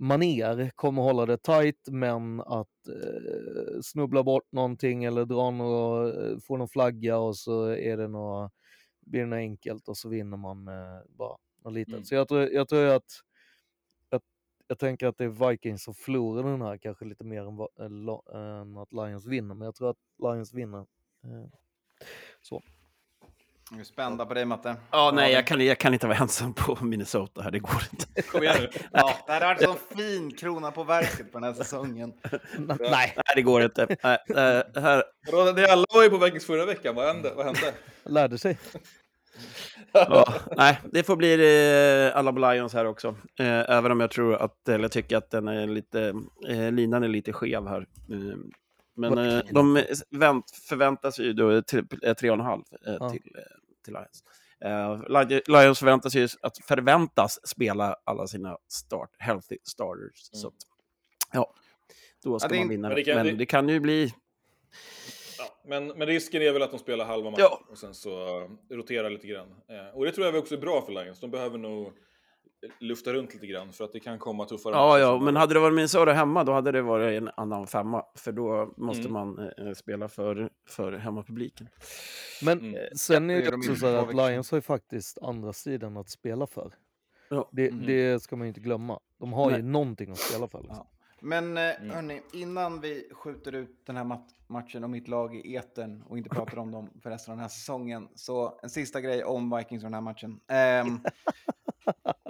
[0.00, 6.38] maner kommer hålla det tight men att eh, snubbla bort någonting eller dra något, eh,
[6.38, 8.52] få någon flagga och så är det något,
[9.00, 11.94] blir det något enkelt och så vinner man eh, bara något litet.
[11.94, 12.04] Mm.
[12.04, 13.22] Så jag tror, jag tror att
[14.66, 18.22] jag, tänker att det är Vikings som förlorar den här kanske lite mer än, Lo-
[18.34, 20.86] än att Lions vinner, men jag tror att Lions vinner.
[21.24, 21.46] Eh,
[22.40, 22.62] så.
[23.72, 24.76] Vi är spända på dig Matte.
[24.90, 28.22] Ja, nej, jag kan, jag kan inte vara ensam på Minnesota här, det går inte.
[28.22, 28.68] Kom igen nu.
[28.92, 32.12] Ja, det hade varit en sån fin krona på verket på den här säsongen.
[32.58, 33.96] Nej, Nej, det går inte.
[34.02, 37.32] Nej, äh, här, Vadå, Ni alla var ju på Vikings förra veckan, vad hände?
[37.36, 37.72] Vad hände?
[38.04, 38.58] lärde sig.
[39.92, 41.32] ja, nej, det får bli
[42.10, 43.08] eh, alla på Lions här också.
[43.40, 46.14] Eh, även om jag tror att, eller tycker att den är lite,
[46.48, 47.86] eh, linan är lite skev här.
[48.96, 52.96] Eh, men eh, de vänt, förväntas ju då till, eh, tre och en halv eh,
[53.00, 53.10] Ja.
[53.10, 53.42] till, eh,
[53.84, 54.24] till Lions.
[54.64, 60.30] Eh, Li- Lions förväntas ju att förväntas spela alla sina start, healthy starters.
[60.32, 60.54] Så att,
[61.32, 61.54] ja,
[62.22, 62.88] då ska är man vinna.
[62.88, 64.14] men det kan- men det- kan ju bli...
[65.38, 67.60] Ja, men, men risken är väl att de spelar halva matchen Ja.
[67.70, 68.10] och sen så
[68.70, 69.48] roterar lite grann.
[69.48, 71.20] Eh, och det tror jag också är bra för Lions.
[71.20, 71.92] De behöver nog
[72.78, 75.60] lufta runt lite grann för att det kan komma tuffare Ja, ja, men hade det
[75.60, 78.04] varit Minnesota hemma, då hade det varit en annan femma.
[78.16, 79.12] För då måste Mm.
[79.12, 81.68] man eh, spela för, för hemmapubliken.
[82.42, 82.74] Men Mm.
[82.74, 85.18] eh, sen är det det är de också inte så att Lions har ju faktiskt
[85.22, 86.72] andra sidan att spela för.
[87.28, 87.48] Ja.
[87.52, 87.86] Det, Mm.
[87.86, 89.00] det ska man ju inte glömma.
[89.18, 89.62] De har ju Nej.
[89.62, 90.58] någonting att spela för.
[90.58, 90.76] Liksom.
[90.90, 90.96] Ja.
[91.22, 91.90] Men eh, Mm.
[91.90, 96.18] hörni, innan vi skjuter ut den här mat- matchen och mitt lag i etern och
[96.18, 99.56] inte pratar om dem för resten av den här säsongen, så en sista grej om
[99.56, 100.40] Vikings och den här matchen.
[100.48, 101.00] Ehm,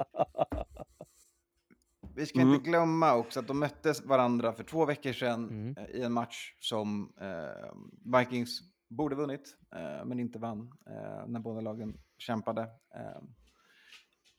[2.21, 2.55] vi ska Mm.
[2.55, 5.77] inte glömma också att de möttes varandra för två veckor sedan Mm.
[5.77, 11.41] eh, i en match som eh, Vikings borde vunnit, eh, men inte vann eh, när
[11.41, 12.63] båda lagen kämpade.
[12.63, 13.25] Ehm,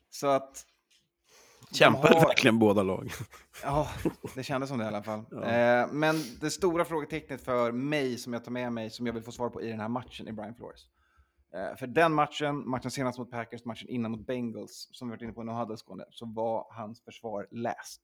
[0.09, 0.65] så att...
[1.69, 3.11] de Kämpade har- verkligen båda lag.
[3.63, 3.87] Ja,
[4.35, 5.23] det kändes som det i alla fall.
[5.31, 5.43] Ja.
[5.43, 9.23] Eh, men det stora frågetecknet för mig som jag tar med mig, som jag vill
[9.23, 10.85] få svar på i den här matchen, är Brian Flores.
[11.53, 15.21] Eh, för den matchen, matchen senast mot Packers, matchen innan mot Bengals, som vi varit
[15.21, 18.01] inne på nu hade skåne, så var hans försvar läst.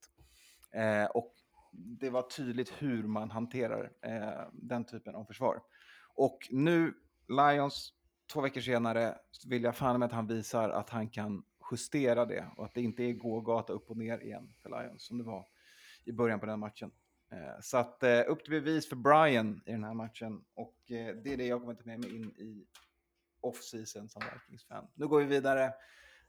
[0.72, 1.34] Eh, och
[1.72, 5.62] det var tydligt hur man hanterar eh, den typen av försvar.
[6.14, 6.94] Och nu,
[7.28, 7.92] Lions,
[8.32, 12.26] två veckor senare, så vill jag fan med att han visar att han kan justera
[12.26, 15.24] det och att det inte är gågata upp och ner igen för Lions som det
[15.24, 15.46] var
[16.04, 16.90] i början på den matchen.
[17.32, 21.16] Eh, så att eh, upp till bevis för Brian i den här matchen och eh,
[21.16, 22.66] det är det jag kommer ta med mig in i
[23.40, 24.86] off-season som Vikings-fan.
[24.94, 25.72] Nu går vi vidare.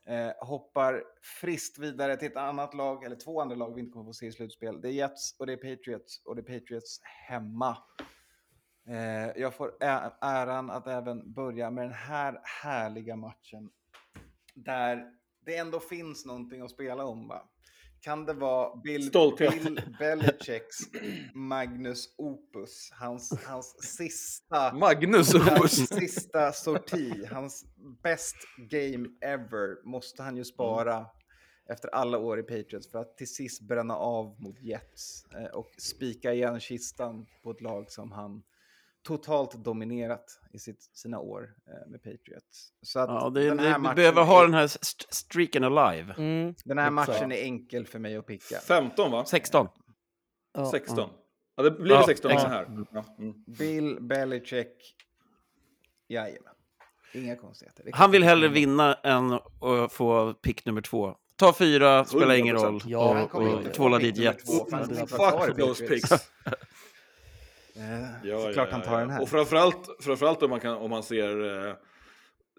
[0.05, 1.03] Eh, hoppar
[1.41, 4.27] friskt vidare till ett annat lag, eller två andra lag vi inte kommer få se
[4.27, 4.81] i slutspel.
[4.81, 7.77] Det är Jets och det är Patriots och det är Patriots hemma.
[8.87, 13.69] Eh, jag får ä- äran att även börja med den här härliga matchen.
[14.53, 15.11] Där
[15.45, 17.27] det ändå finns någonting att spela om.
[17.27, 17.49] Va?
[18.01, 19.11] Kan det vara Bill.
[19.37, 20.77] Bill Belichicks
[21.33, 22.89] Magnus Opus?
[22.91, 24.73] Hans, hans sista...
[24.73, 27.65] Magnus Hans sista sorti, hans
[28.03, 31.05] best game ever, måste han ju spara
[31.69, 35.71] efter alla år i Patriots för att till sist bränna av mot Jets eh, och
[35.77, 38.43] spika igen kistan på ett lag som han
[39.17, 42.69] totalt dominerat i sitt, sina år eh, med Patriots.
[42.81, 45.05] Så att Ja, det, den det, här vi matchen behöver ha är- den här st-
[45.09, 46.13] streaken alive.
[46.17, 46.55] Mm.
[46.65, 48.59] Den här matchen är enkel för mig att picka.
[48.59, 49.25] 15 va?
[49.25, 49.67] 16.
[50.53, 50.71] Ja.
[50.71, 51.09] 16.
[51.55, 52.49] Ja, det blir Ja, 16 exakt.
[52.51, 52.67] här.
[52.91, 53.05] Ja.
[53.19, 53.33] Mm.
[53.47, 54.95] Bill Belichick,
[56.07, 56.53] jajamän.
[57.13, 57.83] Inga konstigheter.
[57.83, 61.15] Det Han vill hellre vinna än att få pick nummer två.
[61.35, 62.63] Ta fyra, spelar ingen 100%.
[62.63, 62.81] roll.
[62.85, 64.59] Ja, och, kommer och inte tvåla dit Jets.
[65.09, 66.09] Fuck those picks.
[67.79, 68.99] Eh, Ja, Såklart ja, han tar ja.
[68.99, 69.21] den här.
[69.21, 71.73] Och framförallt, framförallt om, man kan, om man ser eh,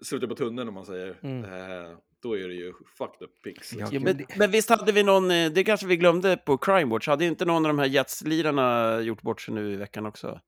[0.03, 1.17] slutet på tunneln om man säger.
[1.23, 1.43] Mm.
[1.43, 3.73] Eh, då är det ju fucked up picks.
[3.73, 4.07] Ja, Liksom.
[4.07, 7.07] Ja, men, men visst hade vi någon, eh, det kanske vi glömde på Crime Watch,
[7.07, 10.39] hade inte någon av de här Jets-lirarna gjort bort sig nu i veckan också?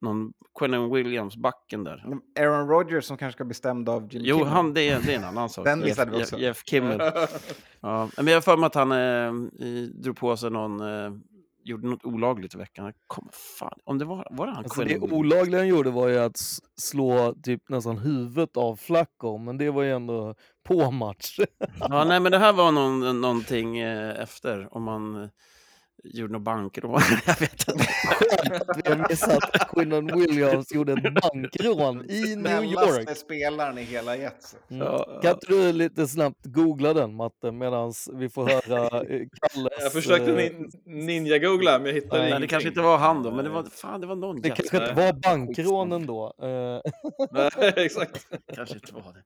[0.00, 2.04] Någon Quentin Williams-backen där.
[2.40, 4.52] Aaron Rodgers som kanske ska bli stämd av Jim Jo, Kimmel.
[4.52, 5.64] han, det, är, det är en annan sak.
[5.64, 6.38] Den Jeff, missade vi också.
[6.38, 7.00] Jeff Kimmel.
[7.80, 9.32] Ja, men jag har för mig att han eh,
[10.02, 11.10] drog på sig någon, eh,
[11.64, 12.84] gjorde något olagligt i veckan.
[12.84, 13.28] Jag Kom,
[13.58, 16.36] fan, om det var, var det han Alltså det olagliga han gjorde var ju att
[16.80, 20.34] slå typ nästan huvudet av Flacco, men det var ju ändå
[20.64, 21.38] på match.
[21.80, 25.30] Ja, nej, men det här var någon, någonting eh, efter, om man
[26.04, 27.00] gjorde något bankrån.
[27.26, 27.72] jag vet inte.
[28.84, 33.16] Vi har missat att Quinnan Williams gjorde ett bankrån i New Snällaste York.
[33.16, 34.56] spelaren i hela Jets.
[34.70, 34.86] Mm.
[35.22, 39.72] Kan inte du lite snabbt googla den Matte medan vi får höra eh, Kalles...
[39.80, 42.48] Jag försökte eh, nin- ninja-googla men jag hittade Nej, Nej, det ingenting.
[42.48, 44.92] kanske inte var han då, men det var, fan, det var någon Det kanske inte
[44.92, 46.32] var bankrån ändå.
[46.42, 46.92] Eh,
[47.32, 48.26] Nej, exakt.
[48.54, 49.22] kanske inte var det.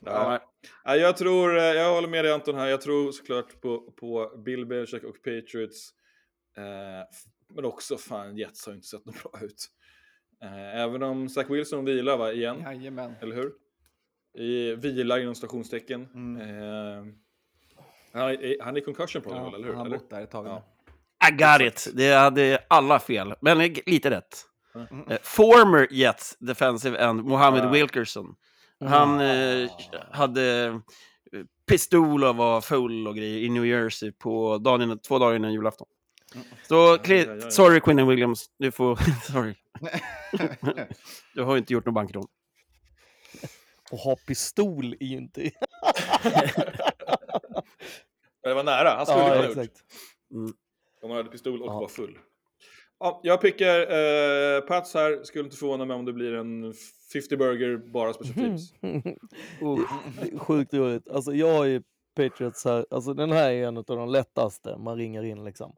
[0.00, 0.40] Ja.
[0.84, 4.32] Ja, jag tror, eh, jag håller med dig Anton här, jag tror såklart på, på
[4.44, 5.90] Bill Belichick och Patriots.
[6.56, 7.06] Eh,
[7.54, 9.66] men också fan, Jets har inte sett något bra ut.
[10.42, 13.14] Eh, även om Zach Wilson vilar va, igen, Jajamän.
[13.20, 13.52] eller hur?
[14.38, 16.08] I vila inom stationstecken.
[16.14, 16.40] Mm.
[16.40, 17.04] Eh,
[18.12, 19.74] han, är, han är concussion problem Ja, eller hur?
[19.74, 20.46] han har bott där ett tag.
[20.46, 20.64] Ja.
[21.28, 21.88] I got it.
[21.96, 24.44] Det hade alla fel, men lite rätt.
[24.74, 25.18] Mm.
[25.22, 27.70] Former Jets defensive end, Mohammed Ja.
[27.70, 28.34] Wilkerson.
[28.80, 29.70] Han eh,
[30.10, 30.64] hade
[31.32, 35.36] eh, pistol och var full och grejer i New Jersey på dagen innan, två dagar
[35.36, 35.86] innan julafton.
[36.68, 37.50] Så, ja, ja.
[37.50, 38.96] sorry Quinn Williams, du får...
[39.32, 39.54] sorry.
[41.34, 42.26] Du har ju inte gjort någon bankrån.
[43.90, 45.50] och ha pistol är ju inte...
[48.42, 49.72] Men det var nära, han skulle ja, ha gjort.
[51.02, 51.80] Om han hade pistol och Ja.
[51.80, 52.18] var full.
[53.00, 56.74] Ja, jag pickar eh, Pats här, skulle inte förvåna mig om det blir en
[57.12, 58.72] 50 burger bara special teams.
[58.80, 61.08] Är Sjukt roligt.
[61.08, 61.82] Alltså jag har ju
[62.16, 65.76] Patriots här, alltså den här är en av de lättaste man ringer in liksom.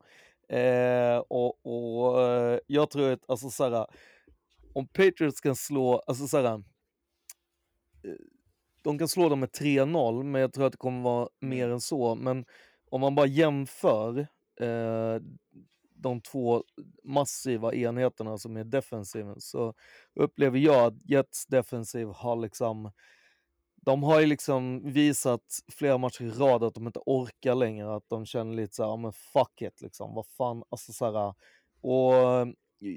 [0.48, 3.86] Eh, och och eh, jag tror att, alltså såhär,
[4.72, 6.60] om Patriots kan slå, alltså såhär, eh,
[8.82, 11.80] de kan slå dem med 3-0, men jag tror att det kommer vara mer än
[11.80, 12.14] så.
[12.14, 12.44] Men
[12.90, 14.18] om man bara jämför
[14.60, 15.20] eh,
[16.02, 16.64] de två
[17.05, 19.74] massiva enheterna som är defensiven så
[20.14, 22.90] upplever jag att Jets defensiv har liksom
[23.82, 28.09] de har ju liksom visat flera matcher i rad att de inte orkar längre, att
[28.09, 31.35] de känner lite så här, ja men fuck it liksom, vad fan, alltså så här,
[31.81, 32.47] och eh,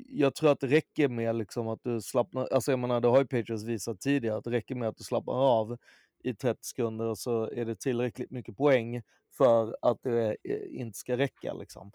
[0.08, 3.20] jag tror att det räcker med liksom att du slappnar, alltså jag menar det har
[3.20, 5.78] ju Patriots visat tidigare, att det räcker med att du slappnar av
[6.24, 9.02] i 30 sekunder och så är det tillräckligt mycket poäng
[9.38, 11.92] för att det eh, inte ska räcka liksom.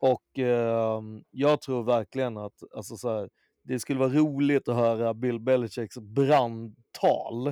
[0.00, 3.28] Och eh, jag tror verkligen att, alltså så här,
[3.62, 7.46] det skulle vara roligt att höra Bill Belichicks brandtal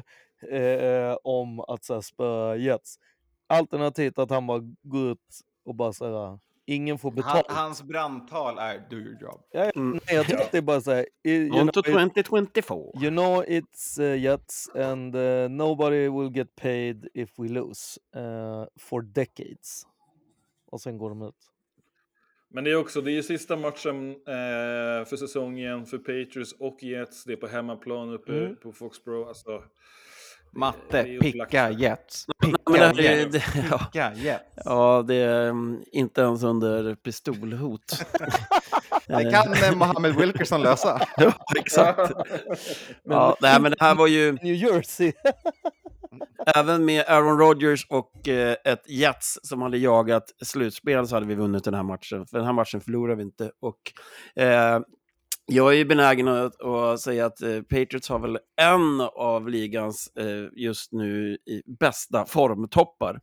[0.50, 2.96] eh, om att så här, spöa Jets.
[3.46, 7.46] Alternativt att han bara går ut och bara säger ingen får Han, betalt.
[7.50, 9.40] hans brandtal är do your job.
[9.50, 10.00] Ja, Mm.
[10.06, 11.72] nej, jag tror att det är bara så här, you know, it-
[12.26, 12.78] 2024.
[13.02, 18.64] You know it's uh, Jets and uh, nobody will get paid if we lose uh,
[18.80, 19.82] for decades.
[20.70, 21.34] Och sen går de ut.
[22.54, 27.24] Men det är också, det är sista matchen eh, för säsongen för Patriots och Jets.
[27.24, 28.56] Det är på hemmaplan uppe Mm.
[28.56, 29.28] på Foxborough.
[29.28, 29.62] Alltså,
[30.52, 32.26] Matte, picka Jets.
[32.42, 33.36] Picka Jets.
[33.70, 34.44] ja, Picka Jets.
[34.64, 38.06] ja, det är mm, inte ens under pistolhot.
[39.08, 41.06] Det kan eh, Mohammed Wilkerson lösa.
[41.16, 42.12] Ja, exakt.
[43.02, 44.32] Ja, nej, men det här var ju...
[44.32, 45.12] New Jersey.
[46.54, 51.34] Även med Aaron Rodgers och eh, ett Jets som hade jagat slutspel så hade vi
[51.34, 52.26] vunnit den här matchen.
[52.26, 53.50] För den här matchen förlorar vi inte.
[53.60, 53.92] Och,
[54.42, 54.80] eh,
[55.46, 60.12] Jag är ju benägen att, att säga att eh, Patriots har väl en av ligans
[60.18, 63.20] eh, just nu i bästa formtoppar.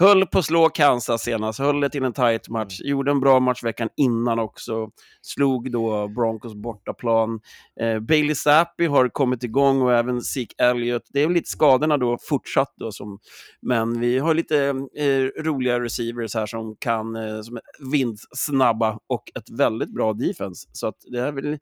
[0.00, 3.40] Höll på att slå Kansas senast, höll det till en tight match, gjorde en bra
[3.40, 4.90] match veckan innan också,
[5.22, 7.40] slog då Broncos bortaplan.
[7.80, 11.02] Eh, Bailey Zappi har kommit igång och även Zeke Elliott.
[11.08, 13.18] Det är väl lite skadorna då fortsatt då, som,
[13.62, 14.66] men vi har lite
[14.96, 20.68] eh, roliga receivers här som kan, eh, som är vindsnabba och ett väldigt bra defense.
[20.72, 21.58] Så att det är väl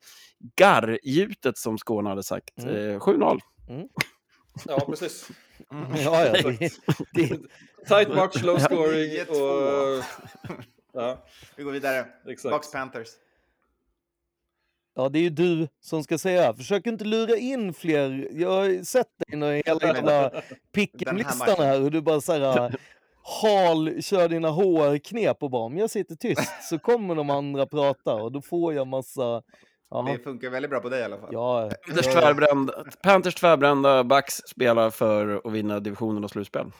[0.55, 2.63] garrgjutet som Skåne hade sagt.
[2.63, 2.91] Mm.
[2.91, 3.39] Eh, 7-0.
[4.67, 5.29] Ja, precis.
[5.69, 6.71] Ja, ja, det,
[7.13, 7.39] det,
[7.87, 9.97] Tight match, low scoring 9-2.
[9.97, 10.03] och...
[10.93, 11.25] Ja,
[11.55, 12.05] Vi går vidare.
[12.27, 12.53] exakt.
[12.53, 13.07] Bucks Panthers.
[14.95, 16.53] ja, det är ju du som ska säga.
[16.53, 18.27] Försök inte lura in fler.
[18.31, 20.31] Jag har sett dig i hela jävla
[21.37, 21.55] matchen.
[21.57, 22.75] här och du bara så här
[23.41, 28.13] hal, kör dina HR-knep och bara om jag sitter tyst så kommer de andra prata
[28.13, 29.41] och då får jag massa...
[29.89, 31.29] Ja, Det funkar väldigt bra på dig i alla fall.
[31.31, 36.71] ja, Panthers tvärbrända, Panthers tvärbrända backs spelar för att vinna divisionen och slutspel.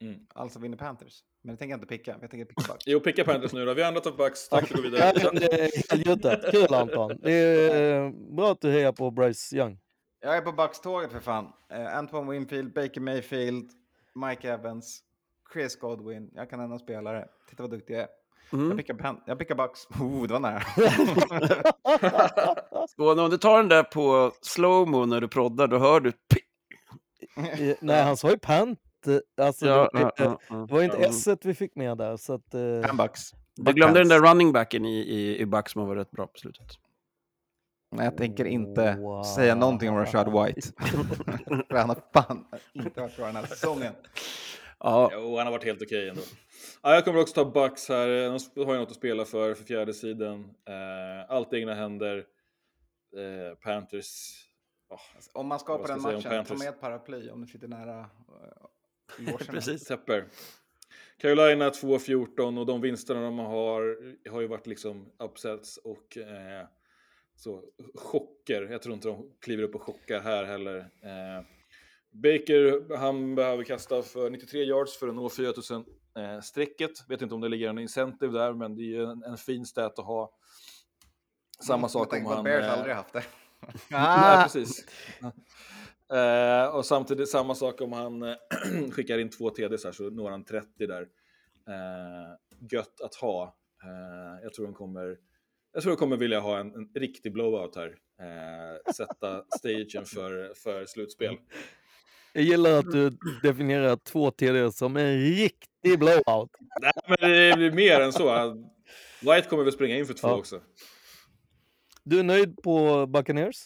[0.00, 0.20] Mm.
[0.34, 1.20] Alltså vinner Panthers.
[1.42, 2.16] Men det tänker jag inte picka.
[2.20, 2.84] Jag tänker picka Bucks.
[2.86, 3.74] Jo, picka Panthers nu då.
[3.74, 4.48] Vi har ändrat av Bucks.
[4.48, 5.30] Tack, vi går Ja, vidare.
[5.32, 6.50] men det är helgjutet.
[6.50, 7.18] Kul Anton.
[7.22, 9.78] Det är eh, bra att du hejar på Bryce Young.
[10.20, 11.44] Jag är på Bucks-tåget för fan.
[11.72, 13.70] Uh, Antoine Winfield, Baker Mayfield,
[14.14, 15.00] Mike Evans,
[15.52, 16.30] Chris Godwin.
[16.34, 17.28] Jag kan ändå spelare.
[17.50, 18.08] Titta vad duktig jag är.
[18.54, 18.76] Jag Mm.
[18.76, 19.80] pickar, Pan- jag pickar Bucks.
[20.00, 20.62] Oh, det var nära.
[22.98, 26.12] Och om du tar den där på slowmo när du proddar, då hör du...
[27.80, 28.78] Nej, han sa ju pant.
[29.06, 30.56] eh, Alltså, Ja, det, ja, det, ja, ja.
[30.56, 31.08] det var inte Ja.
[31.08, 32.16] S vi fick med där.
[32.16, 33.20] Så att, eh, Fem Bucks.
[33.56, 36.38] Du glömde den där running backen i, i, i back som var rätt bra på
[36.38, 36.66] slutet.
[37.96, 39.22] Nej, jag tänker inte Wow.
[39.22, 40.60] säga någonting om Rashad White.
[41.70, 43.92] för han har fan inte varit bra den här säsongen.
[44.84, 46.22] Ja, Jo, han har varit helt okej ändå.
[46.82, 48.08] Ja, jag kommer också ta Bucks här.
[48.54, 50.54] De har ju något att spela för, för fjärde sidan.
[50.68, 52.16] Eh, allt i egna händer.
[53.16, 54.08] Eh, Panthers.
[54.88, 55.00] Oh,
[55.32, 58.06] Om man ska den säga om matchen, ta med ett paraply om du sitter nära
[59.18, 59.38] låserna.
[59.52, 59.84] precis.
[59.84, 60.24] Tepper.
[61.18, 63.98] Carolina 2-14 och de vinsterna de har
[64.30, 66.66] har ju varit liksom upsets och eh,
[67.36, 67.62] så
[67.94, 68.62] chocker.
[68.70, 70.78] Jag tror inte de kliver upp och chockar här heller.
[70.78, 71.44] Eh,
[72.14, 75.84] Baker, han behöver kasta för 93 yards för att nå 4000
[76.18, 76.90] eh, strecket.
[77.08, 79.66] Vet inte om det ligger en incentive där, men det är ju en, en fin
[79.66, 80.32] stat att ha.
[81.66, 82.44] Samma sak Med om han...
[82.44, 83.24] Bears eh, aldrig haft det.
[83.90, 84.42] Nej, ah!
[84.42, 84.86] precis.
[86.12, 88.36] Eh, och samtidigt samma sak om han eh,
[88.90, 91.02] skickar in två TDs här så når han 30 där.
[91.68, 93.56] Eh, gött att ha.
[93.82, 95.16] Eh, jag tror de kommer
[95.72, 97.96] jag tror de kommer vilja ha en, en riktig blowout här.
[98.20, 101.36] Eh, sätta stagen för, för slutspel.
[102.36, 103.10] Jag gillar att du
[103.42, 106.50] definierar två TD som en riktig blowout.
[106.82, 108.54] Nej, men det blir mer än så.
[109.20, 110.34] White kommer väl springa in för två Ja.
[110.36, 110.60] också.
[112.04, 113.56] Du är nöjd på Buccaneers?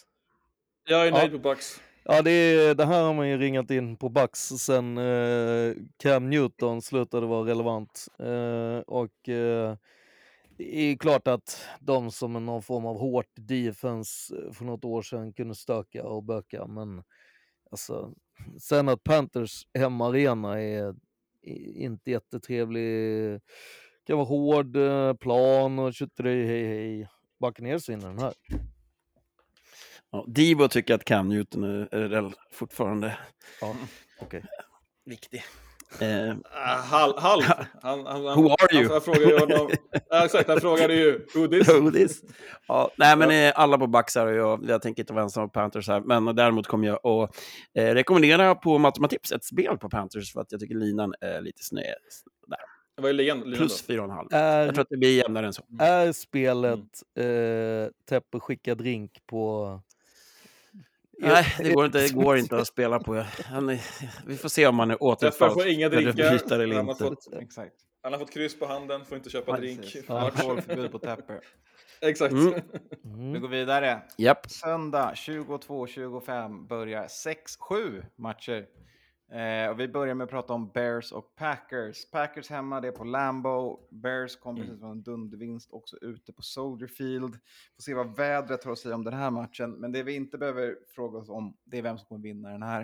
[0.89, 1.37] Jag är nöjd Ja.
[1.37, 1.81] på Bucks.
[2.03, 6.29] Ja, det, är, det här har man ju ringat in på Bucks sen eh, Cam
[6.29, 8.07] Newton slutade vara relevant.
[8.19, 9.75] Eh, och eh,
[10.57, 14.85] det är klart att de som är någon form av hårt defense eh, för något
[14.85, 17.03] år sedan kunde stöka och böka, men
[17.71, 18.13] alltså,
[18.61, 20.95] sen att Panthers hemmaarena är
[21.75, 23.41] inte jättetrevlig,
[24.07, 27.07] kan vara hård eh, plan och tjotteri hej hej.
[27.39, 28.33] Buccaneers vinner den här.
[30.11, 33.17] Ja, Divo tycker att Cam Newton är, fortfarande
[33.61, 33.75] Ja,
[34.21, 34.43] okej.
[35.05, 35.43] viktig.
[35.99, 36.35] Eh,
[36.83, 37.41] halv, halv.
[37.81, 38.89] Han, han, han, Who are you?
[38.91, 39.69] Han, frågade ju honom.
[40.09, 41.69] Ja, exakt, han frågade ju who this?
[41.69, 42.21] who this?
[42.67, 45.53] Ja, nej, men eh, alla på här och jag, jag tänker inte vara ensam på
[45.53, 47.35] Panthers här, men däremot kommer jag att
[47.73, 51.63] eh, rekommendera på Matematips ett spel på Panthers för att jag tycker linan är lite
[51.63, 51.81] snö.
[52.47, 52.59] Där.
[53.01, 53.39] Vad är ligan?
[53.39, 53.93] ligan Plus då?
[53.93, 54.27] 4,5.
[54.35, 55.63] Är, Jag tror att det blir jämnare än så.
[55.79, 56.79] är spelet
[57.17, 59.81] eh, Teppe skicka drink på...
[61.21, 63.25] Nej, det går inte, det går inte att spela på.
[63.45, 63.81] Han är,
[64.27, 65.51] vi får se om han är återfall.
[65.53, 66.59] får inga drinkar.
[66.59, 67.73] eller Han har, fått, Exakt.
[68.03, 69.81] han har fått kryss på handen, får inte köpa drink.
[69.81, 70.09] Precis.
[70.09, 71.39] Alkoholförbud på Tepper.
[72.01, 72.31] Exakt.
[72.31, 72.53] Mm.
[73.03, 73.41] Vi Mm.
[73.41, 74.01] går vidare.
[74.17, 74.49] Japp.
[74.51, 78.65] Söndag 22.25 börjar 6-7 matcher.
[79.31, 82.11] Eh, och vi börjar med att prata om Bears och Packers.
[82.11, 83.79] Packers hemma, det är på Lambo.
[83.91, 84.79] Bears kom precis Mm.
[84.79, 87.33] från en dundervinst också ute på Soldier Field.
[87.75, 89.71] Får se vad vädret har att säga om den här matchen.
[89.71, 92.63] Men det vi inte behöver fråga oss om, det är vem som kommer vinna den
[92.63, 92.81] här.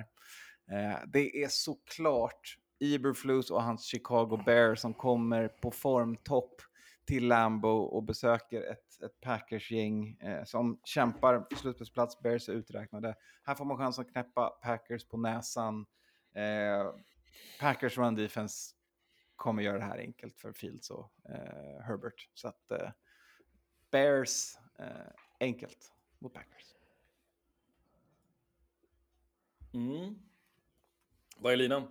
[0.71, 6.61] Eh, det är såklart Eberflus och hans Chicago Bears som kommer på formtopp
[7.07, 12.19] till Lambo och besöker ett, ett Packers-gäng eh, som kämpar för slutspelsplats.
[12.19, 13.15] Bears är uträknade.
[13.43, 15.85] Här får man chansen att knäppa Packers på näsan.
[16.35, 16.93] Eh,
[17.59, 18.75] Packers run defense
[19.35, 22.29] kommer göra det här enkelt för Fields och eh, Herbert.
[22.33, 22.89] Så att eh,
[23.91, 24.87] Bears eh,
[25.39, 26.75] Enkelt mot Packers.
[29.73, 30.15] Mm.
[31.37, 31.81] Vad är linan?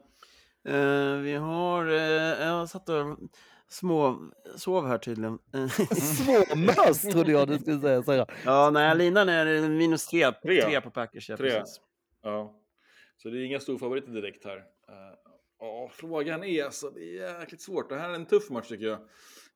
[0.65, 1.89] Eh, vi har...
[1.89, 1.97] Uh,
[2.47, 3.19] jag satt och
[3.69, 5.39] små sov här tydligen.
[5.97, 8.03] Småmös trodde jag du skulle säga.
[8.03, 8.27] säga.
[8.45, 10.33] ja, nej, linan är minus tre.
[10.33, 10.63] Tre.
[10.63, 11.31] Tre på Packers.
[11.31, 11.51] Ja, Tre.
[11.51, 11.81] precis.
[12.23, 12.64] Ja.
[13.25, 14.57] Så det är inga storfavoriter direkt här.
[14.57, 14.95] Eh,
[15.59, 17.89] Ja, frågan är alltså, det är jäkligt svårt.
[17.89, 18.99] Det här är en tuff match tycker jag.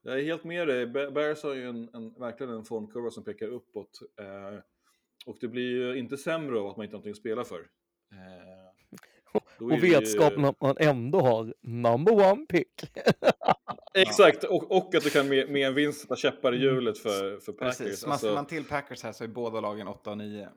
[0.03, 0.87] Jag är helt med dig.
[0.87, 4.01] Bears har ju en, en, verkligen en formkurva som pekar uppåt.
[4.21, 4.59] Eh,
[5.27, 7.59] och det blir ju inte sämre av att man inte har någonting att spela för.
[8.13, 12.93] Eh, Och det ju- vetskapen att man ändå har number one pick.
[13.95, 17.39] Exakt, och, och att du kan med, med en vinst sätta käppar i hjulet för,
[17.41, 17.79] för Packers.
[17.79, 18.05] Precis.
[18.05, 20.49] Alltså, man till Packers här så är båda lagen 8 och 9.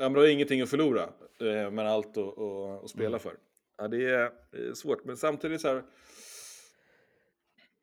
[0.00, 1.02] Ja, men du har ingenting att förlora,
[1.40, 3.20] eh, men allt att, att, att spela Mm.
[3.20, 3.36] för.
[3.76, 5.82] Ja, det är, det är svårt, men samtidigt så här.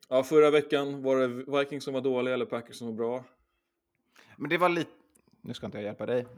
[0.09, 3.23] Ja, förra veckan var det Vikings som var dåliga eller Packers som var bra.
[4.37, 4.91] Men det var lite...
[5.41, 6.27] Nu ska inte jag hjälpa dig.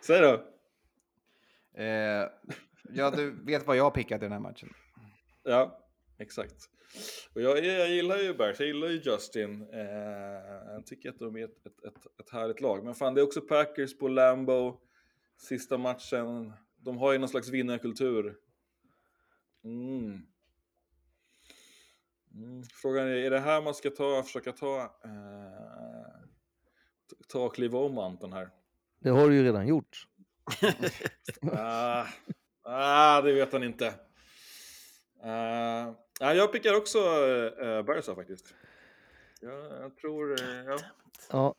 [0.00, 0.44] Säg då.
[1.82, 2.28] Eh,
[2.92, 4.68] ja, du vet vad jag har pickat i den här matchen.
[5.42, 5.78] Ja,
[6.18, 6.70] exakt.
[7.34, 9.68] Och jag, jag gillar ju Bears, jag gillar ju Justin.
[9.72, 9.80] Eh,
[10.72, 12.84] jag tycker att de är ett, ett, ett, ett härligt lag.
[12.84, 14.80] Men fan, det är också Packers på Lambo.
[15.36, 16.52] Sista matchen.
[16.76, 18.36] De har ju någon slags vinnarkultur.
[19.64, 20.26] Mm.
[22.34, 22.62] Mm.
[22.82, 26.26] Frågan är, är det här man ska ta, försöka ta, eh,
[27.28, 28.50] ta och kliva om Anton här?
[29.00, 30.06] Det har du ju redan gjort.
[31.52, 32.06] ah,
[32.62, 33.86] ah, det vet han inte.
[35.24, 38.54] Uh, ja, jag pickar också uh, Barca faktiskt.
[39.40, 40.32] Jag, jag tror...
[40.40, 40.78] eh, ja.
[41.30, 41.54] Ja,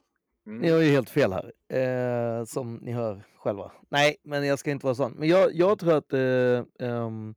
[0.46, 0.62] Mm.
[0.62, 3.72] ni har ju helt fel här, eh, som ni hör själva.
[3.90, 5.12] Nej, men jag ska inte vara sån.
[5.12, 7.36] Men jag, jag, tror att, eh, ehm,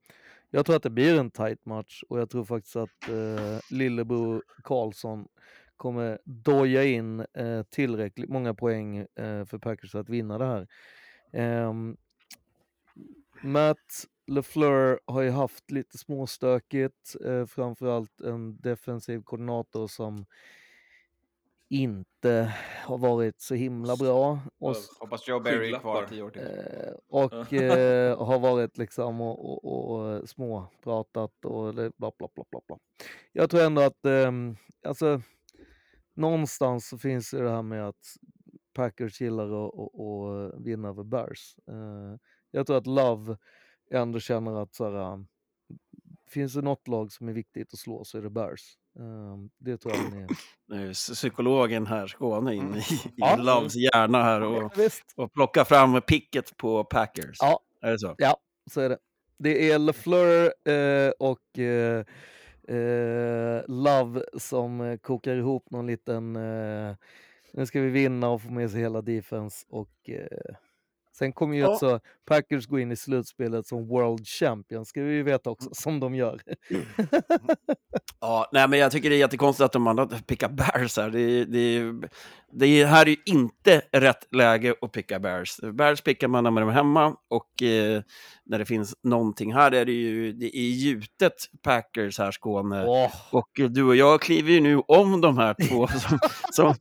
[0.51, 4.43] jag tror att det blir en tight match och jag tror faktiskt att eh, lillebror
[4.63, 5.29] Karlsson
[5.77, 10.67] kommer doja in eh, tillräckligt många poäng eh, för Packers att vinna det här.
[11.33, 11.97] Ehm,
[13.43, 20.27] Matt LeFleur har ju haft lite småstökigt, eh, framförallt en defensiv koordinator som
[21.69, 24.39] inte har varit så himla bra.
[24.59, 26.43] Och, Hoppas Joe Barry är kvar tio år till.
[26.43, 32.61] eh, och eh, har varit liksom och, och, och småpratat och bla bla bla bla
[32.67, 32.79] bla.
[33.33, 34.57] Jag tror ändå att ehm,
[34.87, 35.21] alltså
[36.15, 38.17] någonstans så finns det det här med att
[38.73, 41.57] Packers gillar att vinna över Bears.
[41.69, 42.17] Eh,
[42.51, 43.37] jag tror att Love
[43.91, 45.27] ändå känner att så här, um,
[46.29, 48.79] finns det något lag som är viktigt att slå så är det Bears.
[48.99, 50.27] Eh, det tror jag är.
[50.67, 53.37] Nu är psykologen här, Skåne, in i, i Ja.
[53.37, 54.73] Loves hjärna här och,
[55.17, 57.37] och plocka fram picket på Packers.
[57.41, 57.61] Ja.
[57.83, 58.15] Är det så?
[58.19, 58.37] Ja,
[58.71, 58.99] så är det.
[59.39, 62.05] Det är LeFleur eh, och eh,
[62.69, 66.37] eh, Love som kokar ihop någon liten...
[66.37, 66.95] Eh,
[67.53, 70.55] nu ska vi vinna och få med sig hela defense och eh,
[71.19, 71.69] sen kommer ju Ja.
[71.69, 76.01] också Packers gå in i slutspelet som World Champions, ska vi ju veta också, som
[76.01, 76.41] de gör.
[78.21, 81.11] Ja, nej, men jag tycker det är jättekonstigt att de andra pickar Bears här.
[81.11, 81.93] Det, det,
[82.53, 85.57] det här är ju inte rätt läge att picka Bears.
[85.73, 88.03] Bears pickar man när man är hemma och eh,
[88.47, 89.53] när det finns någonting.
[89.55, 91.33] Här är det ju det är gjutet
[91.63, 92.85] Packers här, Skåne.
[92.87, 96.19] Åh, Och du och jag kliver ju nu om de här två som,
[96.53, 96.75] som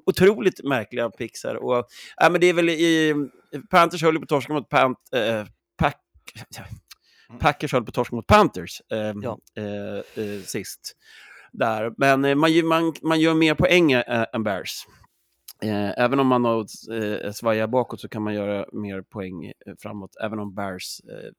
[0.06, 1.56] otroligt märkliga picks här.
[1.56, 1.86] Och,
[2.16, 3.14] ja, men det är väl i,
[3.70, 5.44] Panthers höll på torska mot Pant, eh,
[5.76, 6.00] Pack,
[7.40, 9.38] Packers höll på torska mot Panthers eh, Ja.
[9.56, 10.96] eh, eh, sist.
[11.52, 11.92] Där.
[11.98, 14.86] Men eh, man, gör- man, man gör mer poäng eh, än Bears.
[15.62, 19.52] Eh, även om man har eh, svajar bakåt så kan man göra mer poäng eh,
[19.78, 21.30] framåt, även om Bears eh,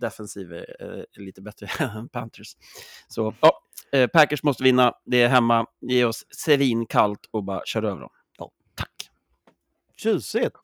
[0.00, 2.56] defensiv är, eh, lite bättre än Panthers.
[3.08, 3.60] Så ja,
[3.92, 8.10] eh, Packers måste vinna, det är hemma, ge oss svinkallt och bara kör över dem.
[8.38, 8.50] Ja.
[8.74, 9.10] Tack!
[9.96, 10.56] tjusigt!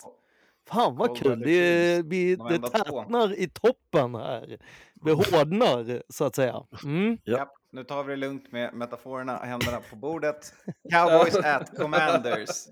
[0.73, 4.59] Fan vad kul, det, vi, det tätnar i toppen här.
[4.95, 6.67] Det hårdnar, så att säga.
[6.85, 7.19] Mm.
[7.25, 7.39] Ja.
[7.39, 10.55] Ja, nu tar vi det lugnt med metaforerna, händerna på bordet.
[10.91, 12.69] Cowboys at Commanders.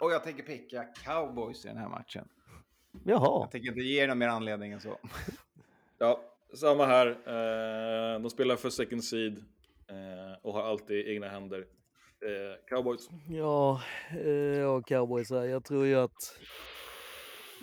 [0.00, 2.28] Och jag tänker picka Cowboys i den här matchen.
[3.04, 3.40] Jaha.
[3.42, 4.98] Jag tänker inte ge er någon mer anledning än så.
[6.00, 6.20] Ja,
[6.54, 7.06] samma här.
[7.06, 9.36] Eh, de spelar för second seed
[9.88, 11.58] eh, och har alltid egna händer.
[11.58, 13.08] Eh, Cowboys.
[13.28, 13.82] Ja,
[14.58, 15.44] ja cowboys här.
[15.44, 16.38] Jag tror ju att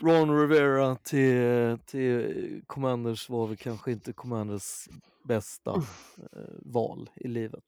[0.01, 4.87] Ron Rivera till, till Commanders var väl kanske inte Commanders
[5.23, 5.71] bästa
[6.17, 7.63] eh, val i livet.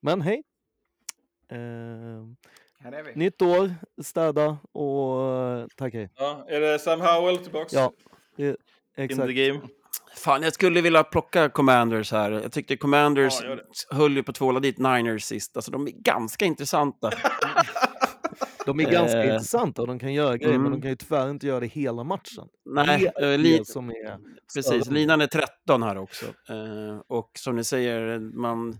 [0.00, 0.42] Men hej!
[1.50, 1.58] Eh,
[2.78, 3.12] Här är vi.
[3.14, 6.10] nytt år, städa och eh, tack hej.
[6.16, 7.72] Ja, är det Sam Howell tillbaks?
[7.72, 7.92] Ja,
[8.36, 8.56] det, In
[8.96, 9.26] exakt.
[9.28, 9.60] the game.
[10.16, 12.30] Fan, jag skulle vilja plocka Commanders här.
[12.32, 13.56] Jag tyckte Commanders Ja,
[13.90, 15.56] höll ju på att tvåla dit Niners sist.
[15.56, 17.10] Alltså, de är ganska intressanta.
[18.66, 20.72] De är ganska Eh, intressanta och de kan göra grejer, men mm.
[20.72, 22.48] de kan ju tyvärr inte göra det hela matchen.
[22.64, 24.18] Nej, det är eh, li- det som är...
[24.54, 24.90] precis.
[24.90, 26.26] Linan är 13 här också.
[26.26, 28.78] Eh, och som ni säger, man,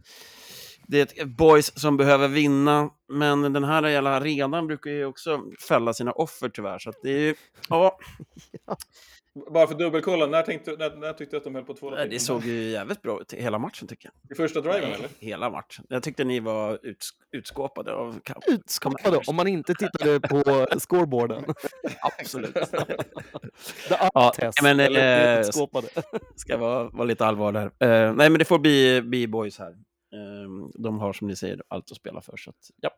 [0.86, 2.90] det är ett boys som behöver vinna.
[3.12, 6.78] Men den här jävla arenan brukar ju också fälla sina offer tyvärr.
[6.78, 7.34] Så att det är ju,
[7.68, 7.98] ja,
[9.34, 12.18] Bara för dubbelkolla, när, tänkte, när, när tyckte du att de höll på tvåla det
[12.20, 14.32] såg ju jävligt bra ut hela matchen tycker jag.
[14.32, 15.08] I första driven eller?
[15.18, 15.84] Hela matchen.
[15.88, 21.44] Jag tyckte ni var uts utskåpade av Utskåpade, om man inte tittade på scoreboarden.
[22.18, 22.54] Absolut.
[23.88, 25.88] The Ja, test, men, eller utskåpade.
[26.36, 27.66] ska vara, vara lite allvar där.
[27.66, 29.70] Eh, nej, men det får bli, bli boys här.
[29.70, 32.36] Eh, de har som ni säger allt att spela för.
[32.36, 32.90] Så att, ja.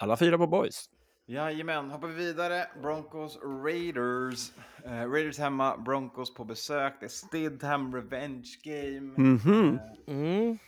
[0.00, 0.84] Alla fyra på boys.
[1.30, 2.70] Jajamän, hoppar vi vidare.
[2.82, 4.52] Broncos Raiders.
[4.84, 6.94] Eh, Raiders hemma, Broncos på besök.
[7.00, 9.14] Det är Stidham Revenge Game.
[9.16, 9.78] Mhm.
[10.06, 10.58] Eh, Mm.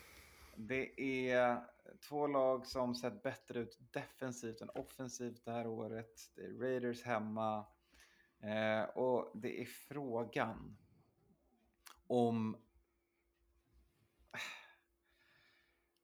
[0.56, 1.00] det
[1.30, 1.64] är
[2.08, 6.30] två lag som sett bättre ut defensivt än offensivt det här året.
[6.36, 7.64] Det är Raiders hemma.
[8.42, 10.76] Eh, och det är frågan
[12.06, 12.56] om...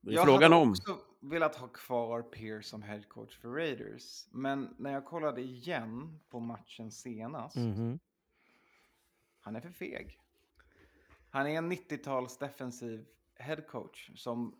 [0.01, 0.71] Det är frågan om.
[0.71, 4.27] också velat ha kvar Pierce som head coach för Raiders.
[4.33, 7.99] Men när jag kollade igen på matchen senast, Mhm.
[9.41, 10.21] han är för feg.
[11.31, 14.57] Han är en 90-tals defensiv head coach som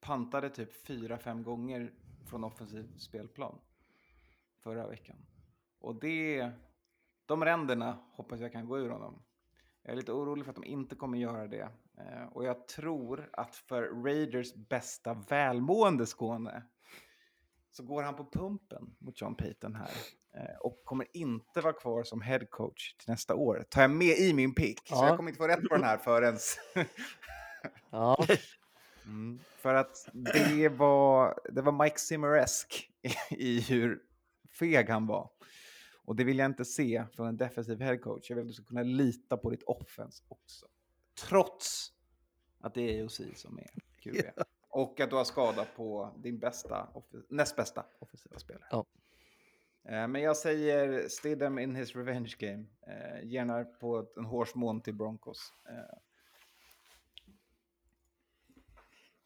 [0.00, 1.92] pantade typ 4-5 gånger
[2.26, 3.58] från offensiv spelplan
[4.58, 5.16] förra veckan.
[5.78, 6.50] Och det,
[7.26, 9.22] de ränderna hoppas jag kan gå ur honom.
[9.82, 11.68] Jag är lite orolig för att de inte kommer göra det.
[11.98, 16.62] Eh, och jag tror att för Raiders bästa välmående Skåne
[17.70, 19.90] så går han på pumpen mot John Payton här.
[20.34, 23.64] Eh, och kommer inte vara kvar som head coach till nästa år.
[23.70, 24.88] Tar jag med i min pick.
[24.88, 25.06] Så Ja.
[25.06, 26.38] jag kommer inte få rätt på den här förrän...
[27.90, 28.26] Ja.
[29.06, 32.90] Mm, för att det var, det var Mike Zimmeresk
[33.30, 34.02] i hur
[34.58, 35.30] feg han var.
[36.04, 38.30] Och det vill jag inte se från en defensiv headcoach.
[38.30, 40.66] Jag vill att du ska kunna lita på ditt offense också.
[41.14, 41.92] Trots
[42.60, 43.70] att det är AOC som är
[44.02, 44.16] QB.
[44.68, 46.88] Och att du har skada på din bästa,
[47.28, 48.66] näst bästa offensiva spelare.
[48.70, 48.84] Ja.
[49.84, 52.64] Eh, Men jag säger Stidham in his revenge game.
[52.86, 55.52] Eh, Gärna på en hårsmån till Broncos.
[55.68, 55.98] Eh,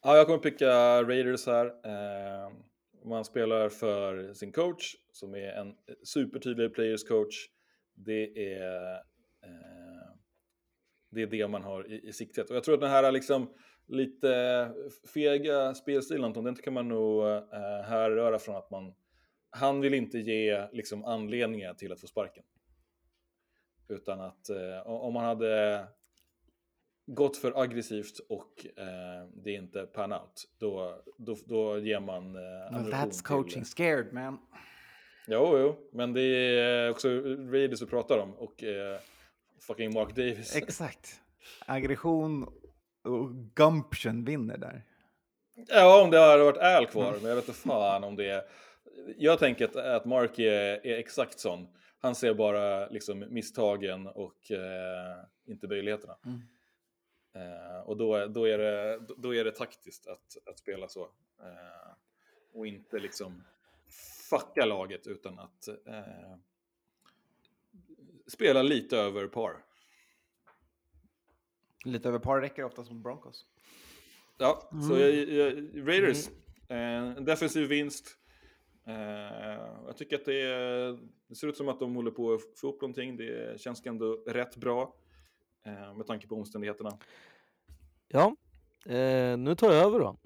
[0.02, 1.66] Ja, jag kommer picka Raiders här.
[1.66, 2.52] Eh,
[3.04, 7.48] man spelar för sin coach som är en supertydlig players coach.
[7.94, 8.92] Det är,
[9.42, 9.85] eh,
[11.10, 12.50] det, är det man har i, i siktet.
[12.50, 13.50] Och jag tror att den här liksom
[13.88, 14.72] lite
[15.14, 17.42] fega spelstilen, Anton, den kan man nog eh,
[17.84, 18.94] härröra från att man
[19.50, 22.44] han vill inte ge liksom, anledningar till att få sparken.
[23.88, 25.84] Utan att eh, om man hade
[27.06, 32.36] gått för aggressivt och eh, det är inte pan out, då, då, då ger man...
[32.36, 32.42] Eh,
[32.72, 34.38] well, that's till- coaching scared man.
[35.28, 37.08] Jo, jo, men det är också
[37.52, 39.00] Raiders vi pratar om och eh,
[39.60, 40.56] fucking Mark Davis.
[40.56, 41.20] Exakt.
[41.66, 42.48] Aggression
[43.02, 44.84] och gumption vinner där.
[45.54, 48.42] Ja, om det hade varit Al kvar, men jag vet inte fan om det är...
[49.16, 51.68] Jag tänker att, att Mark är, är exakt sån.
[51.98, 56.16] Han ser bara liksom misstagen och eh, inte möjligheterna.
[56.24, 56.40] Mm.
[57.34, 61.02] Eh, och då, då, är det, då är det taktiskt att, att spela så.
[61.40, 61.92] Eh,
[62.52, 63.42] och inte liksom
[64.30, 65.68] fucka laget utan att
[68.26, 69.52] eh, spela lite över par.
[71.84, 73.46] Lite över par räcker ofta som Broncos.
[74.38, 76.28] Ja, så jag, jag, Raiders,
[76.68, 78.18] eh, en defensiv vinst.
[78.86, 78.94] Eh,
[79.86, 80.98] jag tycker att det, är,
[81.28, 83.16] det ser ut som att de håller på att få upp någonting.
[83.16, 84.94] Det känns ändå rätt bra
[85.66, 86.98] eh, med tanke på omständigheterna.
[88.08, 88.36] Ja,
[88.86, 90.16] eh, nu tar jag över då.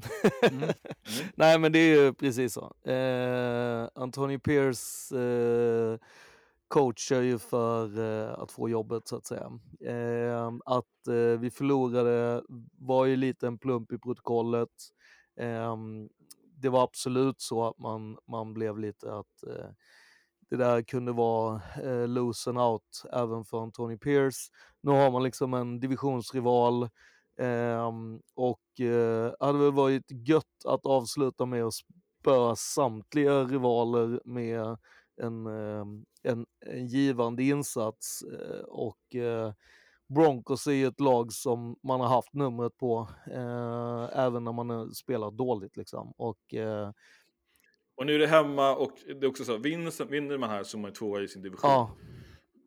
[0.42, 0.68] Mm.
[1.34, 2.90] Nej, men det är ju precis så.
[2.90, 5.98] Eh, Antonio Pierce eh,
[6.70, 9.50] coachar ju för eh, att få jobbet så att säga.
[9.80, 12.42] Eh, att eh, vi förlorade
[12.78, 14.68] var ju lite en plump i protokollet.
[15.40, 16.08] Ehm,
[16.56, 19.70] det var absolut så att man, man blev lite att eh,
[20.50, 24.50] det där kunde vara eh, lose and out även för Tony Pierce.
[24.80, 26.88] Nu har man liksom en divisionsrival
[27.38, 31.74] ehm, och det hade väl varit gött att avsluta med att
[32.20, 34.76] spöa samtliga rivaler med
[35.22, 35.84] en, eh,
[36.22, 38.22] en, en givande insats.
[38.22, 39.52] Eh, och eh,
[40.14, 43.08] Broncos är ju ett lag som man har haft numret på
[44.12, 45.76] även när man har spelat dåligt.
[45.76, 46.12] Liksom.
[46.16, 46.54] Och,
[47.96, 50.76] Och nu är det hemma och det är också så, vinner, vinner man här så
[50.78, 51.70] är man tvåa i sin division.
[51.70, 51.96] ja,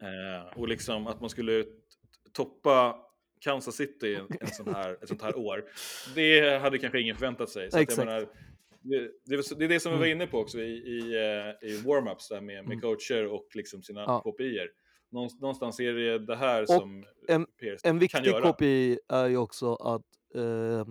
[0.04, 1.66] Eh, och liksom att man skulle
[2.32, 2.96] toppa
[3.40, 5.66] Kansas City en, en sån här, ett sånt här år.
[6.16, 7.72] Det hade kanske ingen förväntat sig.
[7.72, 8.08] Så att jag Exakt.
[8.08, 8.28] menar,
[8.84, 12.30] det, det, är- det som vi var inne på också i, i, eh, i warm-ups
[12.30, 14.22] där med, med coacher och liksom sina Ja.
[14.22, 14.68] KPIer.
[15.12, 18.54] Någonstans, är det det här som en- Pierce En kan viktig göra.
[18.54, 20.02] KPI är ju också att
[20.36, 20.86] eh,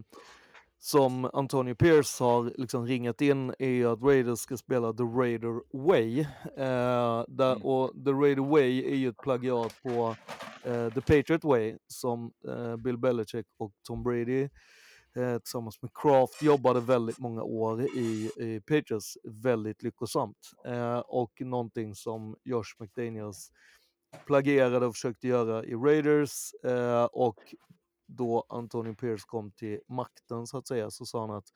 [0.78, 5.60] som Antonio Pierce har liksom ringat in är ju att Raiders ska spela The Raider
[5.88, 6.20] Way.
[6.56, 7.62] Eh, där, Mm.
[7.62, 10.16] Och The Raider Way är ju ett plagiat på
[10.64, 14.48] eh, The Patriot Way som eh, Bill Belichick och Tom Brady
[15.16, 20.50] eh, tillsammans med Kraft jobbade väldigt många år i, i Patriots väldigt lyckosamt.
[20.64, 23.50] Eh, och någonting som Josh McDaniels
[24.26, 27.54] plagierade och försökte göra i Raiders eh, och
[28.06, 31.48] då Antonio Pierce kom till makten så att säga så sa han att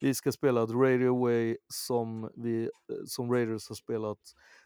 [0.00, 2.68] vi ska spela The Radio Way som, vi, eh,
[3.06, 4.18] som Raiders har spelat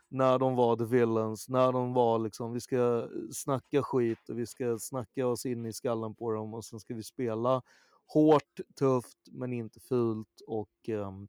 [0.08, 4.46] när de var the villains, när de var liksom, vi ska snacka skit och vi
[4.46, 7.62] ska snacka oss in i skallen på dem och sen ska vi spela
[8.09, 11.28] hårt, tufft men inte fult och ehm,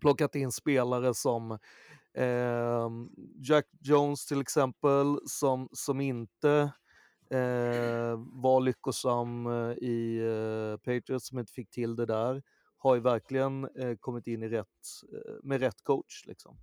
[0.00, 1.58] plockat in spelare som
[2.14, 3.08] ehm,
[3.48, 6.72] Jack Jones till exempel som, som inte
[7.30, 12.42] eh, var lyckosam eh, i eh, Patriots som inte fick till det där
[12.78, 14.66] har ju verkligen eh, kommit in i rätt,
[15.42, 16.26] med rätt coach.
[16.26, 16.56] Liksom.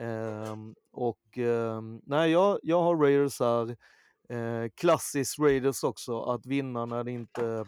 [0.00, 3.76] Ehm, och ehm, nej, jag, jag har Raiders här.
[4.28, 7.66] Eh, klassiskt Raiders också, att vinna när det inte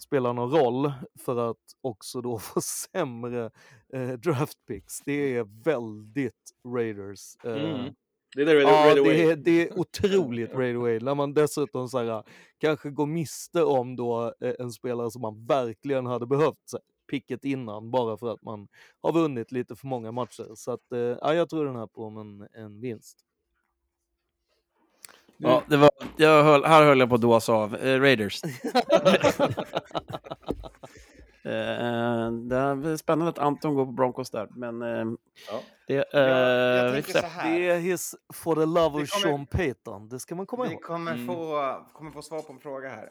[0.00, 3.50] spelar någon roll för att också då få sämre
[3.92, 5.00] eh, draft picks.
[5.04, 7.36] Det är väldigt Raiders.
[7.44, 7.94] Eh, Mm.
[8.36, 11.00] Det är det Ja, right det är, det är otroligt right away.
[11.00, 12.22] När man dessutom så här,
[12.58, 16.84] kanske går miste om då eh, en spelare som man verkligen hade behövt så här,
[17.10, 18.68] picket innan bara för att man
[19.00, 20.54] har vunnit lite för många matcher.
[20.54, 23.18] Så att, eh, ja, jag tror den här på en, en vinst.
[25.42, 27.76] Ja, det var, jag höll, här höll jag på att dås av.
[27.76, 28.42] Eh, Raiders.
[31.44, 35.04] Eh, det är spännande att Anton går på Broncos där, men eh,
[35.50, 35.60] Ja.
[35.86, 37.50] det, eh, jag vi tänker så här.
[37.50, 40.08] Det är his for the love Vi of kommer- Sean Payton.
[40.08, 40.82] Det ska man komma Vi ihåg.
[40.82, 41.26] kommer, Mm.
[41.26, 41.60] få,
[41.92, 43.10] kommer få svar på en fråga här.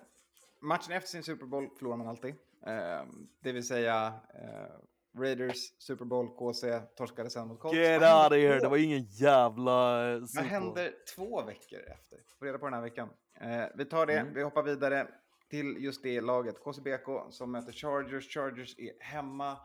[0.62, 2.36] Matchen efter sin Super Bowl förlorar man alltid.
[2.68, 3.04] Eh,
[3.44, 4.76] det vill säga eh,
[5.18, 7.78] Raiders, Super Bowl, KC, torskade sen mot Colts.
[7.78, 8.60] Get Vad out of here!
[8.60, 10.10] Det var ingen jävla...
[10.14, 10.50] eh, Vad Super Bowl.
[10.52, 12.20] händer två veckor efter?
[12.40, 13.10] Få reda på den här veckan.
[13.42, 14.34] Eh, vi tar det, Mm.
[14.34, 15.08] vi hoppar vidare
[15.50, 16.60] till just det laget.
[16.64, 18.34] KCBK som möter Chargers.
[18.34, 19.58] Chargers är hemma.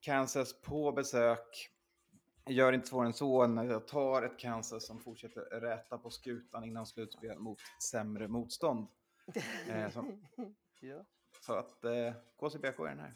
[0.00, 1.70] Kansas på besök.
[2.46, 6.64] Gör inte svårare än så när jag tar ett Kansas som fortsätter räta på skutan
[6.64, 7.58] innan slutspel mot
[7.90, 8.86] sämre motstånd.
[9.68, 10.04] Eh, så,
[10.80, 11.04] Ja.
[11.40, 13.14] så att eh, KCBK är den här.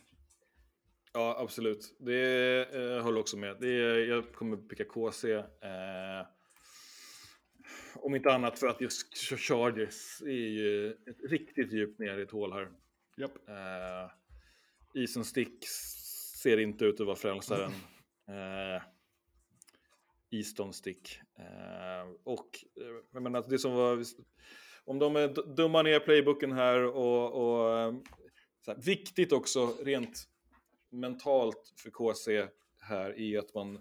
[1.14, 1.96] Ja, absolut.
[1.98, 3.56] Det eh, jag håller också med.
[3.60, 5.32] Det är, jag kommer picka KC.
[5.34, 5.42] Eh,
[7.94, 12.30] om inte annat för att just Chargers är ju ett riktigt djupt ner i ett
[12.30, 12.68] hål här.
[13.16, 13.48] Japp.
[13.48, 14.10] Eh,
[15.02, 15.64] Isen Stick
[16.42, 17.72] ser inte ut att vara frälsaren.
[18.28, 18.82] Eh,
[20.30, 21.18] Easton Stick.
[21.38, 22.48] Eh, och
[22.80, 24.04] eh, jag menar, att det som var...
[24.84, 27.32] Om de är d- dumma ner playbooken här och...
[27.60, 27.94] och eh,
[28.66, 30.28] här, viktigt också rent
[31.00, 32.48] mentalt för KC
[32.80, 33.76] här är att man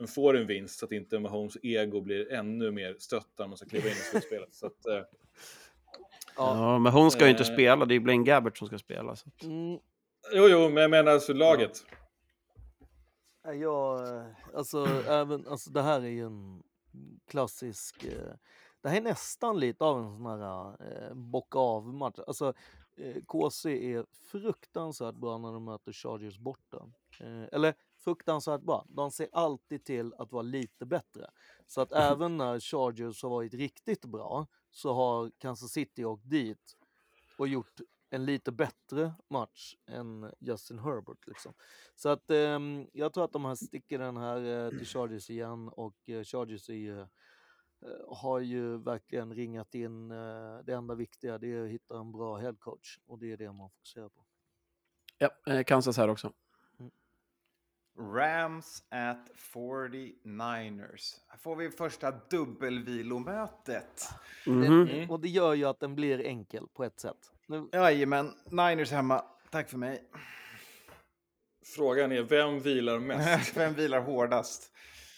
[0.00, 3.56] eh, får en vinst så att inte Mahomes ego blir ännu mer stött när man
[3.56, 4.54] ska kliva in i slutspelet.
[4.54, 4.94] Så att, eh,
[6.36, 6.56] Ja.
[6.56, 7.52] Ja, men hon ska ju inte Eh.
[7.54, 9.16] spela, det är ju Blaine Gabbert som ska spela.
[9.16, 9.28] Så.
[9.28, 9.78] att- Mm,
[10.34, 11.84] jo, jo, men jag menar alltså laget.
[13.44, 16.62] Nej, Jag, eh, alltså, även, alltså det här är ju en
[17.30, 18.34] klassisk, eh,
[18.82, 20.68] det här är nästan lite av en sån här
[21.08, 22.18] eh, bocka av match.
[22.26, 22.54] Alltså eh,
[23.26, 26.92] KC är fruktansvärt bra när de möter Chargers borta.
[27.20, 31.30] Eh, eller fruktansvärt bra, de ser alltid till att vara lite bättre.
[31.66, 36.76] Så att även när Chargers har varit riktigt bra så har Kansas City åkt dit
[37.38, 41.26] och gjort en lite bättre match än Justin Herbert.
[41.26, 41.54] Liksom.
[41.96, 45.68] Så att ehm, jag tror att de här sticker den här eh, till Chargers igen
[45.68, 47.06] och eh, Chargers är ju, eh,
[48.08, 52.36] har ju verkligen ringat in eh, det enda viktiga det är att hitta en bra
[52.36, 54.24] headcoach och det är det man fokuserar på.
[55.18, 56.32] Ja, eh, Kansas här också.
[57.98, 61.14] Rams at 49ers.
[61.28, 64.08] Här får vi första dubbelvilomötet.
[64.46, 64.86] Mhm.
[64.86, 67.32] Det, och det gör ju att den blir enkel på ett sätt.
[67.46, 69.24] Nu, Jajamän, Niners hemma.
[69.50, 70.04] Tack för mig.
[71.64, 73.56] Frågan är, vem vilar mest?
[73.56, 74.71] Vem vilar hårdast?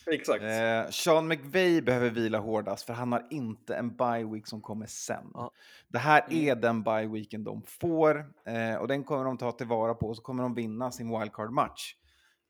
[0.06, 0.44] Exakt.
[0.44, 4.86] Eh, Sean McVay behöver vila hårdast för han har inte en bye week som kommer
[4.86, 5.30] sen.
[5.34, 5.50] Ja.
[5.88, 9.94] Det här är den bye weeken de får eh, och den kommer de ta tillvara
[9.94, 11.96] på och så kommer de vinna sin wildcard-match.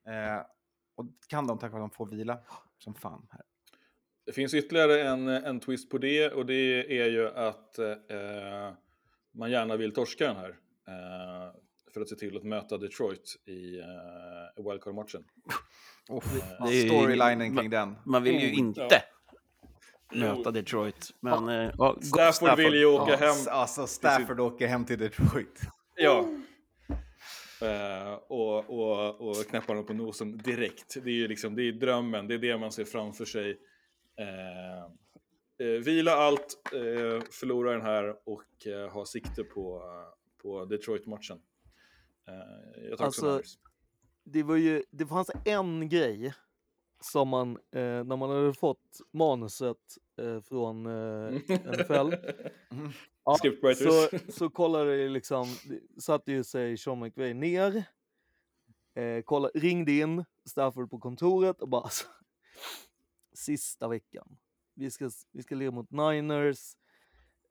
[0.06, 0.46] Eh,
[0.94, 2.38] och kan de tack vare att de får vila
[2.78, 3.26] som fan.
[3.30, 3.42] Här.
[4.26, 8.72] Det finns ytterligare en, en twist på det och det är ju att eh,
[9.32, 10.56] man gärna vill torska den här.
[11.94, 15.24] För att se till att möta Detroit i eh, wildcard-matchen.
[16.08, 17.96] Oh, ju- storylinen kring den.
[18.06, 19.02] Man vill ju Oh, inte
[20.12, 20.18] Jo.
[20.20, 21.10] möta Detroit.
[21.20, 23.34] Men, eh, ja, go- Stafford vill ju åka Ja, hem.
[23.50, 25.60] Alltså Stafford åker hem till Detroit.
[25.96, 26.28] Ja.
[27.62, 30.94] Eh, och, och, och knäppa dem på nosen direkt.
[31.04, 33.50] Det är ju liksom, det är drömmen, det är det man ser framför sig.
[34.18, 39.82] Eh, vila allt, eh, förlora den här och eh, ha sikte på,
[40.42, 41.38] på Detroit-matchen.
[42.28, 42.34] Eh,
[42.88, 43.58] jag tar också Alltså, Niners.
[44.24, 46.34] det var ju, det fanns en grej
[47.00, 52.14] som man, eh, när man hade fått manuset eh, från eh, NFL,
[53.24, 53.36] ja,
[53.74, 55.46] så, så kollade det liksom,
[55.98, 57.84] satte ju sig Sean McVay ner,
[58.94, 62.06] eh, kolla, ringde in Stafford på kontoret och bara alltså,
[63.34, 64.36] sista veckan,
[64.74, 66.76] vi ska, vi ska lira mot Niners,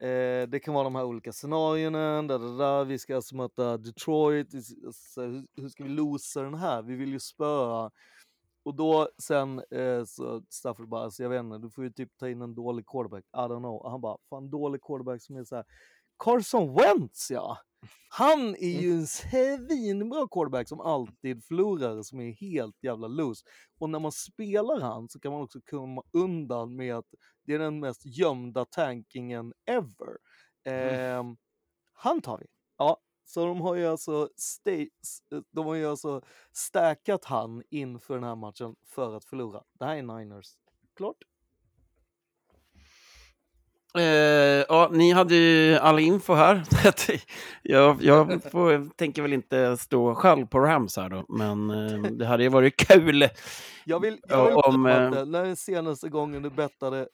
[0.04, 2.84] Eh, det kan vara de här olika scenarierna, da, da, da.
[2.84, 4.54] vi ska alltså möta Detroit,
[4.86, 6.82] alltså, hur, hur ska vi losa den här?
[6.82, 7.90] Vi vill ju spöa.
[8.64, 12.18] Och då sen eh, så Stafford bara, alltså, jag vet inte, du får ju typ
[12.18, 13.74] ta in en dålig quarterback, I don't know.
[13.74, 15.64] Och han bara, fan dålig quarterback som är så här,
[16.18, 17.58] Carson Wentz ja!
[18.08, 23.44] Han är ju en svinbra quarterback som alltid förlorar, som är helt jävla loose.
[23.78, 27.14] Och när man spelar han så kan man också komma undan med att
[27.46, 30.16] det är den mest gömda tankingen ever.
[30.64, 31.36] Ehm,
[31.92, 32.46] han tar vi.
[32.78, 34.60] Ja, så de har ju alltså, s-
[35.50, 39.62] de har ju alltså stackat han inför den här matchen för att förlora.
[39.72, 40.46] Det här är Niners.
[40.96, 41.16] Klart.
[43.98, 44.04] Eh,
[44.68, 46.62] ja, ni hade ju all info här.
[47.62, 52.26] jag jag får, tänker väl inte stå själv på Rams här då, men eh, det
[52.26, 53.28] hade ju varit kul.
[53.84, 57.08] Jag vill, Ja, jag vill om, om, eh, när är senaste gången du bettade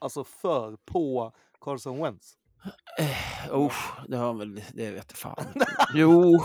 [0.00, 2.32] alltså för på Carson Wentz?
[3.50, 3.74] Oh,
[4.08, 5.44] det har väl, det vet jag fan.
[5.94, 6.38] Jo,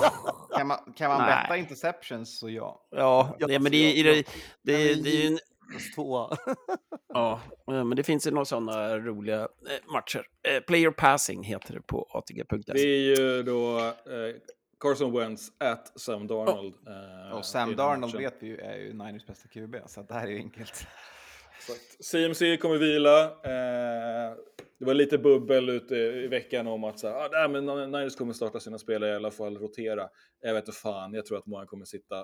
[0.57, 2.81] Kan man, kan man betta interceptions så ja.
[2.91, 4.13] ja, Ja, det, men det, är- det,
[4.63, 5.39] det, det är ju en
[5.95, 6.37] Tvåa.
[7.13, 7.41] Ja,
[7.71, 10.27] eh, men det finns ju några sådana roliga eh, matcher.
[10.47, 12.71] Eh, Player passing heter det på Det ATG.se.
[12.79, 14.35] är ju då eh,
[14.79, 16.73] Carson Wentz at Sam Darnold.
[17.29, 20.27] eh, Och Sam Darnold vet vi ju är ju Niners bästa QB, så det här
[20.27, 20.87] är ju enkelt.
[21.57, 22.05] Exakt.
[22.05, 23.23] CMC kommer vila.
[23.23, 24.35] Eh,
[24.79, 28.15] det var lite bubbel ute i veckan om att så här, ah, nej, men Niners
[28.15, 30.09] kommer starta sina spelare i alla fall, rotera.
[30.41, 32.23] Jag vet inte fan, jag tror att många kommer sitta eh,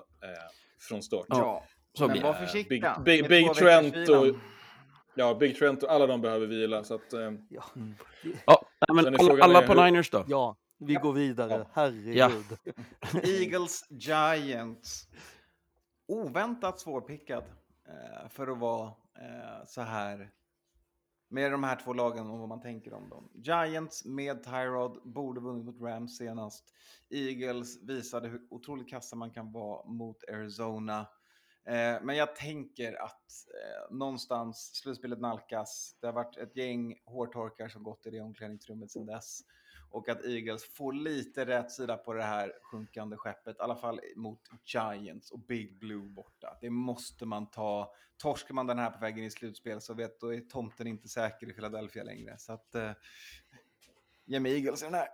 [0.88, 1.26] från start.
[1.28, 1.64] Ja,
[1.96, 3.02] så men var försiktiga.
[3.04, 4.24] Big, Big, Big Trent och...
[4.24, 4.40] vilan.
[5.14, 6.84] Ja, Big Trent och alla de behöver vila.
[6.84, 7.64] Så att, eh, Ja,
[8.46, 10.24] Ja, nej, Sen men alla, alla på Niners då?
[10.28, 11.52] ja vi går vidare.
[11.52, 11.66] Ja.
[11.72, 12.58] Herregud.
[13.24, 15.08] Eagles Giants.
[16.06, 17.44] Oväntat svårpickad
[17.88, 18.86] eh, för att vara
[19.18, 20.30] eh, så här
[21.28, 23.28] med de här två lagen och vad man tänker om dem.
[23.34, 26.64] Giants med Tyrod borde vunnit mot Rams senast.
[27.10, 31.06] Eagles visade hur otroligt kassa man kan vara mot Arizona.
[31.66, 35.96] Eh, men jag tänker att eh, någonstans slutspelet nalkas.
[36.00, 39.40] Det har varit ett gäng hårtorkar som gått i det omklädningsrummet sedan dess.
[39.90, 43.56] Och att Eagles får lite rätt sida på det här sjunkande skeppet.
[43.56, 46.58] I alla fall mot Giants och Big Blue borta.
[46.60, 47.94] Det måste man ta.
[48.16, 51.50] Torskar man den här på vägen i slutspel så vet då är tomten inte säker
[51.50, 52.38] i Philadelphia längre.
[52.38, 52.74] Så att...
[52.74, 52.92] Eh,
[54.24, 55.08] ge mig Eagles i den här.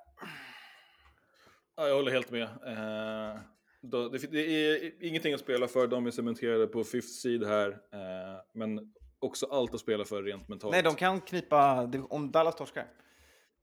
[1.77, 2.43] ja, jag håller helt med.
[2.43, 3.41] Eh,
[3.83, 5.87] då, det, det är ingenting att spela för.
[5.87, 7.69] De är cementerade på fifth seed här.
[7.71, 10.73] Eh, men också allt att spela för rent mentalt.
[10.73, 12.87] Nej, de kan knipa om Dallas torskar.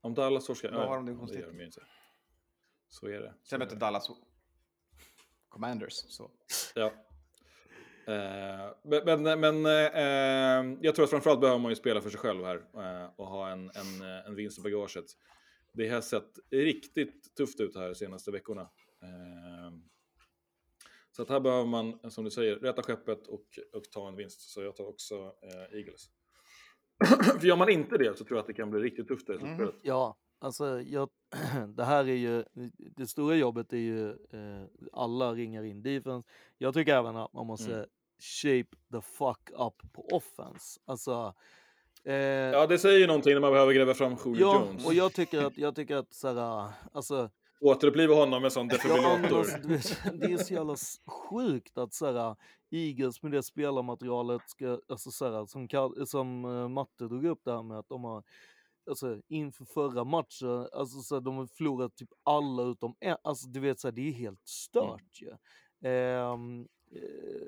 [0.02, 1.58] Om Dallas torskar, Då har de divisionstitel.
[1.58, 1.82] det inte.
[2.90, 3.34] Så är det.
[3.44, 3.78] Sen är möter.
[3.78, 4.10] Dallas
[5.50, 5.94] Commanders.
[5.94, 6.32] Så.
[6.76, 6.94] Ja.
[8.08, 8.74] Eh,
[9.04, 12.56] men men, eh, jag tror att framförallt behöver man ju spela för sig själv här
[12.56, 15.06] eh, och ha en, en, eh, en vinst i bagaget.
[15.74, 18.70] Det har sett riktigt tufft ut här de senaste veckorna.
[21.20, 24.42] Så att här behöver man, som du säger, rätta skeppet och, och ta en vinst.
[24.42, 26.10] Så jag tar också eh, Eagles.
[27.40, 29.34] för gör man inte det så tror jag att det kan bli riktigt tufft i
[29.34, 29.72] Mm.
[29.82, 31.10] Ja, alltså jag,
[31.76, 32.44] det här är ju,
[32.96, 36.30] det stora jobbet är ju eh, alla ringar in defense.
[36.58, 37.90] Jag tycker även att man måste Mm.
[38.20, 40.80] shape the fuck up på offense.
[40.86, 41.34] Alltså,
[42.04, 44.86] eh, Ja, det säger ju någonting när man behöver gräva fram Julio ja, Jones.
[44.86, 47.30] och jag tycker att, jag tycker att såhär, alltså
[47.62, 49.38] Återuppliva honom med sån defibrillator.
[49.38, 50.76] alltså, det är så jävla
[51.08, 52.36] sjukt att såhär,
[52.72, 57.52] Eagles med det spelarmaterialet ska, alltså såhär, som, Kall- som uh, Matte drog upp det
[57.52, 58.24] här med att de har,
[58.90, 63.60] alltså inför förra matchen, alltså såhär, de har förlorat typ alla utom en, alltså du
[63.60, 65.32] vet såhär, det är helt stört ju.
[65.90, 67.48] Ehm, eh,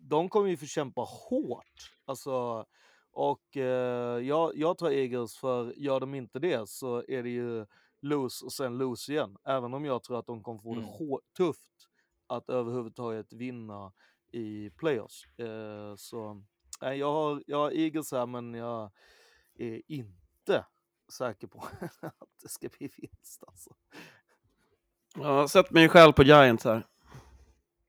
[0.00, 2.64] de kommer ju få kämpa hårt, alltså
[3.14, 7.66] och eh, jag, jag tar Eagles för gör de inte det så är det ju
[8.04, 9.36] lose och sen lose igen.
[9.44, 11.20] Även om jag tror att de kommer få det Mm.
[11.36, 11.88] tufft
[12.26, 13.92] att överhuvudtaget vinna
[14.32, 15.38] i playoffs.
[15.38, 16.42] Eh, så
[16.80, 18.90] nej, jag, har, jag har Eagles här men jag
[19.54, 20.64] är inte
[21.12, 21.58] säker på
[22.00, 23.44] att det ska bli vinst.
[23.46, 23.70] Alltså.
[25.16, 26.86] Ja, sätt mig själv på Giants här.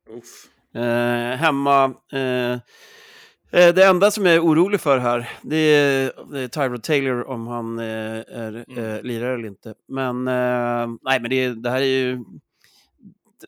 [0.09, 0.51] Uff.
[0.75, 1.83] Eh, hemma.
[2.11, 2.59] Eh,
[3.55, 7.47] det enda som jag är orolig för här, det är, det är Tyrod Taylor om
[7.47, 8.85] han eh, är Mm.
[8.85, 9.73] eh, lirare eller inte.
[9.87, 12.13] Men, eh, nej, men det, det här är ju...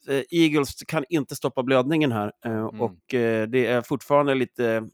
[0.08, 4.90] eh, Eagles kan inte stoppa blödningen här eh, och eh, det är fortfarande lite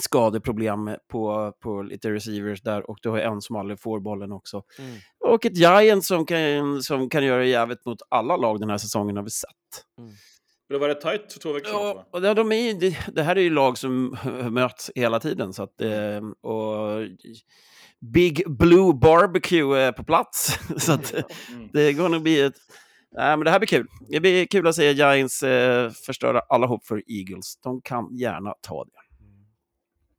[0.00, 4.62] skadeproblem på, på lite receivers där och du har en som aldrig får bollen också.
[4.78, 4.96] Mm.
[5.24, 9.16] Och ett Giant som kan, som kan göra jävligt mot alla lag den här säsongen
[9.16, 9.84] har vi sett.
[10.68, 11.80] Det var rätt tajt för två veckor sedan.
[11.80, 14.16] Ja, och det, de är, det, det här är ju lag som
[14.50, 15.52] möts hela tiden.
[15.52, 16.24] Så att, Mm.
[16.26, 17.06] eh, och
[18.00, 20.58] Big Blue Barbecue är på plats.
[20.84, 21.68] så att, Mm.
[21.72, 22.54] det är gonna bli ett...
[23.12, 23.86] Nej, men det här blir kul.
[24.08, 27.56] Det blir kul att se Giants eh, förstöra alla hopp för Eagles.
[27.62, 28.90] De kan gärna ta det.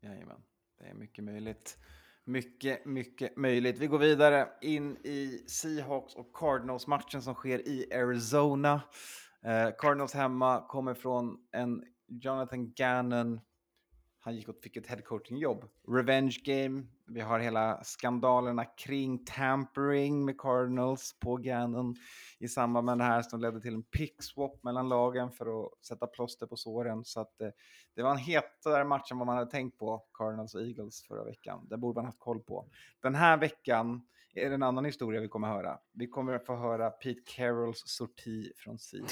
[0.08, 0.38] Jajamän,
[0.80, 1.78] det är mycket möjligt.
[2.26, 3.78] Mycket, mycket möjligt.
[3.80, 8.82] Vi går vidare in i Seahawks och Cardinals-matchen som sker i Arizona.
[9.46, 13.40] Eh, Cardinals hemma kommer från en Jonathan Gannon.
[14.22, 15.66] Han gick och fick ett headcoaching-jobb.
[15.88, 16.84] Revenge game.
[17.08, 21.96] Vi har hela skandalerna kring tampering med Cardinals på Gannon
[22.40, 25.86] i samband med det här som ledde till en pick swap mellan lagen för att
[25.86, 27.06] sätta plåster på såren.
[27.06, 27.50] Så att, eh,
[27.96, 31.24] det var en hetare match än vad man hade tänkt på, Cardinals och Eagles förra
[31.24, 31.68] veckan.
[31.70, 32.66] Det borde man haft koll på.
[33.02, 34.02] Den här veckan
[34.34, 35.80] är det en annan historia vi kommer höra.
[35.92, 39.06] Vi kommer att få höra Pete Carrolls sorti från Sea.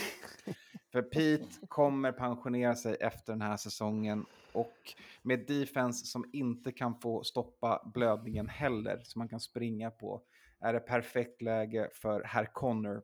[0.92, 7.00] För Pete kommer pensionera sig efter den här säsongen och med defense som inte kan
[7.00, 10.22] få stoppa blödningen heller, som man kan springa på,
[10.60, 13.04] är det perfekt läge för herr Connor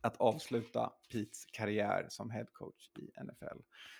[0.00, 3.58] att avsluta Petes karriär som head coach i NFL.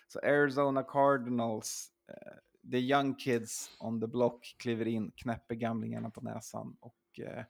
[0.08, 6.20] Så Arizona Cardinals, eh, the young kids on the block kliver in, knäpper gamlingarna på
[6.20, 7.42] näsan och eh,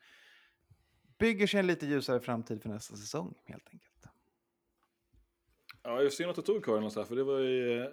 [1.18, 3.90] bygger sig en lite ljusare framtid för nästa säsong helt enkelt.
[5.82, 7.88] Ja, jag synd att du tog Cardinals här, för det var ju eh,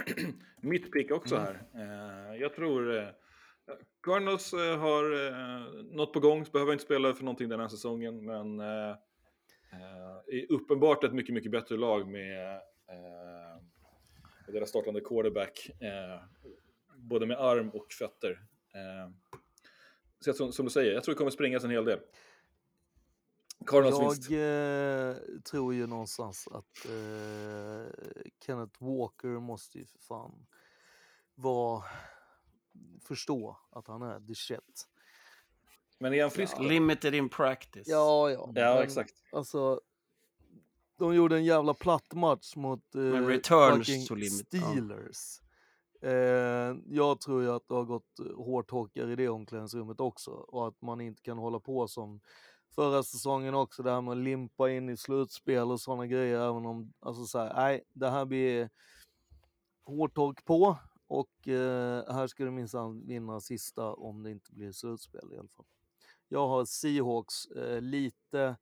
[0.60, 1.46] mitt pick också Mm.
[1.46, 1.62] här.
[2.32, 3.12] Eh, Jag tror
[4.02, 8.60] Cardinals har eh, något på gång, behöver inte spela för någonting den här säsongen, men
[8.60, 8.96] eh,
[10.26, 12.54] är uppenbart ett mycket, mycket bättre lag med,
[12.88, 13.62] eh,
[14.46, 16.22] med deras startande quarterback, eh,
[16.96, 18.42] både med arm och fötter.
[20.20, 22.00] Så jag, tror- som du säger, jag tror det kommer springas en hel del.
[23.66, 24.28] Cardinals.
[24.30, 25.16] Jag eh,
[25.50, 27.92] tror ju någonstans att eh,
[28.46, 30.46] Kenneth Walker måste ju för fan
[31.34, 31.84] vara,
[33.02, 34.88] förstå att han är the shit.
[35.98, 36.56] Men är han frisk?
[36.56, 36.62] då?
[36.62, 37.88] Limited in practice.
[37.88, 38.52] Ja, ja.
[38.54, 39.14] Ja, men exakt.
[39.32, 39.80] Alltså,
[40.98, 44.74] de gjorde en jävla platt match mot eh, Men returns to limit, ja.
[46.00, 50.68] Eh, jag tror ju att det har gått eh, hårtorkar i det omklädningsrummet också och
[50.68, 52.20] att man inte kan hålla på som
[52.74, 56.66] förra säsongen också, det här med att limpa in i slutspel och sådana grejer, även
[56.66, 58.70] om, alltså så här, nej, det här blir
[59.84, 65.32] hårtork på och eh, här ska det minsann vinna sista om det inte blir slutspel
[65.32, 65.66] i alla fall.
[66.28, 68.56] Jag har Seahawks eh, lite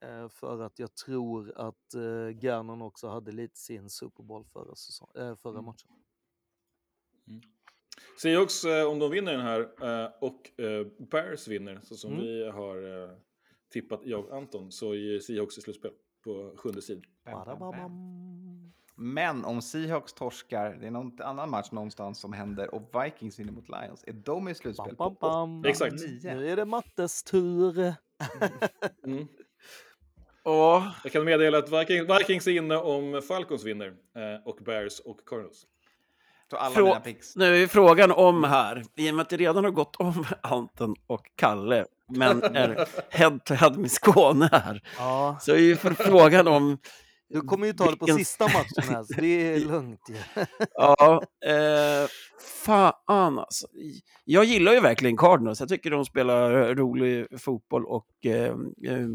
[0.00, 4.74] eh, för att jag tror att eh, Gannon också hade lite sin Super Bowl förra,
[4.74, 5.62] säsong, eh, förra
[7.30, 7.42] Mm.
[8.22, 12.24] Seahawks, eh, om de vinner den här eh, och eh, Bears vinner, så som Mm.
[12.24, 13.10] vi har eh,
[13.72, 15.90] tippat jag och Anton, så är Seahawks i slutspel
[16.24, 16.80] på sjunde.
[17.24, 17.92] Badababam.
[18.96, 23.52] Men om Seahawks torskar, det är någon annan match någonstans som händer och Vikings vinner
[23.52, 25.64] mot Lions, är de i slutspel Bam, bam, på bam.
[25.64, 25.94] Exakt.
[25.94, 26.34] 8-9?
[26.36, 27.94] Nu är det Mattes tur.
[29.04, 29.28] Mm.
[30.42, 35.00] Och, Jag kan meddela att Vikings, Vikings är inne om Falcons vinner eh, och Bears
[35.00, 35.66] och Cardinals.
[36.56, 37.36] Frå- mina picks.
[37.36, 40.94] nu är frågan om här, i och med att det redan har gått om Anton
[41.06, 46.78] och Kalle, men är head-to-head med Skåne här, Ja, så är ju för frågan om...
[47.28, 50.16] du kommer ju ta det på vilken- sista matchen här, så det är lugnt ju.
[50.74, 52.08] Ja, eh,
[52.64, 53.66] fan alltså.
[54.24, 55.60] Jag gillar ju verkligen Cardinals.
[55.60, 58.32] Jag tycker de spelar rolig fotboll och eh,
[58.86, 59.06] eh,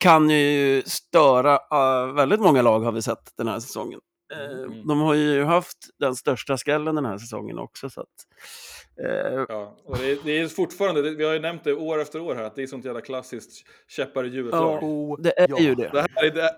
[0.00, 4.00] kan ju störa eh, väldigt många lag har vi sett den här säsongen.
[4.34, 4.86] Eh, Mm.
[4.86, 7.90] De har ju haft den största skrällen den här säsongen också.
[7.90, 8.06] Så att,
[9.04, 12.00] eh, Ja, och det, är, det är fortfarande, det, vi har ju nämnt det år
[12.00, 14.82] efter år här, att det är sånt jävla klassiskt käppar i hjulet lag.
[14.82, 15.58] Oh, det är ja.
[15.58, 15.88] ju det.
[15.92, 16.50] Det här är, det,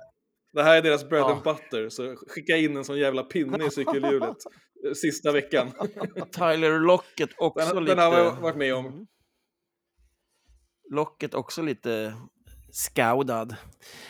[0.53, 1.33] det här är deras bread Ja.
[1.33, 4.37] and butter, så skicka in en sån jävla pinne i cykelhjulet
[4.87, 5.71] eh, sista veckan.
[6.33, 7.95] Tyler Lockett också Den, lite...
[7.95, 9.07] den har jag varit med om.
[10.91, 12.15] locket också lite
[12.73, 13.57] skaudad.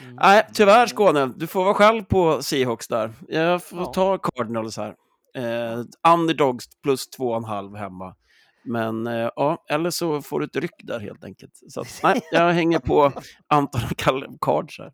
[0.03, 0.17] Mm.
[0.17, 1.27] Nej, tyvärr Skåne.
[1.37, 3.13] Du får vara själv på Seahawks där.
[3.29, 3.85] Jag får Ja.
[3.93, 4.95] ta Cardinals här.
[5.35, 5.83] Eh,
[6.13, 8.17] underdogs plus två och en halv hemma.
[8.65, 11.53] Men eh, ja, eller så får du ett ryck där helt enkelt.
[11.69, 13.13] Så att, nej, jag hänger på
[13.47, 14.93] Anton och Cards här.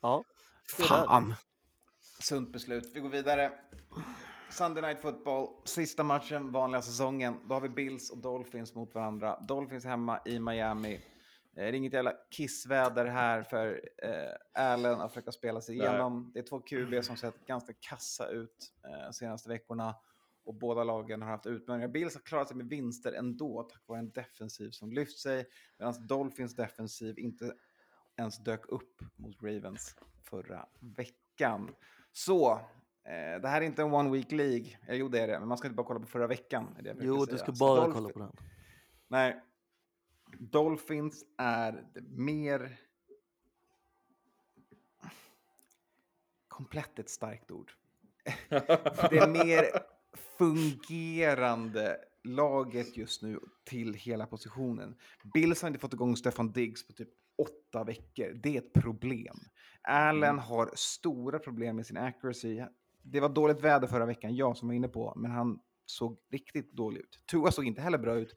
[0.00, 0.24] Ja.
[0.78, 1.34] Fan.
[2.20, 2.90] Sunt beslut.
[2.94, 3.52] Vi går vidare.
[4.50, 7.34] Sunday Night Football, sista matchen, vanliga säsongen.
[7.48, 9.40] Då har vi Bills och Dolphins mot varandra.
[9.48, 11.00] Dolphins hemma i Miami.
[11.56, 15.86] Eh, Det är inget jävla kissväder här för eh, Allen att försöka spela sig Nej.
[15.86, 16.30] igenom.
[16.34, 19.94] Det är två QB som sett ganska kassa ut eh, senaste veckorna
[20.44, 21.88] och båda lagen har haft utmaningar.
[21.88, 25.46] Bills har klarat sig med vinster ändå tack vare en defensiv som lyft sig
[25.78, 27.54] medan Dolphins defensiv inte
[28.16, 31.74] ens dök upp mot Ravens förra veckan.
[32.12, 32.52] Så,
[33.04, 34.78] eh, det här är inte en one week League.
[34.88, 36.76] Eh, jo, det är det, men man ska inte bara kolla på förra veckan.
[36.80, 38.32] Det Jo, du ska bara kolla på den.
[39.08, 39.42] Nej.
[40.38, 42.80] Dolphins är mer...
[46.48, 47.72] Komplett ett starkt ord.
[49.10, 49.64] det är mer
[50.38, 54.96] fungerande laget just nu till hela positionen.
[55.34, 57.08] Bills har inte fått igång Stefan Diggs på typ
[57.38, 58.40] åtta veckor.
[58.42, 59.36] Det är ett problem.
[59.82, 62.64] Allen har stora problem med sin accuracy.
[63.02, 66.72] Det var dåligt väder förra veckan, jag som var inne på, men han såg riktigt
[66.72, 67.18] dålig ut.
[67.26, 68.34] Tua såg inte heller bra ut.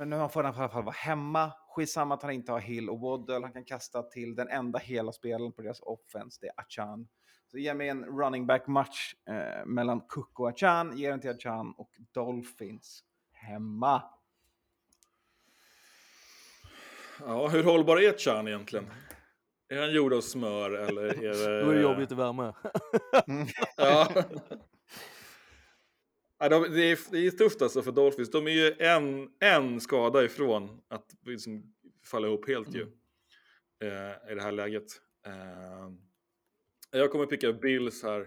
[0.00, 1.52] Men nu får han i alla fall vara hemma.
[1.68, 3.40] Skitsamma att han inte har Hill och Waddle.
[3.40, 7.08] Han kan kasta till den enda hela spelaren på deras offense, det är Achan.
[7.50, 10.98] Så ge mig en running back-match eh, mellan Cook och Achan.
[10.98, 14.02] Ge den till Achan och Dolphins hemma.
[17.26, 18.90] Ja, hur hållbar är Chan egentligen?
[19.68, 21.60] Är han gjord av smör eller är det...
[21.64, 22.52] Då är det jobbigt i värme.
[23.76, 24.08] Ja.
[26.42, 28.30] Ja, de, det, är, det är tufft alltså för Dolphins.
[28.30, 32.82] De är ju en, en skada ifrån att liksom falla ihop helt ju.
[33.80, 35.02] Eh, I det här läget.
[35.26, 35.92] Eh,
[36.90, 38.20] jag kommer picka Bills här.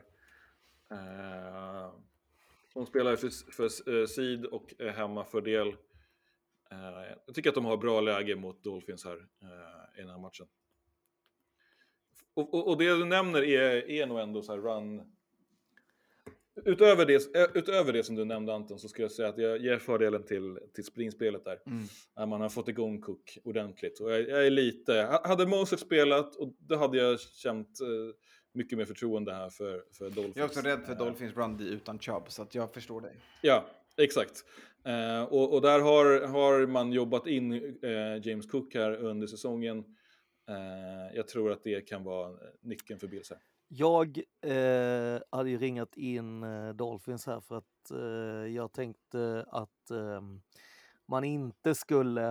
[0.91, 1.94] Eh,
[2.73, 5.68] de spelar för, för eh, Seed och är hemma för del.
[6.72, 10.19] Eh, jag tycker att de har bra läge mot Dolphins här eh, i den här
[10.19, 10.48] matchen.
[12.34, 15.12] Och, och, och det du nämner är, är nog ändå så här run...
[16.66, 19.58] Utöver det, eh, utöver det som du nämnde Anton så skulle jag säga att jag
[19.62, 21.60] ger fördelen till, till springspelet där.
[22.18, 24.00] När man har fått igång Cook ordentligt.
[24.00, 24.94] Och jag, jag är lite...
[24.94, 27.88] ha- Hade Moses spelat, och då hade jag känt eh,
[28.54, 30.36] mycket mer förtroende här för, för Dolphins.
[30.38, 33.16] Jag är också rädd för Eh, Dolphins run utan Chubb, så att jag förstår dig.
[33.42, 33.66] Ja,
[33.98, 34.46] exakt.
[34.86, 37.54] Eh, och, och där har, har man jobbat in
[37.84, 39.78] eh, James Cook här under säsongen.
[40.50, 43.40] Eh, jag tror att det kan vara nyckeln för Bills här.
[43.76, 49.91] Jag eh, hade ju ringat in eh, Dolphins här för att eh, jag tänkte att
[49.91, 50.22] eh,
[51.06, 52.28] man inte skulle...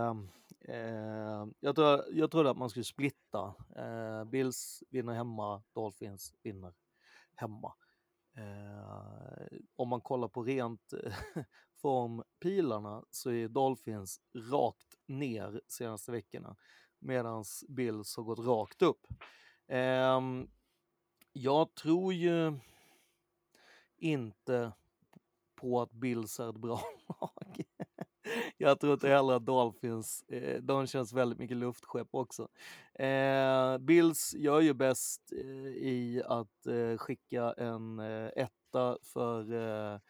[0.61, 3.55] Eh, jag, tror, jag trodde att man skulle splitta.
[3.77, 6.73] Eh, Bills vinner hemma, Dolphins vinner
[7.35, 7.73] hemma.
[8.37, 10.95] Eh, om man kollar på rent
[11.83, 14.21] formpilarna så är Dolphins
[14.53, 16.57] rakt ner senaste veckorna
[16.99, 19.07] medan Bills har gått rakt upp.
[19.69, 20.49] Ehm,
[21.33, 22.59] jag tror ju
[23.97, 24.73] inte
[25.55, 26.81] på att Bills är ett bra
[27.21, 27.63] lag.
[28.57, 32.49] Jag tror inte heller att Dolphins, eh, de känns väldigt mycket luftskepp också.
[32.95, 40.01] Eh, Bills gör ju bäst eh, i att eh, skicka en eh, etta för eh,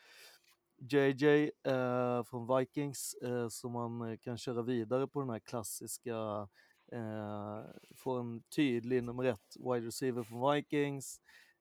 [0.79, 3.17] JJ eh, från Vikings
[3.51, 6.49] så man kan köra vidare på den här klassiska
[6.93, 7.65] eh,
[7.97, 11.21] få en tydlig nummer ett wide receiver från Vikings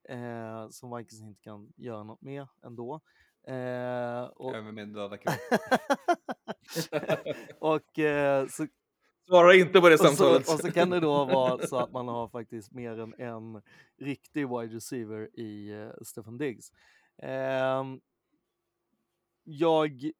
[0.10, 3.02] eh, som Vikings inte kan göra något med ändå.
[3.48, 5.18] Eh, och Över min döda
[7.60, 8.68] och, eh, så,
[9.28, 10.54] Svara inte på det och, så, samtalet.
[10.54, 13.62] och så kan det då vara så att man har faktiskt mer än en
[13.98, 16.72] riktig wide receiver i eh, Stefan Diggs.
[17.18, 18.02] Ehm,
[19.44, 20.12] jag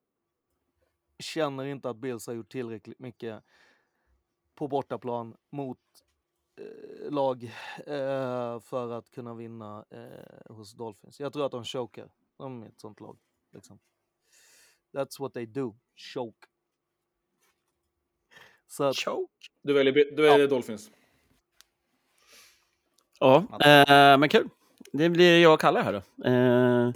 [1.20, 3.44] känner inte att Bills har gjort tillräckligt mycket
[4.62, 5.80] på bortaplan mot
[6.58, 7.44] eh, lag
[7.78, 11.20] eh, för att kunna vinna eh, hos Dolphins.
[11.20, 12.12] Jag tror att de chokar.
[12.38, 13.18] De är ett sånt lag.
[13.54, 13.80] Liksom.
[14.94, 15.76] That's what they do.
[15.96, 16.48] Choke.
[18.68, 19.48] Så att, Choke.
[19.62, 20.92] Du väljer, du väljer Dolphins.
[23.20, 24.50] Ja, eh, men kul.
[24.94, 26.30] Det blir jag och Kalle här då.
[26.30, 26.94] Eh,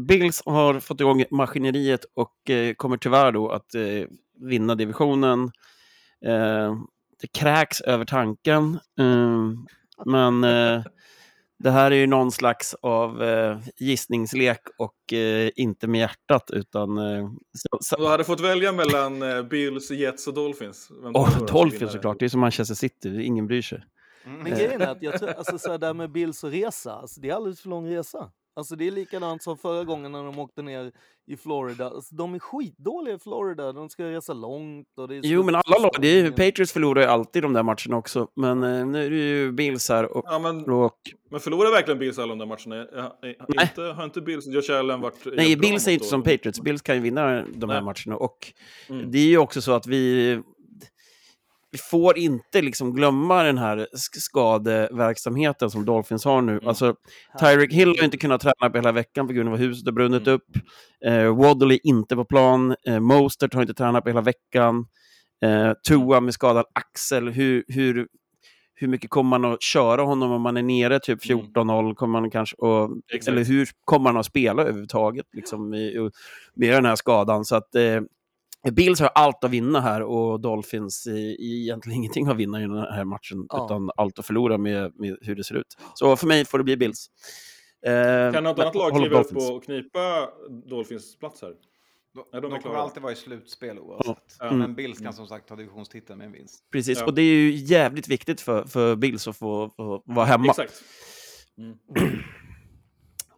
[0.00, 5.52] Bills har fått igång maskineriet och eh, kommer tyvärr då att eh, vinna divisionen.
[6.24, 6.74] Eh,
[7.20, 9.50] det kräks över tanken, eh,
[10.06, 10.84] men eh,
[11.58, 16.98] det här är ju någon slags av eh, gissningslek och eh, inte med hjärtat utan...
[16.98, 17.28] Eh,
[17.58, 20.90] så, så, Du hade fått välja mellan eh, Bills, Jets och Dolphins.
[21.02, 23.84] Vem som Dolphins såklart, det är som Manchester City, ingen bryr sig.
[24.24, 24.42] Mm.
[24.42, 27.20] Men grejen är att jag tror, alltså så här där med Bills och resa, alltså
[27.20, 28.30] det är alldeles för lång resa.
[28.54, 30.92] Alltså det är likadant som förra gången när de åkte ner
[31.26, 31.86] i Florida.
[31.86, 35.54] Alltså de är skitdåliga i Florida, de ska resa långt och det är Jo, men
[35.54, 36.30] alla lag, det är, ju-.
[36.30, 39.88] Patriots förlorar ju alltid de där matcherna också, men eh, nu är det ju Bills
[39.88, 40.96] här och, Ja, men, och
[41.30, 42.86] men förlorar verkligen Bills alla de där matcherna?
[42.94, 46.22] Ja, eh, Inte, har inte Bills, Josh Allen varit Nej, Bills är inte som?
[46.22, 46.60] Patriots.
[46.60, 47.84] Bills kan ju vinna de här Nej.
[47.84, 48.16] matcherna.
[48.16, 48.52] Och
[48.88, 49.10] Mm.
[49.10, 50.40] det är ju också så att vi,
[51.72, 56.52] vi får inte liksom glömma den här sk- skadeverksamheten som Dolphins har nu.
[56.52, 56.68] Mm.
[56.68, 56.94] Alltså,
[57.40, 59.92] Tyreek Hill har inte kunnat träna på hela veckan på grund av att huset har
[59.92, 60.34] brunnit Mm.
[60.34, 60.46] upp.
[61.06, 62.74] Eh, Waddle är inte på plan.
[62.88, 64.86] Eh, Mostert har inte tränat på hela veckan.
[65.44, 67.28] Eh, Tua med skadad axel.
[67.28, 68.06] Hur, hur,
[68.74, 71.44] hur mycket kommer man att köra honom om man är nere typ Mm.
[71.46, 71.94] 14-0?
[71.94, 73.28] Kommer man kanske att, Exakt.
[73.28, 76.10] eller hur kommer man att spela överhuvudtaget liksom, i,
[76.54, 77.44] med den här skadan?
[77.44, 78.00] Så att, eh,
[78.70, 82.76] Bills har allt att vinna här och Dolphins eh, egentligen ingenting att vinna i den
[82.78, 83.64] här matchen, Ja.
[83.66, 85.76] utan allt att förlora med, med hur det ser ut.
[85.94, 87.06] Så för mig får det bli Bills.
[87.86, 90.28] Eh, Kan något annat lag kliva upp och knipa
[90.70, 91.50] Dolphins plats här?
[92.14, 94.36] De, Ja, de de kommer alltid vara i slutspel oavsett.
[94.38, 94.52] Ja.
[94.52, 96.64] Men Bills kan som sagt ta divisionstiteln med en vinst.
[96.72, 97.06] Precis, Ja.
[97.06, 100.46] och det är ju jävligt viktigt för, för Bills att få, få vara hemma.
[100.46, 100.72] Exakt.
[101.58, 101.76] Mm.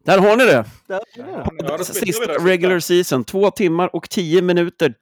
[0.05, 0.65] Där har ni det!
[0.87, 4.95] Där, Ja, Sista där, regular season, två timmar och tio minuter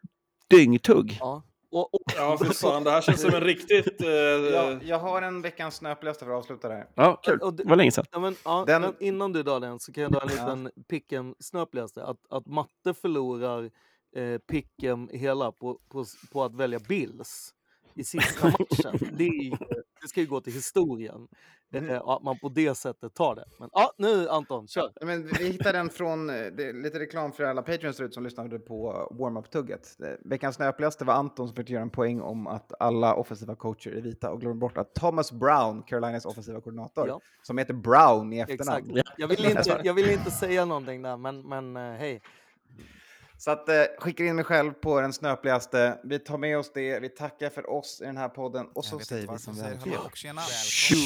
[0.56, 1.16] dyngtugg.
[1.20, 1.42] ja.
[1.74, 4.00] Och, och, Ja, för fan, det här känns som en riktigt...
[4.00, 6.86] Eh, Jag, jag har en veckans snöpligaste för att avsluta det här.
[6.94, 7.38] Ja, kul.
[7.38, 8.04] och det- Det var länge sedan.
[8.12, 10.70] Ja, men, ja, Den- men innan du drar den så kan jag dra en liten
[10.88, 12.04] picken snöpligaste.
[12.04, 13.70] Att, att matte förlorar
[14.16, 17.54] eh, picken hela på, på, på att välja Bills
[17.94, 18.98] i sista matchen.
[19.12, 19.56] Det, är, ju-
[20.02, 21.28] det ska ju gå till historien.
[21.74, 23.44] Eh, att man på det sättet tar det.
[23.58, 24.92] Men ja, nu Anton, kör!
[25.00, 28.24] Men vi hittade den från, eh, det är lite reklam för alla Patreons ute som
[28.24, 29.96] lyssnade på warm-up-tugget.
[30.04, 33.90] Eh, Veckans snöpligaste var Anton som fick göra en poäng om att alla offensiva coacher
[33.90, 37.20] är vita och glömde bort att Thomas Brown, Carolinas offensiva koordinator, Ja.
[37.42, 38.90] som heter Brown i efternamn.
[38.90, 39.18] Exakt.
[39.18, 42.22] Jag vill, inte, jag vill inte säga någonting där, men, men hej.
[43.44, 45.98] Så att, eh, skickar in mig själv på den snöpligaste.
[46.04, 47.00] Vi tar med oss det.
[47.00, 49.74] Vi tackar för oss i den här podden och så säger vi som vi säger
[49.74, 50.42] alltid hallå och tjena.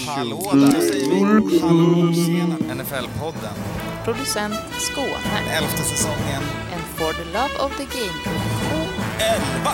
[0.06, 0.60] Hallå där.
[0.60, 2.56] Då säger vi hallå tjena.
[2.74, 3.56] NFL-podden.
[4.04, 5.36] Producent Skåne.
[5.58, 6.42] Elfte säsongen.
[6.74, 8.86] En For the Love of the Game-produktion.
[9.34, 9.72] Elva!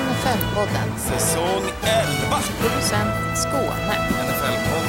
[0.00, 0.88] NFL-podden.
[0.98, 1.64] Säsong
[2.00, 2.38] elva!
[2.60, 3.94] Producent Skåne.
[4.28, 4.81] NFL-podden.